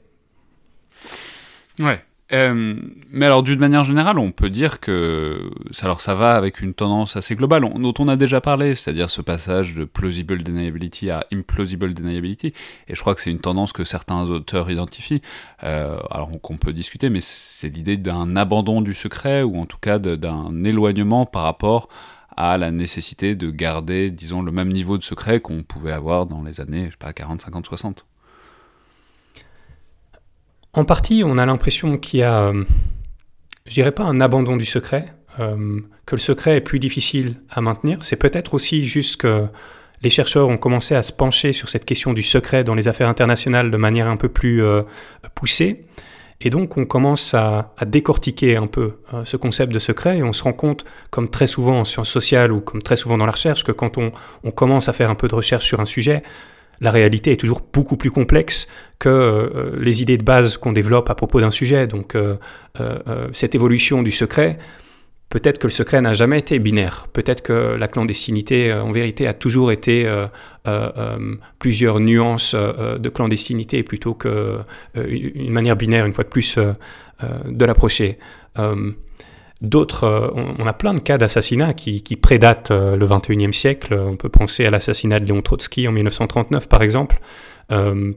Ouais, 1.80 2.00
euh, 2.32 2.74
mais 3.10 3.26
alors, 3.26 3.42
d'une 3.42 3.58
manière 3.58 3.84
générale, 3.84 4.18
on 4.18 4.32
peut 4.32 4.48
dire 4.48 4.80
que 4.80 5.50
alors 5.82 6.00
ça 6.00 6.14
va 6.14 6.32
avec 6.32 6.62
une 6.62 6.72
tendance 6.72 7.16
assez 7.16 7.36
globale, 7.36 7.62
dont 7.76 7.94
on 7.98 8.08
a 8.08 8.16
déjà 8.16 8.40
parlé, 8.40 8.74
c'est-à-dire 8.74 9.10
ce 9.10 9.20
passage 9.20 9.74
de 9.74 9.84
plausible 9.84 10.42
deniability 10.42 11.10
à 11.10 11.26
implausible 11.32 11.92
deniability. 11.92 12.54
Et 12.88 12.94
je 12.94 13.00
crois 13.00 13.14
que 13.14 13.20
c'est 13.20 13.30
une 13.30 13.40
tendance 13.40 13.72
que 13.74 13.84
certains 13.84 14.22
auteurs 14.30 14.70
identifient, 14.70 15.20
euh, 15.64 15.98
alors 16.10 16.30
qu'on 16.40 16.56
peut 16.56 16.72
discuter, 16.72 17.10
mais 17.10 17.20
c'est 17.20 17.68
l'idée 17.68 17.98
d'un 17.98 18.36
abandon 18.36 18.80
du 18.80 18.94
secret, 18.94 19.42
ou 19.42 19.58
en 19.58 19.66
tout 19.66 19.78
cas 19.78 19.98
d'un 19.98 20.64
éloignement 20.64 21.26
par 21.26 21.42
rapport 21.42 21.88
à 22.36 22.56
la 22.58 22.70
nécessité 22.70 23.34
de 23.34 23.50
garder, 23.50 24.10
disons, 24.10 24.42
le 24.42 24.50
même 24.50 24.72
niveau 24.72 24.98
de 24.98 25.04
secret 25.04 25.40
qu'on 25.40 25.62
pouvait 25.62 25.92
avoir 25.92 26.26
dans 26.26 26.42
les 26.42 26.60
années, 26.60 26.86
je 26.86 26.92
sais 26.92 26.96
pas, 26.98 27.12
40, 27.12 27.42
50, 27.42 27.66
60. 27.66 28.06
En 30.74 30.84
partie, 30.84 31.22
on 31.24 31.38
a 31.38 31.46
l'impression 31.46 31.98
qu'il 31.98 32.20
y 32.20 32.22
a, 32.24 32.48
euh, 32.48 32.64
je 33.64 33.74
dirais 33.74 33.92
pas 33.92 34.02
un 34.02 34.20
abandon 34.20 34.56
du 34.56 34.66
secret, 34.66 35.06
euh, 35.38 35.80
que 36.04 36.16
le 36.16 36.20
secret 36.20 36.56
est 36.56 36.60
plus 36.60 36.80
difficile 36.80 37.36
à 37.48 37.60
maintenir. 37.60 37.98
C'est 38.00 38.16
peut-être 38.16 38.54
aussi 38.54 38.84
juste 38.84 39.18
que 39.18 39.46
les 40.02 40.10
chercheurs 40.10 40.48
ont 40.48 40.56
commencé 40.56 40.96
à 40.96 41.04
se 41.04 41.12
pencher 41.12 41.52
sur 41.52 41.68
cette 41.68 41.84
question 41.84 42.12
du 42.12 42.24
secret 42.24 42.64
dans 42.64 42.74
les 42.74 42.88
affaires 42.88 43.08
internationales 43.08 43.70
de 43.70 43.76
manière 43.76 44.08
un 44.08 44.16
peu 44.16 44.28
plus 44.28 44.64
euh, 44.64 44.82
poussée. 45.36 45.82
Et 46.40 46.50
donc 46.50 46.76
on 46.76 46.86
commence 46.86 47.34
à, 47.34 47.72
décortiquer 47.86 48.56
un 48.56 48.66
peu 48.66 48.96
ce 49.24 49.36
concept 49.36 49.72
de 49.72 49.78
secret 49.78 50.18
et 50.18 50.22
on 50.24 50.32
se 50.32 50.42
rend 50.42 50.52
compte, 50.52 50.84
comme 51.10 51.30
très 51.30 51.46
souvent 51.46 51.78
en 51.78 51.84
sciences 51.84 52.10
sociales 52.10 52.52
ou 52.52 52.60
comme 52.60 52.82
très 52.82 52.96
souvent 52.96 53.16
dans 53.16 53.24
la 53.24 53.32
recherche, 53.32 53.62
que 53.62 53.72
quand 53.72 53.96
on, 53.96 54.12
on 54.42 54.50
commence 54.50 54.88
à 54.88 54.92
faire 54.92 55.08
un 55.08 55.14
peu 55.14 55.28
de 55.28 55.34
recherche 55.34 55.64
sur 55.64 55.78
un 55.78 55.84
sujet, 55.84 56.24
la 56.80 56.90
réalité 56.90 57.32
est 57.32 57.36
toujours 57.36 57.62
beaucoup 57.72 57.96
plus 57.96 58.10
complexe 58.10 58.68
que 58.98 59.08
euh, 59.08 59.76
les 59.78 60.02
idées 60.02 60.18
de 60.18 60.24
base 60.24 60.56
qu'on 60.56 60.72
développe 60.72 61.10
à 61.10 61.14
propos 61.14 61.40
d'un 61.40 61.50
sujet. 61.50 61.86
Donc 61.86 62.14
euh, 62.14 62.36
euh, 62.80 63.28
cette 63.32 63.54
évolution 63.54 64.02
du 64.02 64.10
secret, 64.10 64.58
peut-être 65.30 65.58
que 65.58 65.66
le 65.66 65.72
secret 65.72 66.00
n'a 66.00 66.12
jamais 66.12 66.38
été 66.38 66.58
binaire. 66.58 67.08
Peut-être 67.12 67.42
que 67.42 67.76
la 67.76 67.88
clandestinité, 67.88 68.72
en 68.72 68.92
vérité, 68.92 69.26
a 69.26 69.34
toujours 69.34 69.72
été 69.72 70.08
plusieurs 71.58 71.98
nuances 71.98 72.54
de 72.54 73.08
clandestinité 73.08 73.82
plutôt 73.82 74.14
qu'une 74.14 75.50
manière 75.50 75.76
binaire, 75.76 76.06
une 76.06 76.12
fois 76.12 76.24
de 76.24 76.28
plus, 76.28 76.56
de 76.56 77.64
l'approcher. 77.64 78.18
D'autres, 79.64 80.04
euh, 80.04 80.28
on, 80.58 80.66
a 80.66 80.72
plein 80.74 80.92
de 80.92 81.00
cas 81.00 81.16
d'assassinats 81.16 81.72
qui, 81.72 82.00
prédatent 82.16 82.70
euh, 82.70 82.96
le 82.96 83.06
21e 83.06 83.52
siècle. 83.52 83.94
On 83.94 84.16
peut 84.16 84.28
penser 84.28 84.66
à 84.66 84.70
l'assassinat 84.70 85.20
de 85.20 85.24
Léon 85.24 85.40
Trotsky 85.40 85.88
en 85.88 85.92
1939, 85.92 86.68
par 86.68 86.82
exemple, 86.82 87.18
euh, 87.72 88.12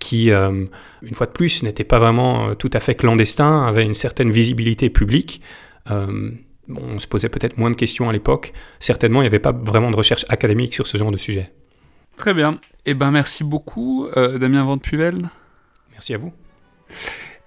qui, 0.00 0.30
une 0.30 0.68
fois 1.14 1.26
de 1.26 1.30
plus, 1.30 1.62
n'était 1.62 1.84
pas 1.84 2.00
vraiment 2.00 2.56
tout 2.56 2.70
à 2.72 2.80
fait 2.80 2.96
clandestin, 2.96 3.64
avait 3.66 3.84
une 3.84 3.94
certaine 3.94 4.32
visibilité 4.32 4.90
publique. 4.90 5.40
on 5.88 6.98
se 6.98 7.06
posait 7.06 7.28
peut-être 7.28 7.56
moins 7.56 7.70
de 7.70 7.76
questions 7.76 8.08
à 8.08 8.12
l'époque. 8.12 8.52
Certainement, 8.80 9.20
il 9.20 9.24
n'y 9.24 9.28
avait 9.28 9.38
pas 9.38 9.52
vraiment 9.52 9.92
de 9.92 9.96
recherche 9.96 10.26
académique 10.28 10.74
sur 10.74 10.88
ce 10.88 10.96
genre 10.98 11.12
de 11.12 11.16
sujet. 11.16 11.52
Très 12.16 12.34
bien. 12.34 12.58
Eh 12.84 12.94
ben, 12.94 13.12
merci 13.12 13.44
beaucoup, 13.44 14.08
Damien 14.16 14.64
Van 14.64 14.78
Puvel. 14.78 15.28
Merci 15.92 16.14
à 16.14 16.18
vous. 16.18 16.32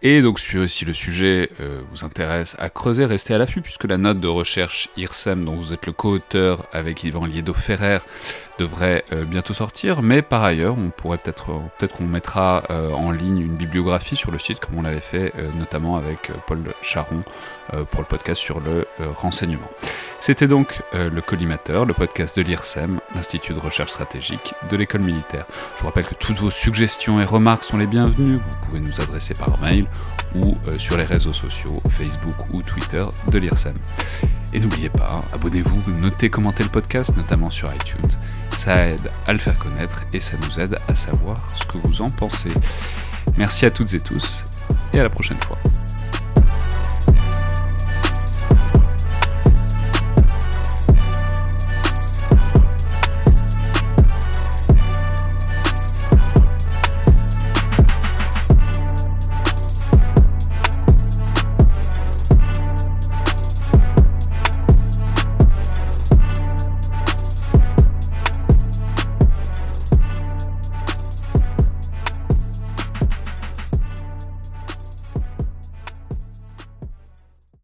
Et 0.01 0.21
donc 0.21 0.39
si 0.39 0.85
le 0.85 0.93
sujet 0.93 1.49
euh, 1.59 1.81
vous 1.91 2.05
intéresse 2.05 2.55
à 2.57 2.69
creuser, 2.69 3.05
restez 3.05 3.33
à 3.33 3.37
l'affût 3.37 3.61
puisque 3.61 3.83
la 3.83 3.97
note 3.97 4.21
de 4.21 4.29
recherche 4.29 4.89
IRSEM 4.95 5.43
dont 5.43 5.55
vous 5.55 5.73
êtes 5.73 5.85
le 5.85 5.91
co-auteur 5.91 6.65
avec 6.71 7.03
Yvan 7.03 7.25
Liedo-Ferrer 7.25 7.99
devrait 8.59 9.05
euh, 9.13 9.25
bientôt 9.25 9.53
sortir, 9.53 10.01
mais 10.01 10.21
par 10.21 10.43
ailleurs 10.43 10.77
on 10.77 10.89
pourrait 10.89 11.17
peut-être 11.17 11.51
euh, 11.51 11.59
peut-être 11.77 11.95
qu'on 11.95 12.05
mettra 12.05 12.63
en 12.69 13.11
ligne 13.11 13.39
une 13.39 13.55
bibliographie 13.55 14.15
sur 14.15 14.31
le 14.31 14.39
site 14.39 14.59
comme 14.59 14.77
on 14.77 14.81
l'avait 14.81 14.99
fait 14.99 15.33
notamment 15.57 15.97
avec 15.97 16.31
Paul 16.47 16.59
Charon 16.81 17.23
pour 17.91 18.01
le 18.01 18.05
podcast 18.05 18.41
sur 18.41 18.59
le 18.59 18.85
renseignement. 19.13 19.69
C'était 20.19 20.47
donc 20.47 20.81
le 20.93 21.21
Collimateur, 21.21 21.85
le 21.85 21.93
podcast 21.93 22.37
de 22.37 22.41
l'IRSEM, 22.41 22.99
l'Institut 23.15 23.53
de 23.53 23.59
recherche 23.59 23.91
stratégique 23.91 24.53
de 24.69 24.77
l'école 24.77 25.01
militaire. 25.01 25.45
Je 25.75 25.81
vous 25.81 25.87
rappelle 25.87 26.05
que 26.05 26.15
toutes 26.15 26.37
vos 26.37 26.51
suggestions 26.51 27.21
et 27.21 27.25
remarques 27.25 27.63
sont 27.63 27.77
les 27.77 27.87
bienvenues, 27.87 28.37
vous 28.37 28.59
pouvez 28.67 28.81
nous 28.81 29.01
adresser 29.01 29.33
par 29.33 29.59
mail 29.59 29.87
ou 30.35 30.57
euh, 30.67 30.77
sur 30.77 30.97
les 30.97 31.03
réseaux 31.03 31.33
sociaux, 31.33 31.77
Facebook 31.97 32.35
ou 32.53 32.61
Twitter 32.61 33.03
de 33.31 33.37
l'IRSEM. 33.37 33.73
Et 34.53 34.59
n'oubliez 34.59 34.89
pas, 34.89 35.17
abonnez-vous, 35.33 35.97
notez, 35.97 36.29
commentez 36.29 36.63
le 36.63 36.69
podcast, 36.69 37.15
notamment 37.15 37.49
sur 37.49 37.73
iTunes. 37.73 38.11
Ça 38.57 38.87
aide 38.87 39.11
à 39.27 39.33
le 39.33 39.39
faire 39.39 39.57
connaître 39.57 40.05
et 40.11 40.19
ça 40.19 40.37
nous 40.41 40.59
aide 40.59 40.77
à 40.87 40.95
savoir 40.95 41.37
ce 41.55 41.65
que 41.65 41.77
vous 41.83 42.01
en 42.01 42.09
pensez. 42.09 42.53
Merci 43.37 43.65
à 43.65 43.71
toutes 43.71 43.93
et 43.93 43.99
tous 43.99 44.43
et 44.93 44.99
à 44.99 45.03
la 45.03 45.09
prochaine 45.09 45.39
fois. 45.41 45.57